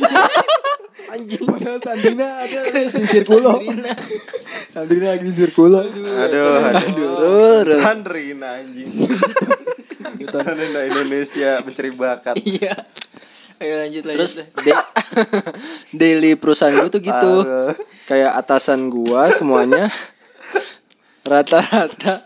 [1.45, 3.61] Padahal Sandrina ada di sirkulo.
[4.67, 5.85] Sandrina lagi di sirkulo.
[5.85, 7.77] Aduh, aduh.
[7.77, 8.89] Sandrina anjing.
[10.33, 12.35] Sandrina Indonesia mencari bakat.
[12.41, 12.73] Iya.
[13.57, 14.19] Ayo lanjut lanjut.
[14.19, 14.87] terus da-
[15.99, 17.33] daily perusahaan gue tuh gitu.
[17.39, 17.71] Aduh.
[18.05, 19.87] Kayak atasan gua semuanya
[21.23, 22.21] rata-rata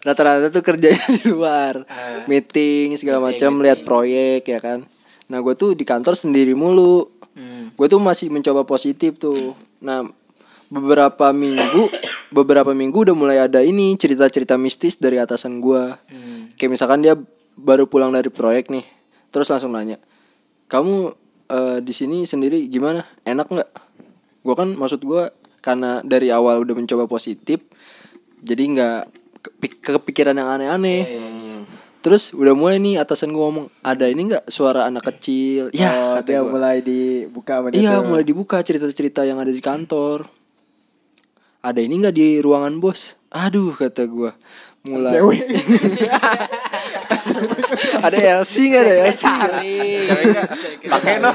[0.00, 1.82] rata-rata tuh kerjanya di luar.
[2.24, 4.86] meeting segala macam, lihat proyek ya kan.
[5.26, 7.10] Nah, gue tuh di kantor sendiri mulu.
[7.32, 7.68] Hmm.
[7.70, 10.08] gue tuh masih mencoba positif tuh nah
[10.66, 11.92] beberapa minggu
[12.32, 16.48] beberapa minggu udah mulai ada ini cerita-cerita mistis dari atasan gue Hmm.
[16.56, 17.12] kayak misalkan dia
[17.54, 18.88] baru pulang dari proyek nih
[19.28, 20.00] terus langsung nanya
[20.66, 21.14] kamu
[21.50, 23.70] eh, di sini sendiri gimana enak nggak
[24.46, 25.30] gue kan maksud gue
[25.62, 27.58] karena dari awal udah mencoba positif
[28.42, 29.00] jadi nggak
[29.42, 31.02] kepi- kepikiran yang aneh-aneh
[32.06, 36.22] terus udah mulai nih atasan gue ngomong ada ini nggak suara anak kecil ya oh,
[36.22, 36.54] dia gua.
[36.54, 40.30] mulai dibuka Iya mulai dibuka cerita-cerita yang ada di kantor.
[41.66, 43.18] Ada ini nggak di ruangan bos?
[43.34, 44.38] Aduh kata gua
[44.86, 45.18] mulai.
[45.18, 45.50] Cewek.
[48.06, 49.24] ada LC nggak ada LC?
[50.88, 51.30] Pakai no.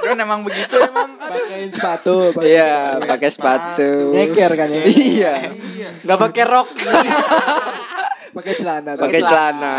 [0.00, 1.10] Ridwan emang begitu emang.
[1.18, 2.34] Pakein sepatu.
[2.34, 2.74] pakai Iya
[3.04, 3.90] pakai sepatu.
[4.14, 4.82] Nyeker kan ya.
[4.86, 5.32] Iya
[6.04, 6.68] Gak pakai rok.
[8.30, 8.94] Pakai celana.
[8.94, 9.76] pakai celana.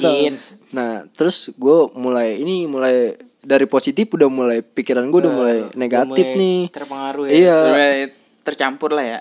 [0.00, 0.56] Jeans.
[0.72, 6.24] Nah terus gue mulai ini mulai dari positif udah mulai pikiran gue udah mulai negatif
[6.24, 6.60] Mulai nih.
[6.72, 7.32] Terpengaruh ya.
[7.36, 7.58] Iya.
[7.68, 7.92] Mulai
[8.40, 9.20] tercampur lah ya.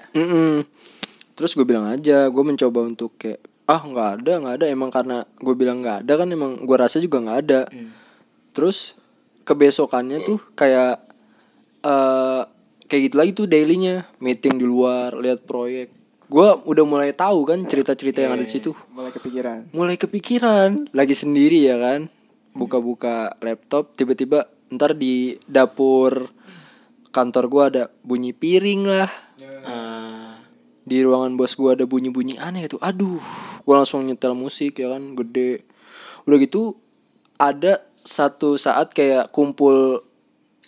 [1.40, 5.22] Terus gue bilang aja, gue mencoba untuk kayak ah nggak ada nggak ada emang karena
[5.38, 7.62] gue bilang nggak ada kan emang gue rasa juga nggak ada.
[8.58, 8.98] Terus
[9.46, 10.98] kebesokannya tuh kayak
[11.86, 12.42] eh
[12.90, 15.94] kayak gitu lagi tuh dailynya meeting di luar lihat proyek.
[16.26, 18.74] Gue udah mulai tahu kan cerita-cerita yang ada di situ.
[18.94, 19.60] Mulai kepikiran.
[19.70, 22.10] Mulai kepikiran lagi sendiri ya kan,
[22.54, 26.30] buka-buka laptop tiba-tiba ntar di dapur
[27.10, 29.29] kantor gue ada bunyi piring lah Ah.
[30.90, 32.82] Di ruangan bos gua ada bunyi-bunyi aneh gitu.
[32.82, 33.22] Aduh,
[33.62, 35.62] gua langsung nyetel musik ya kan, gede.
[36.26, 36.74] Udah gitu
[37.38, 40.02] ada satu saat kayak kumpul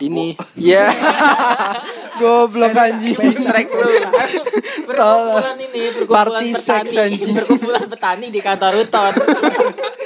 [0.02, 0.38] ini.
[0.58, 0.94] Ya.
[2.22, 3.18] Goblok anjing.
[3.18, 3.92] Strike lu.
[4.88, 7.34] Perkumpulan ini, perkumpulan Party petani, anjing.
[7.38, 9.14] perkumpulan petani di kantor Ruton.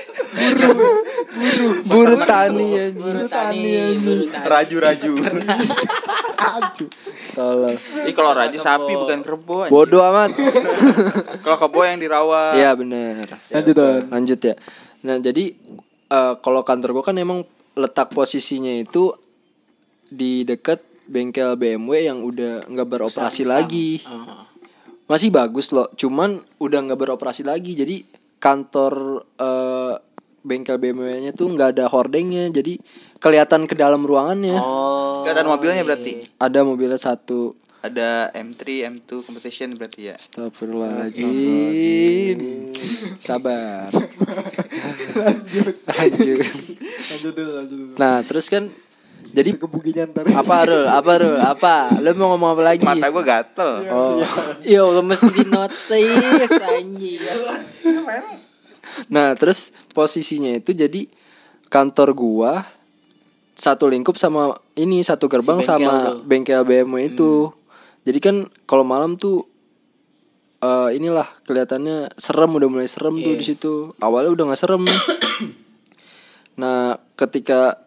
[1.86, 2.96] Buru tani anjing.
[3.00, 4.48] Buru tani, buru tani.
[4.48, 5.12] Raju-raju.
[6.36, 6.86] Aju.
[7.36, 7.76] Tolol.
[8.08, 9.66] Ih kalau raju sapi bukan kerbau.
[9.66, 9.74] anjing.
[9.74, 10.32] Bodoh amat.
[11.44, 12.58] Kalau kebo yang dirawat.
[12.58, 13.76] Iya bener Lanjut.
[14.10, 14.56] Lanjut ya.
[15.06, 15.54] Nah, jadi
[16.10, 17.46] eh, kalau kantor gua kan emang
[17.78, 19.14] letak posisinya itu
[20.10, 24.02] di dekat bengkel BMW yang udah nggak beroperasi lagi.
[24.06, 24.46] Oh.
[25.06, 28.02] masih bagus loh cuman udah nggak beroperasi lagi jadi
[28.42, 29.94] kantor eh,
[30.46, 32.78] bengkel BMW-nya tuh nggak ada hordengnya jadi
[33.18, 35.26] kelihatan ke dalam ruangannya Oh.
[35.26, 36.22] Kelihatan mobilnya berarti.
[36.38, 38.62] ada mobilnya satu Ada M3,
[38.98, 40.16] M2 competition berarti ya.
[40.18, 42.40] Astagfirullahaladzim
[43.22, 43.86] Sabar
[45.14, 46.42] Lanjut Lanjut
[47.34, 47.94] dulu, lanjut dulu.
[47.98, 48.70] Nah terus kan
[49.36, 50.24] Jadi Kebukinya ntar.
[50.32, 50.88] apa Rul?
[50.88, 51.36] Apa Rul?
[51.44, 51.92] Apa?
[52.00, 52.88] Lu mau ngomong apa lagi?
[52.88, 53.84] Mata gue gatel.
[53.92, 54.24] Oh.
[54.64, 57.20] Ya Allah mesti di notice anjing.
[59.08, 61.08] Nah, terus posisinya itu jadi
[61.68, 62.54] kantor gua
[63.56, 66.16] satu lingkup sama ini satu gerbang Si bengkel sama tuh.
[66.28, 67.34] bengkel BMW itu.
[68.04, 68.36] Jadi kan
[68.68, 69.48] kalau malam tuh
[70.60, 73.40] eh inilah kelihatannya serem udah mulai serem tuh Iya.
[73.40, 73.74] di situ.
[73.98, 74.84] Awalnya udah nggak serem.
[76.62, 77.80] nah, ketika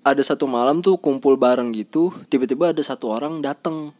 [0.00, 3.92] ada satu malam tuh kumpul bareng gitu, tiba-tiba ada satu orang datang.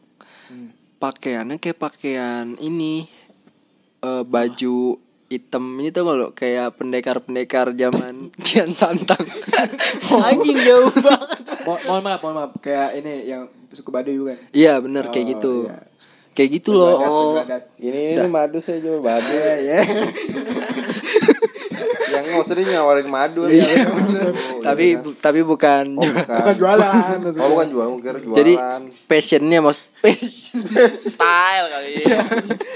[1.00, 3.08] Pakaiannya kayak pakaian ini
[4.00, 4.96] eh, baju
[5.30, 9.22] hitam ini tuh lo kayak pendekar-pendekar zaman Kian Santang.
[10.20, 11.38] Anjing jauh banget.
[11.62, 12.52] Mo- mohon maaf, mohon maaf.
[12.58, 14.36] Kayak ini yang suku Baduy bukan?
[14.50, 15.54] Iya bener kayak Oh, gitu.
[15.64, 15.78] iya.
[16.30, 16.94] Kayak gitu loh.
[16.98, 17.34] Oh.
[17.76, 19.30] Ini ini madu saya jual madu.
[19.30, 19.78] Iya, iya.
[22.10, 23.46] Yang maksudnya nyawarin madu.
[23.46, 25.14] Iya, Oh, tapi iya kan?
[25.22, 25.84] tapi bukan.
[25.94, 26.38] oh, bukan.
[26.42, 27.40] Bukan jualan maksudnya.
[27.40, 28.34] Oh, bukan jualan, mungkin jualan.
[28.36, 28.52] Jadi
[29.06, 30.58] passionnya mas passion
[30.90, 32.18] Style kali ya.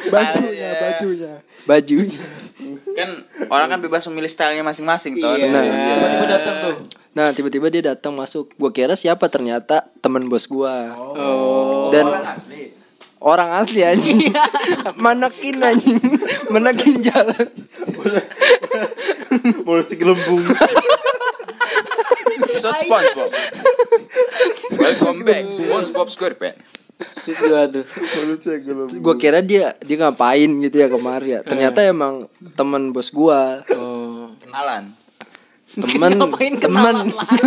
[0.06, 1.35] bajunya, Style,
[1.65, 2.12] bajunya.
[2.15, 2.93] baju.
[2.95, 3.11] Kan
[3.49, 5.35] orang kan bebas memilih stylenya masing-masing tuh.
[5.35, 5.51] Iya.
[5.51, 6.74] Nah, Tiba-tiba datang tuh.
[7.11, 8.55] nah tiba-tiba dia datang masuk.
[8.55, 10.95] Gua kira siapa ternyata teman bos gua.
[10.95, 11.91] Oh.
[11.91, 12.62] Dan Orang asli.
[13.19, 14.19] orang asli anjing.
[15.05, 15.99] Manekin anjing.
[16.49, 17.47] Manekin jalan.
[19.65, 20.41] mulut si gelembung.
[22.55, 23.31] So SpongeBob.
[24.78, 26.84] Welcome back SpongeBob SquarePants.
[27.24, 27.85] Terus gua tuh.
[28.36, 29.01] si gelembung.
[29.01, 31.40] Gua kira dia dia ngapain gitu ya kemarin ya.
[31.40, 33.64] Ternyata emang teman bos gua.
[33.72, 34.28] Oh.
[34.44, 34.93] Kenalan.
[35.74, 37.43] Temen Ngapain temen kenalan lagi?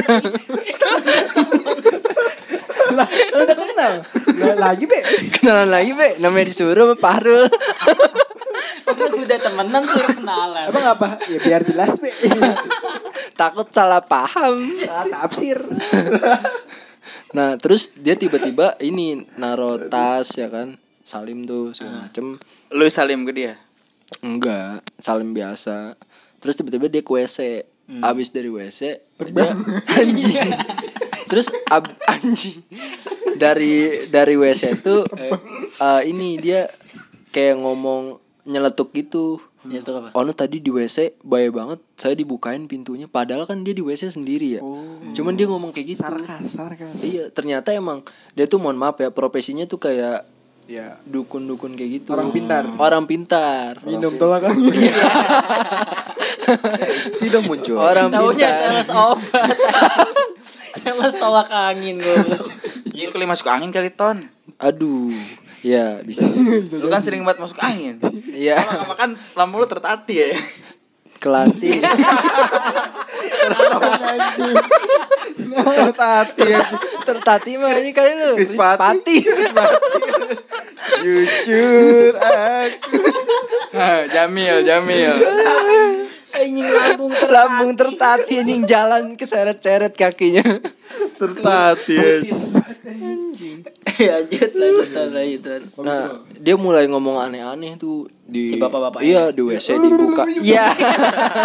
[2.88, 3.08] Lah,
[3.44, 3.94] udah kenal.
[4.40, 5.00] Lah, lagi, Be.
[5.38, 7.46] kenalan lagi be namanya disuruh sama Pahrul
[8.88, 10.66] Kan udah temenan suruh kenalan.
[10.72, 11.08] Emang apa?
[11.28, 12.12] Ya biar jelas, Be.
[13.36, 15.60] takut salah paham Salah tafsir.
[17.36, 20.76] Nah terus dia tiba-tiba ini naro tas ya kan?
[21.08, 22.36] Salim tuh segala macem.
[22.74, 23.54] Lu salim ke dia.
[24.24, 26.00] enggak salim biasa.
[26.40, 28.82] Terus tiba-tiba dia ke WC abis dari WC
[29.32, 29.52] dia
[30.00, 30.52] anjing.
[31.32, 32.60] Terus ab, anjing.
[33.40, 36.68] Dari dari WC tuh eh, ini dia
[37.32, 40.10] kayak ngomong nyeletuk gitu Ya itu apa?
[40.14, 44.58] Ono tadi di WC bahaya banget saya dibukain pintunya padahal kan dia di WC sendiri
[44.58, 44.62] ya.
[45.12, 46.02] Cuman dia ngomong kayak gitu.
[46.02, 46.96] Sarkas, sarkas.
[47.00, 50.24] Iya, ternyata emang dia tuh mohon maaf ya profesinya tuh kayak
[50.68, 51.00] Ya.
[51.08, 52.12] dukun-dukun kayak gitu.
[52.12, 52.68] Orang pintar.
[52.76, 53.80] Orang pintar.
[53.88, 54.68] Minum tolak lagi.
[57.18, 57.80] Sudah muncul.
[57.80, 58.76] Orang Taunya pintar.
[58.76, 59.48] sales obat.
[60.78, 62.18] sales tolak angin gue.
[62.98, 64.18] Iya kali masuk angin kali ton.
[64.58, 65.14] Aduh.
[65.62, 66.22] Ya, bisa.
[66.70, 67.98] Lu kan sering banget masuk angin.
[68.30, 70.30] Iya, Lama-lama kan lampu lu tertati ya.
[71.18, 71.82] kelatih.
[75.50, 76.62] Tertati ya.
[77.02, 78.38] Tertati mah ini kali lu.
[78.38, 79.18] Krispati.
[81.02, 82.98] Jujur aku.
[84.14, 85.14] Jamil, Jamil.
[86.38, 87.34] Anjing lambung tertati.
[87.34, 90.46] Lambung tertati anjing jalan keseret-seret kakinya.
[91.18, 92.14] Tertati ya.
[93.98, 95.62] Ya lanjut lanjut lanjut.
[95.82, 100.22] Nah, dia mulai ngomong aneh-aneh tuh di Si bapak-bapak Iya, di WC dibuka.
[100.30, 100.70] Iya.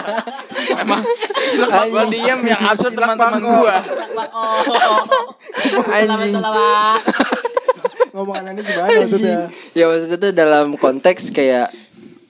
[0.85, 1.01] Emang
[1.57, 3.77] gua gua diem yang absurd teman-teman gua.
[4.37, 5.97] Oh.
[5.97, 6.37] Anjing.
[6.37, 7.01] Salah
[8.13, 9.49] Ngomong aneh gimana maksudnya?
[9.73, 11.73] ya maksudnya tuh dalam konteks kayak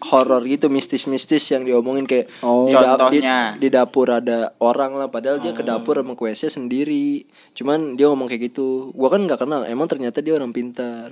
[0.03, 2.65] horor gitu mistis-mistis yang diomongin kayak Oh.
[2.65, 3.19] di, da- di,
[3.57, 8.07] di dapur ada orang lah padahal dia ke dapur sama ke WC sendiri cuman dia
[8.07, 11.09] ngomong kayak gitu gua kan nggak kenal emang ternyata dia orang pintar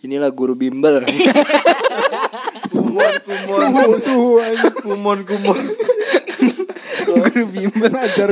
[0.00, 1.00] inilah guru bimbel
[2.70, 3.46] Kumon kumon.
[3.46, 4.68] Suhu, suhu aja.
[4.76, 5.58] Kumon kumon.
[7.04, 8.28] guru bimbel Ngajar.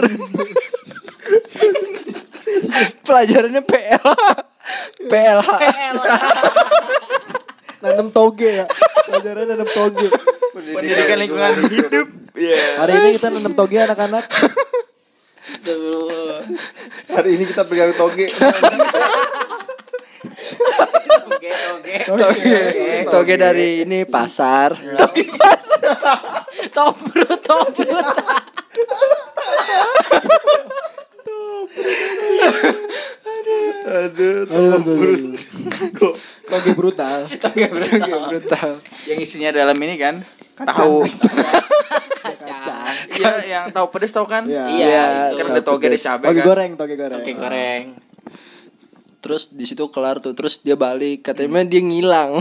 [3.00, 4.04] pelajarannya PL
[5.04, 5.48] PLH
[7.78, 8.66] Nanam toge ya.
[9.06, 10.08] Pelajaran nanam toge.
[10.54, 12.08] Pendidikan lingkungan hidup.
[12.34, 12.62] Iya.
[12.82, 14.24] Hari ini kita nanam toge anak-anak.
[17.14, 18.26] Hari ini kita pegang toge.
[21.28, 21.96] Oke oke.
[22.04, 22.58] toge
[23.06, 25.78] toge dari ini pasar toge pasar
[26.74, 28.06] Tobrut tobrut.
[33.88, 35.32] Aduh, Aduh, toge aduh, aduh.
[35.96, 36.14] Kok
[36.48, 37.20] Toge brutal.
[37.42, 38.20] Toge brutal.
[38.28, 38.70] brutal
[39.08, 40.20] Yang isinya dalam ini kan
[40.58, 41.04] tahu.
[43.18, 44.46] Iya, yang tahu pedes tahu kan?
[44.46, 44.64] Iya.
[44.68, 45.02] Iya
[45.32, 45.42] itu.
[45.42, 46.46] Kan ada toge ada cabai Toge kan.
[46.46, 47.20] goreng, toge goreng.
[47.24, 47.84] Toge goreng.
[49.18, 52.38] terus di situ kelar tuh terus dia balik katanya dia ngilang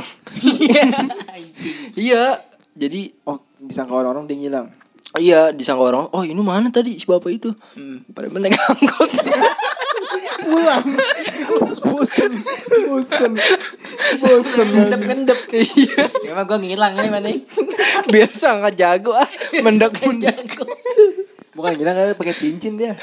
[1.98, 2.38] iya
[2.78, 4.68] jadi Oh, disangka orang-orang dia ngilang.
[5.16, 8.04] Iya disangka orang oh ini mana tadi si bapak itu Hmm.
[8.12, 9.10] pada menaik angkot
[10.48, 10.86] pulang
[11.44, 12.32] terus bosen
[12.88, 13.32] bosen
[14.22, 15.40] bosen Ngendep ngendep.
[15.52, 16.04] Iya.
[16.32, 17.28] Emang gue ngilang nih mana?
[18.14, 19.28] Biasa nggak jago ah.
[19.60, 20.56] Mendek mendek.
[21.52, 22.96] Bukan gila kan pakai cincin dia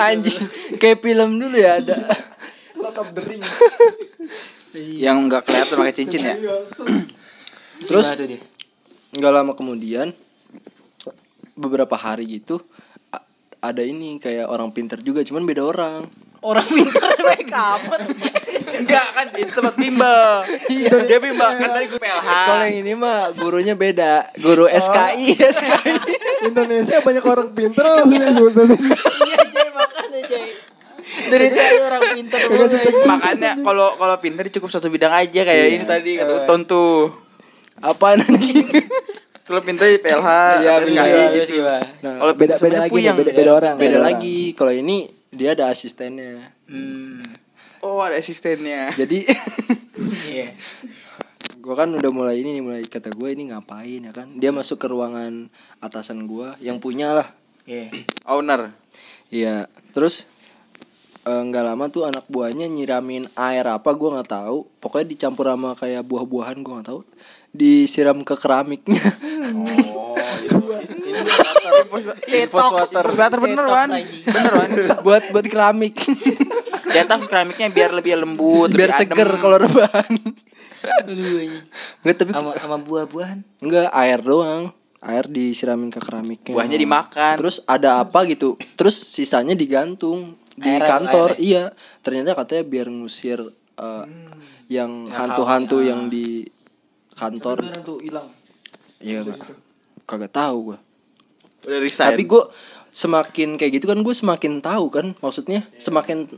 [0.00, 0.40] Anjing.
[0.80, 1.94] Kayak film dulu ya ada.
[2.74, 3.44] Lord of the Ring
[4.74, 6.34] Yang nggak kelihatan pakai cincin ya.
[7.86, 8.40] Terus tuh dia?
[9.14, 10.10] nggak lama kemudian
[11.54, 12.60] beberapa hari gitu
[13.64, 16.04] ada ini kayak orang pinter juga cuman beda orang
[16.44, 17.80] Orang pintar make up.
[18.76, 20.44] Enggak kan itu tempat bimbel.
[21.08, 22.28] Dia bimbel kan tadi gue PLH.
[22.28, 25.92] kalau yang ini mah gurunya beda guru SKI SKI
[26.52, 30.48] Indonesia banyak orang pinter langsung sebut Iya Jay makanya Jay.
[31.32, 32.64] Dari tadi orang pintar mulu.
[33.08, 37.24] Makanya kalau kalau pintar cukup satu bidang aja kayak ini tadi kata Uton tuh.
[37.80, 38.52] apa nanti
[39.44, 41.04] Kalau pintar di PLH Iya, atau bener.
[41.04, 41.54] SKI Iya, gitu.
[41.60, 41.80] nah,
[42.18, 44.96] Kalau beda beda lagi nih, beda beda orang beda lagi kalau ini
[45.28, 47.20] dia ada asistennya Hmm.
[47.78, 48.96] Oh ada asistennya.
[48.96, 49.28] jadi
[50.32, 50.56] Iya.
[51.54, 54.76] gue kan udah mulai ini nih, mulai kata gue ini ngapain ya kan dia masuk
[54.76, 55.48] ke ruangan
[55.78, 57.28] atasan gue yang punya lah
[57.64, 57.88] Iya.
[58.26, 58.76] Owner.
[59.28, 60.28] Iya, terus
[61.22, 64.68] eh, nggak lama tuh anak buahnya nyiramin air apa gue nggak tahu.
[64.78, 67.00] Pokoknya dicampur sama kayak buah-buahan gue nggak tahu.
[67.54, 68.98] Disiram ke keramiknya.
[69.54, 70.18] Oh,
[72.34, 73.04] Infos water.
[73.06, 73.88] Infos water bener Detox Wan.
[73.92, 74.22] anjing.
[74.26, 74.68] Bener Wan.
[75.06, 75.94] buat buat keramik.
[76.84, 79.40] Detox keramiknya biar lebih lembut, Biar lebih seger adem.
[79.40, 80.12] kalau rebahan.
[81.00, 81.50] Anjing.
[82.02, 83.38] Enggak tapi Sama sama buah-buahan.
[83.60, 84.62] enggak air doang.
[84.98, 86.56] Air disiramin ke keramiknya.
[86.56, 87.36] Buahnya dimakan.
[87.36, 88.56] Terus ada apa gitu.
[88.74, 91.28] Terus sisanya digantung di Airnya, kantor.
[91.36, 91.44] airnya.
[91.44, 91.64] Iya.
[92.00, 93.38] Ternyata katanya biar ngusir
[93.76, 94.04] eh,
[94.66, 96.48] yang hantu-hantu yang di
[97.14, 97.64] kantor.
[97.82, 98.28] tuh hilang
[99.04, 99.20] Iya,
[100.08, 100.78] kagak tahu gua.
[101.64, 102.16] Udah resign.
[102.16, 102.42] Tapi gue
[102.94, 106.30] semakin kayak gitu kan gue semakin tahu kan maksudnya semakin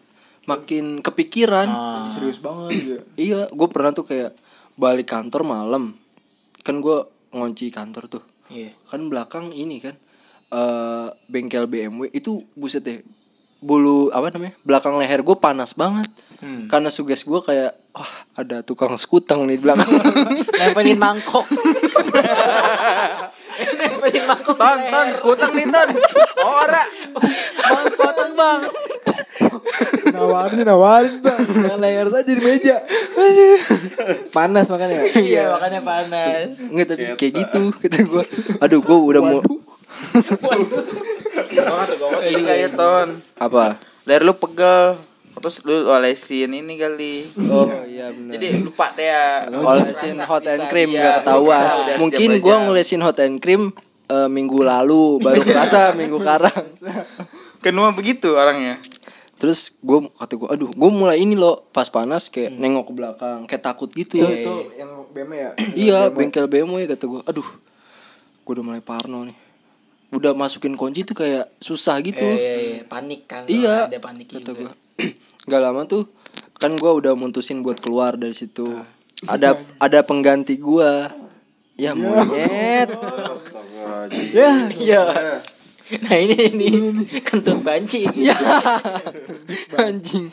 [0.49, 1.69] makin kepikiran.
[1.69, 2.09] Ah.
[2.09, 2.99] serius banget ya
[3.31, 4.35] Iya, gue pernah tuh kayak
[4.79, 5.95] balik kantor malam.
[6.63, 8.23] Kan gue ngunci kantor tuh.
[8.51, 8.75] Iya.
[8.91, 9.95] Kan belakang ini kan
[10.47, 13.03] eh bengkel BMW itu buset deh.
[13.63, 14.55] Bulu apa namanya?
[14.63, 16.07] Belakang leher gue panas banget.
[16.39, 16.71] Hmm.
[16.71, 19.89] Karena suges gue kayak wah ada tukang skutang nih di belakang.
[20.61, 21.49] Nempelin mangkok.
[23.81, 24.57] Nempelin mangkok.
[24.61, 24.93] leher.
[24.93, 25.65] ton, skutang nih.
[26.45, 26.85] Oh, ora.
[27.57, 28.61] Bang sekoteng bang.
[30.17, 32.81] nawarin sih nawarin tuh nah, layar saja di meja
[34.31, 36.71] panas makanya Iya makanya panas.
[36.73, 38.25] Nggak tapi kayak gitu kata gue.
[38.63, 39.41] Aduh gue udah mau
[42.27, 43.09] Ini kayak ton.
[43.37, 43.81] apa?
[44.07, 44.97] Dari lu pegel.
[45.37, 47.29] Terus lu olesin ini kali.
[47.47, 48.33] Oh iya benar.
[48.35, 49.47] Jadi lupa deh ya.
[49.53, 51.61] Olesin hot and cream Iya, gak ketahuan.
[51.61, 52.61] bisa, Mungkin gua jam.
[52.65, 53.63] ngulesin hot and cream
[54.07, 56.63] eh, minggu lalu baru kerasa minggu sekarang.
[57.59, 58.81] Kenapa begitu orangnya?
[59.37, 63.39] Terus gue kata gue, aduh, gue mulai ini loh pas panas kayak nengok ke belakang,
[63.45, 64.17] kayak takut gitu.
[64.17, 65.51] itu itu yang BM ya
[65.85, 67.45] Iya, bengkel BMW kata gue, aduh,
[68.39, 69.37] gue udah mulai parno nih.
[70.09, 72.17] Udah masukin kunci tuh kayak susah gitu.
[72.17, 73.45] Iya iya iya panik kan.
[73.45, 74.61] Iya, Ada panik kata juga.
[74.63, 74.86] gue.
[75.47, 76.11] Gak lama tuh
[76.57, 78.67] kan gue udah mutusin buat keluar dari situ.
[79.25, 80.93] Ada ada pengganti gue.
[81.77, 82.89] Ya monyet.
[82.91, 84.33] Astagfirullahaladzim.
[84.33, 85.05] ya Iya.
[85.87, 86.69] Nah ini ini
[87.23, 88.09] kentut banci.
[88.27, 88.37] Ya.
[89.77, 90.27] Anjing.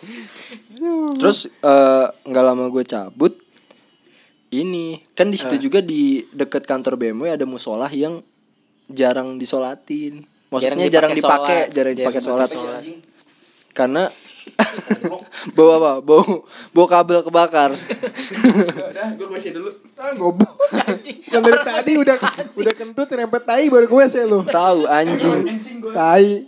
[1.19, 3.34] Terus eh, nggak lama gue cabut.
[4.53, 8.22] Ini kan di situ juga di dekat kantor BMW ada musola yang
[8.85, 10.26] jarang disolatin.
[10.53, 12.45] Maksudnya jarang, dipakai, jarang dipakai sholat.
[12.45, 12.85] sholat.
[13.73, 14.06] Karena
[15.55, 15.91] bau apa?
[16.03, 16.23] Bau
[16.71, 17.71] bau kabel kebakar.
[17.75, 19.71] Udah, gue kasih dulu.
[19.99, 20.55] ah goblok
[21.31, 22.17] kan dari tadi udah
[22.59, 25.47] udah kentut rempet tai baru ke WC lu Tahu anjing.
[25.95, 26.47] tai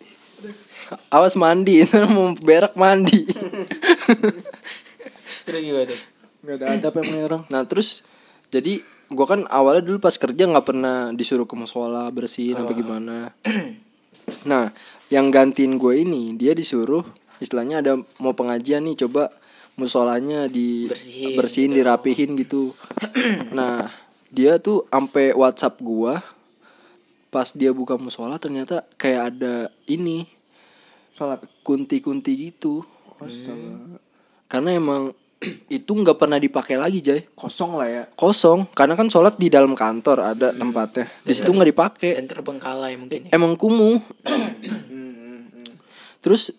[1.10, 3.26] Awas mandi, ntar mau berak mandi.
[5.46, 6.00] Terus gimana tuh?
[6.46, 8.06] nggak ada adab yang orang Nah terus
[8.54, 13.34] jadi gua kan awalnya dulu pas kerja nggak pernah disuruh ke musola bersihin apa gimana.
[14.50, 14.70] nah
[15.10, 17.06] yang gantiin gue ini dia disuruh
[17.40, 19.32] istilahnya ada mau pengajian nih coba
[19.76, 22.72] musolanya di Bersihin bersihin dirapihin gitu.
[23.58, 23.92] nah
[24.32, 26.24] dia tuh ampe WhatsApp gua
[27.32, 30.24] pas dia buka musola ternyata kayak ada ini
[31.12, 32.84] sholat kunti-kunti gitu.
[33.20, 34.00] astaga.
[34.48, 35.12] Karena emang
[35.72, 37.28] itu nggak pernah dipakai lagi Jay.
[37.36, 38.04] Kosong lah ya.
[38.16, 41.08] Kosong karena kan sholat di dalam kantor ada tempatnya.
[41.24, 42.12] Di situ nggak dipakai.
[42.20, 43.36] Dan terbengkalai mungkin ya.
[43.36, 44.00] emang kumuh.
[46.24, 46.56] Terus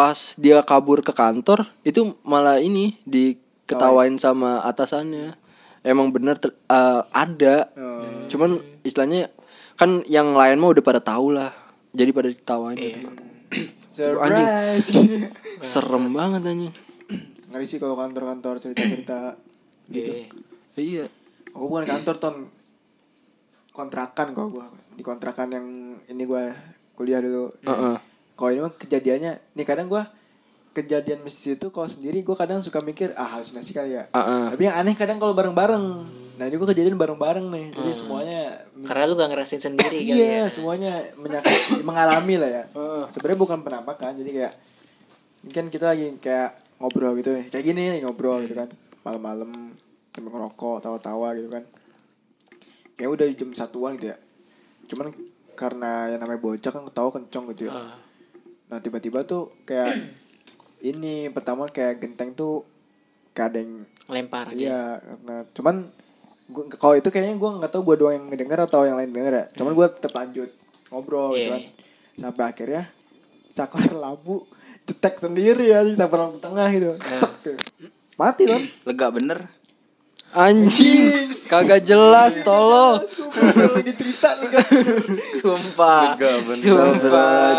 [0.00, 5.36] pas dia kabur ke kantor itu malah ini diketawain sama atasannya
[5.84, 8.24] emang bener ter- eh, ada Oh.
[8.32, 8.50] cuman
[8.80, 9.28] istilahnya
[9.76, 11.52] kan yang lain mah udah pada tahu lah
[11.92, 13.12] jadi pada ditawain gitu.
[13.90, 14.88] Surprise.
[15.60, 16.72] Serem banget anjing.
[17.50, 19.34] Ngeri sih kalau kantor-kantor cerita-cerita
[19.90, 20.12] gitu.
[20.14, 20.24] Iya.
[20.78, 21.04] Iya.
[21.50, 22.36] Aku bukan kantor ton
[23.70, 25.66] kontrakan kok gua di kontrakan yang
[26.06, 26.54] ini gua
[26.94, 27.50] kuliah dulu.
[27.66, 27.96] Heeh.
[28.40, 30.08] Kalau ini mah kejadiannya, nih kadang gua
[30.70, 34.08] kejadian mistis itu kalau sendiri gua kadang suka mikir ah halusinasi kali ya.
[34.08, 34.44] Heeh.
[34.48, 35.84] Tapi yang aneh kadang kalau bareng-bareng.
[36.34, 37.66] Nah ini gua kejadian bareng-bareng nih.
[37.70, 38.40] Jadi semuanya
[38.80, 40.48] Karena lu gak ngerasain sendiri kali iya ya.
[40.48, 41.04] semuanya
[41.84, 42.64] mengalami lah ya.
[43.06, 44.54] Sebenarnya bukan penampakan jadi kayak
[45.40, 48.68] ini kan kita lagi kayak ngobrol gitu nih kayak gini nih ngobrol gitu kan
[49.00, 49.72] malam-malam
[50.10, 51.64] sambil ngerokok tawa-tawa gitu kan
[52.94, 54.16] kayak udah jam satuan gitu ya
[54.86, 55.16] cuman
[55.52, 57.96] karena yang namanya bocah kan ketawa kencong gitu ya Ah.
[58.70, 59.98] Nah tiba-tiba tuh kayak
[60.90, 62.64] ini pertama kayak genteng tuh
[63.34, 63.74] kayak ada yang
[64.10, 64.66] Lempar gitu.
[64.66, 65.76] Iya, karena cuman
[66.50, 69.32] gua kalau itu kayaknya gua nggak tahu gua doang yang ngedenger atau yang lain denger
[69.32, 69.44] ya.
[69.54, 70.50] Cuman gua tetap lanjut
[70.90, 71.50] ngobrol gitu Iya.
[71.54, 71.62] kan.
[72.18, 72.82] Sampai akhirnya
[73.50, 74.46] saklar lampu
[74.82, 76.98] cetek sendiri ya saklar lampu tengah gitu.
[76.98, 77.86] Cetek gitu.
[78.18, 78.62] Mati kan?
[78.90, 79.38] Lega bener.
[80.30, 83.02] Anjing, kagak jelas tolong.
[83.74, 84.50] Lagi cerita nih.
[85.36, 86.14] Sumpah.
[86.54, 87.58] Sumpah.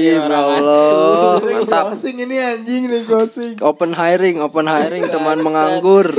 [0.00, 1.36] Ya Allah.
[1.36, 1.92] Ini Mantap.
[1.92, 3.60] closing ini anjing nih closing.
[3.60, 6.08] Open hiring, open hiring teman menganggur.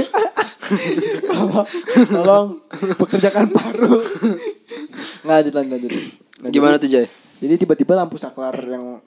[1.28, 1.64] Tolong,
[2.12, 2.48] tolong
[3.00, 4.04] pekerjakan paru.
[5.24, 5.92] Lanjut lanjut lanjut.
[6.44, 7.06] Nah, Gimana jadi- tuh Jay?
[7.38, 9.00] Jadi tiba-tiba lampu saklar yang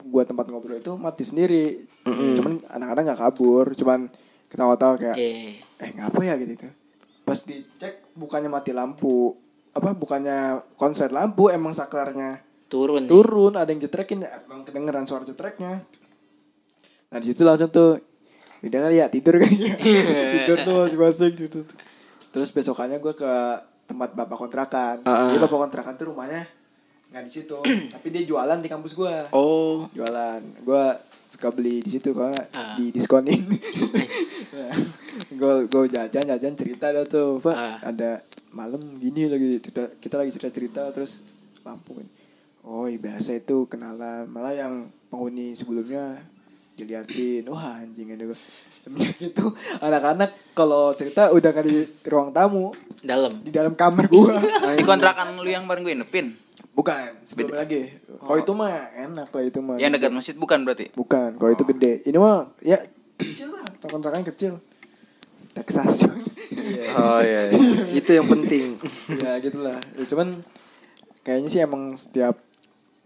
[0.00, 1.82] gua tempat ngobrol itu mati sendiri.
[2.06, 4.06] Cuman anak-anak nggak kabur, cuman
[4.48, 5.60] ketawa-tawa kayak Iya.
[5.78, 6.68] eh ngapa ya gitu itu.
[7.22, 9.36] Pas dicek bukannya mati lampu,
[9.70, 10.36] apa bukannya
[10.74, 13.04] konser lampu emang saklarnya Turun.
[13.04, 13.08] nih.
[13.08, 15.84] turun, ada yang jetrekin emang kedengeran suara jetreknya.
[17.08, 17.96] Nah di situ langsung tuh
[18.58, 19.76] udah kali ya tidur kan ya.
[20.34, 21.58] tidur tuh masing-masing gitu.
[21.62, 21.76] tuh.
[22.28, 23.32] Terus besokannya gue ke
[23.84, 24.96] tempat bapak kontrakan.
[25.02, 25.20] Ah, ah.
[25.26, 26.44] Jadi bapak kontrakan tuh rumahnya
[27.08, 27.56] nggak di situ,
[27.94, 29.14] tapi dia jualan di kampus gue.
[29.32, 30.44] Oh, Jualan.
[30.60, 30.84] Gue
[31.28, 32.72] suka beli di situ karena Ah.
[32.80, 33.44] di diskonin.
[35.38, 37.52] gue gue jajan jajan cerita dah tuh, Pak.
[37.56, 37.76] Ah.
[37.84, 38.24] Ada
[38.56, 41.20] malam gini lagi cerita, kita lagi cerita cerita terus
[41.60, 42.00] lampu.
[42.64, 46.20] Oh biasa itu kenalan malah yang penghuni sebelumnya
[46.78, 47.42] diliatin.
[47.50, 48.30] Wah anjing ada
[48.70, 49.44] semenjak itu.
[49.82, 52.70] Anak-anak kalau cerita udah gak di ruang tamu.
[52.98, 53.46] Dalam.
[53.46, 54.34] di dalam kamar gua.
[54.78, 56.34] Di kontrakan lu yang bareng gue nepin.
[56.74, 57.94] bukan sebelum lagi.
[58.18, 59.78] Kalau itu mah enak lah itu mah.
[59.78, 60.90] Yang dekat masjid bukan berarti.
[60.94, 61.92] bukan kalau itu gede.
[62.06, 62.78] Ini mah ya
[63.18, 63.66] kecil lah.
[63.86, 64.58] Kontrakan kecil.
[65.54, 66.06] Texas.
[66.98, 67.52] Oh iya.
[67.52, 67.82] iya.
[67.96, 68.76] itu yang penting.
[69.24, 69.78] ya gitulah.
[69.96, 70.42] Ya, cuman
[71.22, 72.40] kayaknya sih emang setiap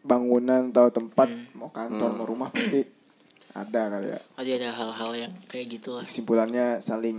[0.02, 2.82] bangunan atau tempat mau kantor mau rumah pasti
[3.54, 6.02] ada kali ya Ada ada hal-hal yang kayak gitu lah.
[6.02, 7.18] kesimpulannya saling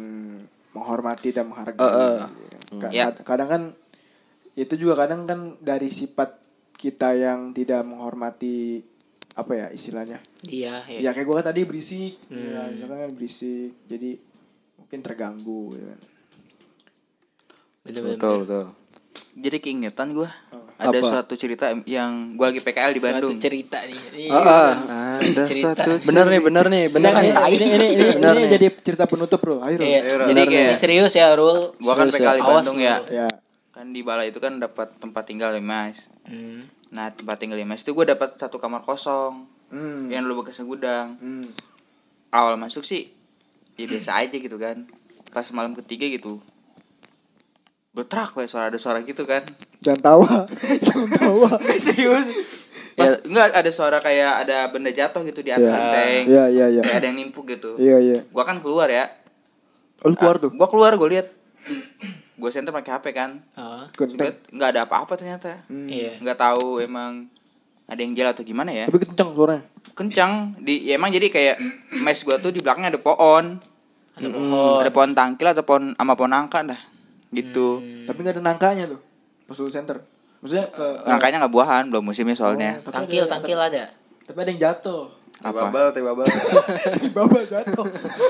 [0.71, 2.19] menghormati dan menghargai Eh, eh.
[2.75, 3.05] Ka- Ya.
[3.07, 3.63] kad- kadang kan
[4.53, 6.41] itu juga kadang kan dari sifat
[6.75, 8.81] kita yang tidak menghormati
[9.33, 10.99] apa ya istilahnya Dia ya.
[10.99, 14.17] ya kayak gue kan tadi berisik ya misalkan kan berisik jadi
[14.75, 16.01] mungkin terganggu gitu kan
[17.83, 18.15] Bener-bener.
[18.15, 18.65] Betul betul.
[19.35, 20.29] Jadi keingetan gue.
[20.83, 21.07] Ada Apa?
[21.09, 23.39] suatu cerita yang gue lagi PKL di Suatu Bandung.
[23.39, 23.99] cerita nih.
[24.19, 24.31] Iya.
[24.33, 24.71] Ah, ah.
[25.15, 25.71] Ada Cerita.
[25.73, 27.31] satu Bener nih, bener nih, bener nih.
[27.31, 28.49] ini, ini, ini, ini, Benar ini nih.
[28.51, 29.79] jadi cerita penutup bro ayo.
[29.79, 29.99] Iya.
[30.03, 30.75] Jadi Bener kayak nih.
[30.75, 31.71] serius ya Rul.
[31.73, 32.43] Gue kan PKL di ya.
[32.43, 32.83] Awas Bandung lu.
[32.83, 32.95] ya.
[33.07, 33.27] ya
[33.71, 36.05] Kan di balai itu kan dapat tempat tinggal di mas.
[36.23, 36.67] Hmm.
[36.89, 39.47] Nah tempat tinggal di mas itu gue dapat satu kamar kosong.
[39.69, 40.07] hmm.
[40.07, 41.07] Yang dulu bekasnya gudang.
[41.17, 41.47] Hmm.
[42.29, 43.09] Awal masuk sih
[43.73, 44.85] ya biasa aja gitu kan.
[45.29, 46.37] Pas malam ketiga gitu.
[47.93, 49.45] Betrak kayak suara ada suara gitu kan.
[49.77, 50.49] jangan tawa
[50.87, 51.49] jangan tawa
[51.85, 52.25] Serius.
[52.93, 55.73] Pas enggak ada suara kayak ada benda jatuh gitu di atas Iya.
[55.73, 56.23] genteng.
[56.25, 56.81] Iya, iya, iya.
[56.81, 57.77] Kayak ada yang nimpuk gitu.
[57.77, 59.13] iya iya Gua kan keluar ya.
[60.01, 61.27] oh, lu keluar Ah, tuh Gua keluar gue lihat.
[62.33, 63.39] Gue center pakai HP kan.
[63.93, 64.25] Genteng.
[64.25, 65.61] Lihat nggak ada apa-apa ternyata.
[65.65, 65.85] Hmm.
[65.85, 66.17] Iya.
[66.17, 67.29] Nggak tahu emang
[67.83, 68.85] ada yang jalan atau gimana ya.
[68.87, 69.63] tapi kencang suaranya
[69.93, 71.55] Kencang di ya emang jadi kayak
[71.99, 73.61] mes gua tuh di belakangnya ada pohon.
[74.15, 74.79] Ada pohon.
[74.79, 76.81] Ada pohon tangkil atau pohon sama pohon nangka dah.
[77.33, 77.67] Gitu.
[77.77, 78.05] Hmm.
[78.05, 79.01] tapi nggak ada nangkanya tuh
[79.43, 79.97] pas lu center
[80.39, 82.77] maksudnya ke, ke Nangkanya nggak buahan, belum musimnya soalnya.
[82.77, 83.83] Oh, tapi Tangkil, ada- tangkil ada.
[84.23, 85.03] tapi ada yang jatuh
[85.35, 86.23] Teh babal, teh babal.
[87.51, 87.83] jatuh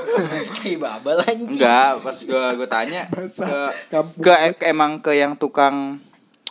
[0.58, 1.50] Kayak babal anjing.
[1.52, 3.70] Enggak, pas gua gua tanya Basah.
[3.86, 6.02] ke, ke ke emang ke yang tukang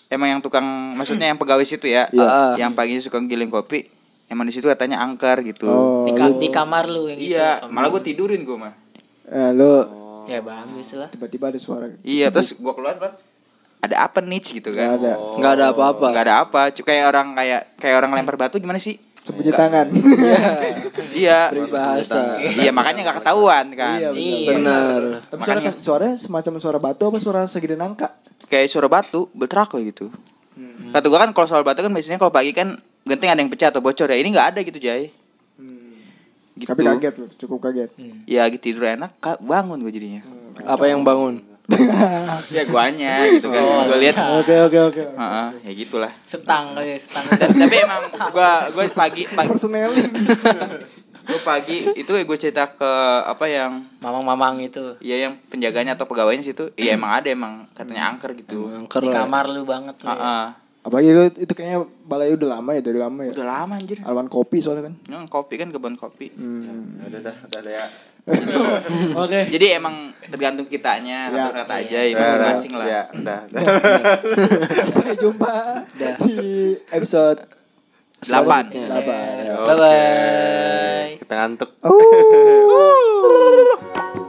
[0.07, 0.63] emang yang tukang
[0.93, 2.59] maksudnya yang pegawai situ ya, Iya.
[2.59, 3.89] yang paginya suka giling kopi,
[4.27, 5.67] emang di situ katanya angker gitu.
[5.67, 7.35] oh Di, ka- di kamar lu yang gitu.
[7.35, 8.75] Iya, malah gua tidurin gua mah.
[9.25, 9.83] eh, lu
[10.25, 11.09] Ya bagus lah.
[11.09, 13.13] tiba-tiba ada suara Iya, terus gua keluar kan.
[13.81, 14.95] Ada apa nih gitu nggak kan?
[14.97, 16.07] ada Nggak ada apa-apa.
[16.09, 18.97] Nggak ada apa, cuma kayak orang kayak kayak orang lempar batu gimana sih?
[19.15, 19.87] sembunyi tangan
[21.15, 21.47] Iya.
[21.49, 22.43] Peribahasa.
[22.43, 23.97] Iya, makanya nggak ketahuan kan.
[23.97, 24.49] Iya, Iya.
[24.49, 25.03] Bener.
[25.25, 28.11] tapi suara Makanya- suaranya semacam suara batu apa suara segede nangka
[28.47, 30.11] Kayak suara batu, betrak kayak gitu.
[30.91, 33.71] Kata gua kan kalau suara batu kan biasanya kalau pagi kan genting ada yang pecah
[33.71, 34.19] atau bocor ya.
[34.19, 35.09] Ini nggak ada gitu Jay.
[36.53, 36.69] Gitu.
[36.69, 37.91] Tapi kaget loh, cukup kaget.
[38.25, 40.21] Ya gitu tidur enak, Kak, bangun gue jadinya.
[40.63, 41.41] Apa yang bangun?
[42.51, 43.63] ya guanya gitu kan.
[43.87, 45.03] gue lihat Oke oke oke.
[45.15, 46.13] Heeh, ya gitulah.
[46.23, 47.25] Setang kali setang.
[47.33, 50.11] Dan- tapi emang gua gua pagi pagi Personeling.
[51.31, 52.93] gua pagi itu gue cerita ke
[53.23, 54.99] apa yang Mamang-mamang itu.
[54.99, 59.09] ya yang penjaganya atau pegawainya situ iya emang ada emang katanya angker gitu Angker Di
[59.09, 59.25] lah.
[59.25, 60.11] kamar lu banget tuh.
[60.11, 60.45] Heeh.
[60.83, 63.31] Apalagi itu, itu kayaknya balai udah lama ya dari lama ya.
[63.33, 64.95] udah lama anjir Alwan kopi soalnya kan.
[65.07, 66.99] Yang kopi kan kebun kopi Hmm.
[66.99, 67.87] Ya udah dah udah dah ya
[69.19, 69.51] Oke.
[69.51, 71.51] jadi emang tergantung kitanya Ya.
[71.51, 73.41] rata-rata aja ya masing-masing lah ya udah
[74.79, 75.55] Sampai jumpa
[76.21, 76.39] di
[76.89, 77.43] episode
[78.21, 78.71] Delapan.
[78.71, 79.35] Delapan.
[79.37, 79.55] Ya.
[79.61, 81.07] Bye bye.
[81.19, 81.99] kita ngantuk Oh.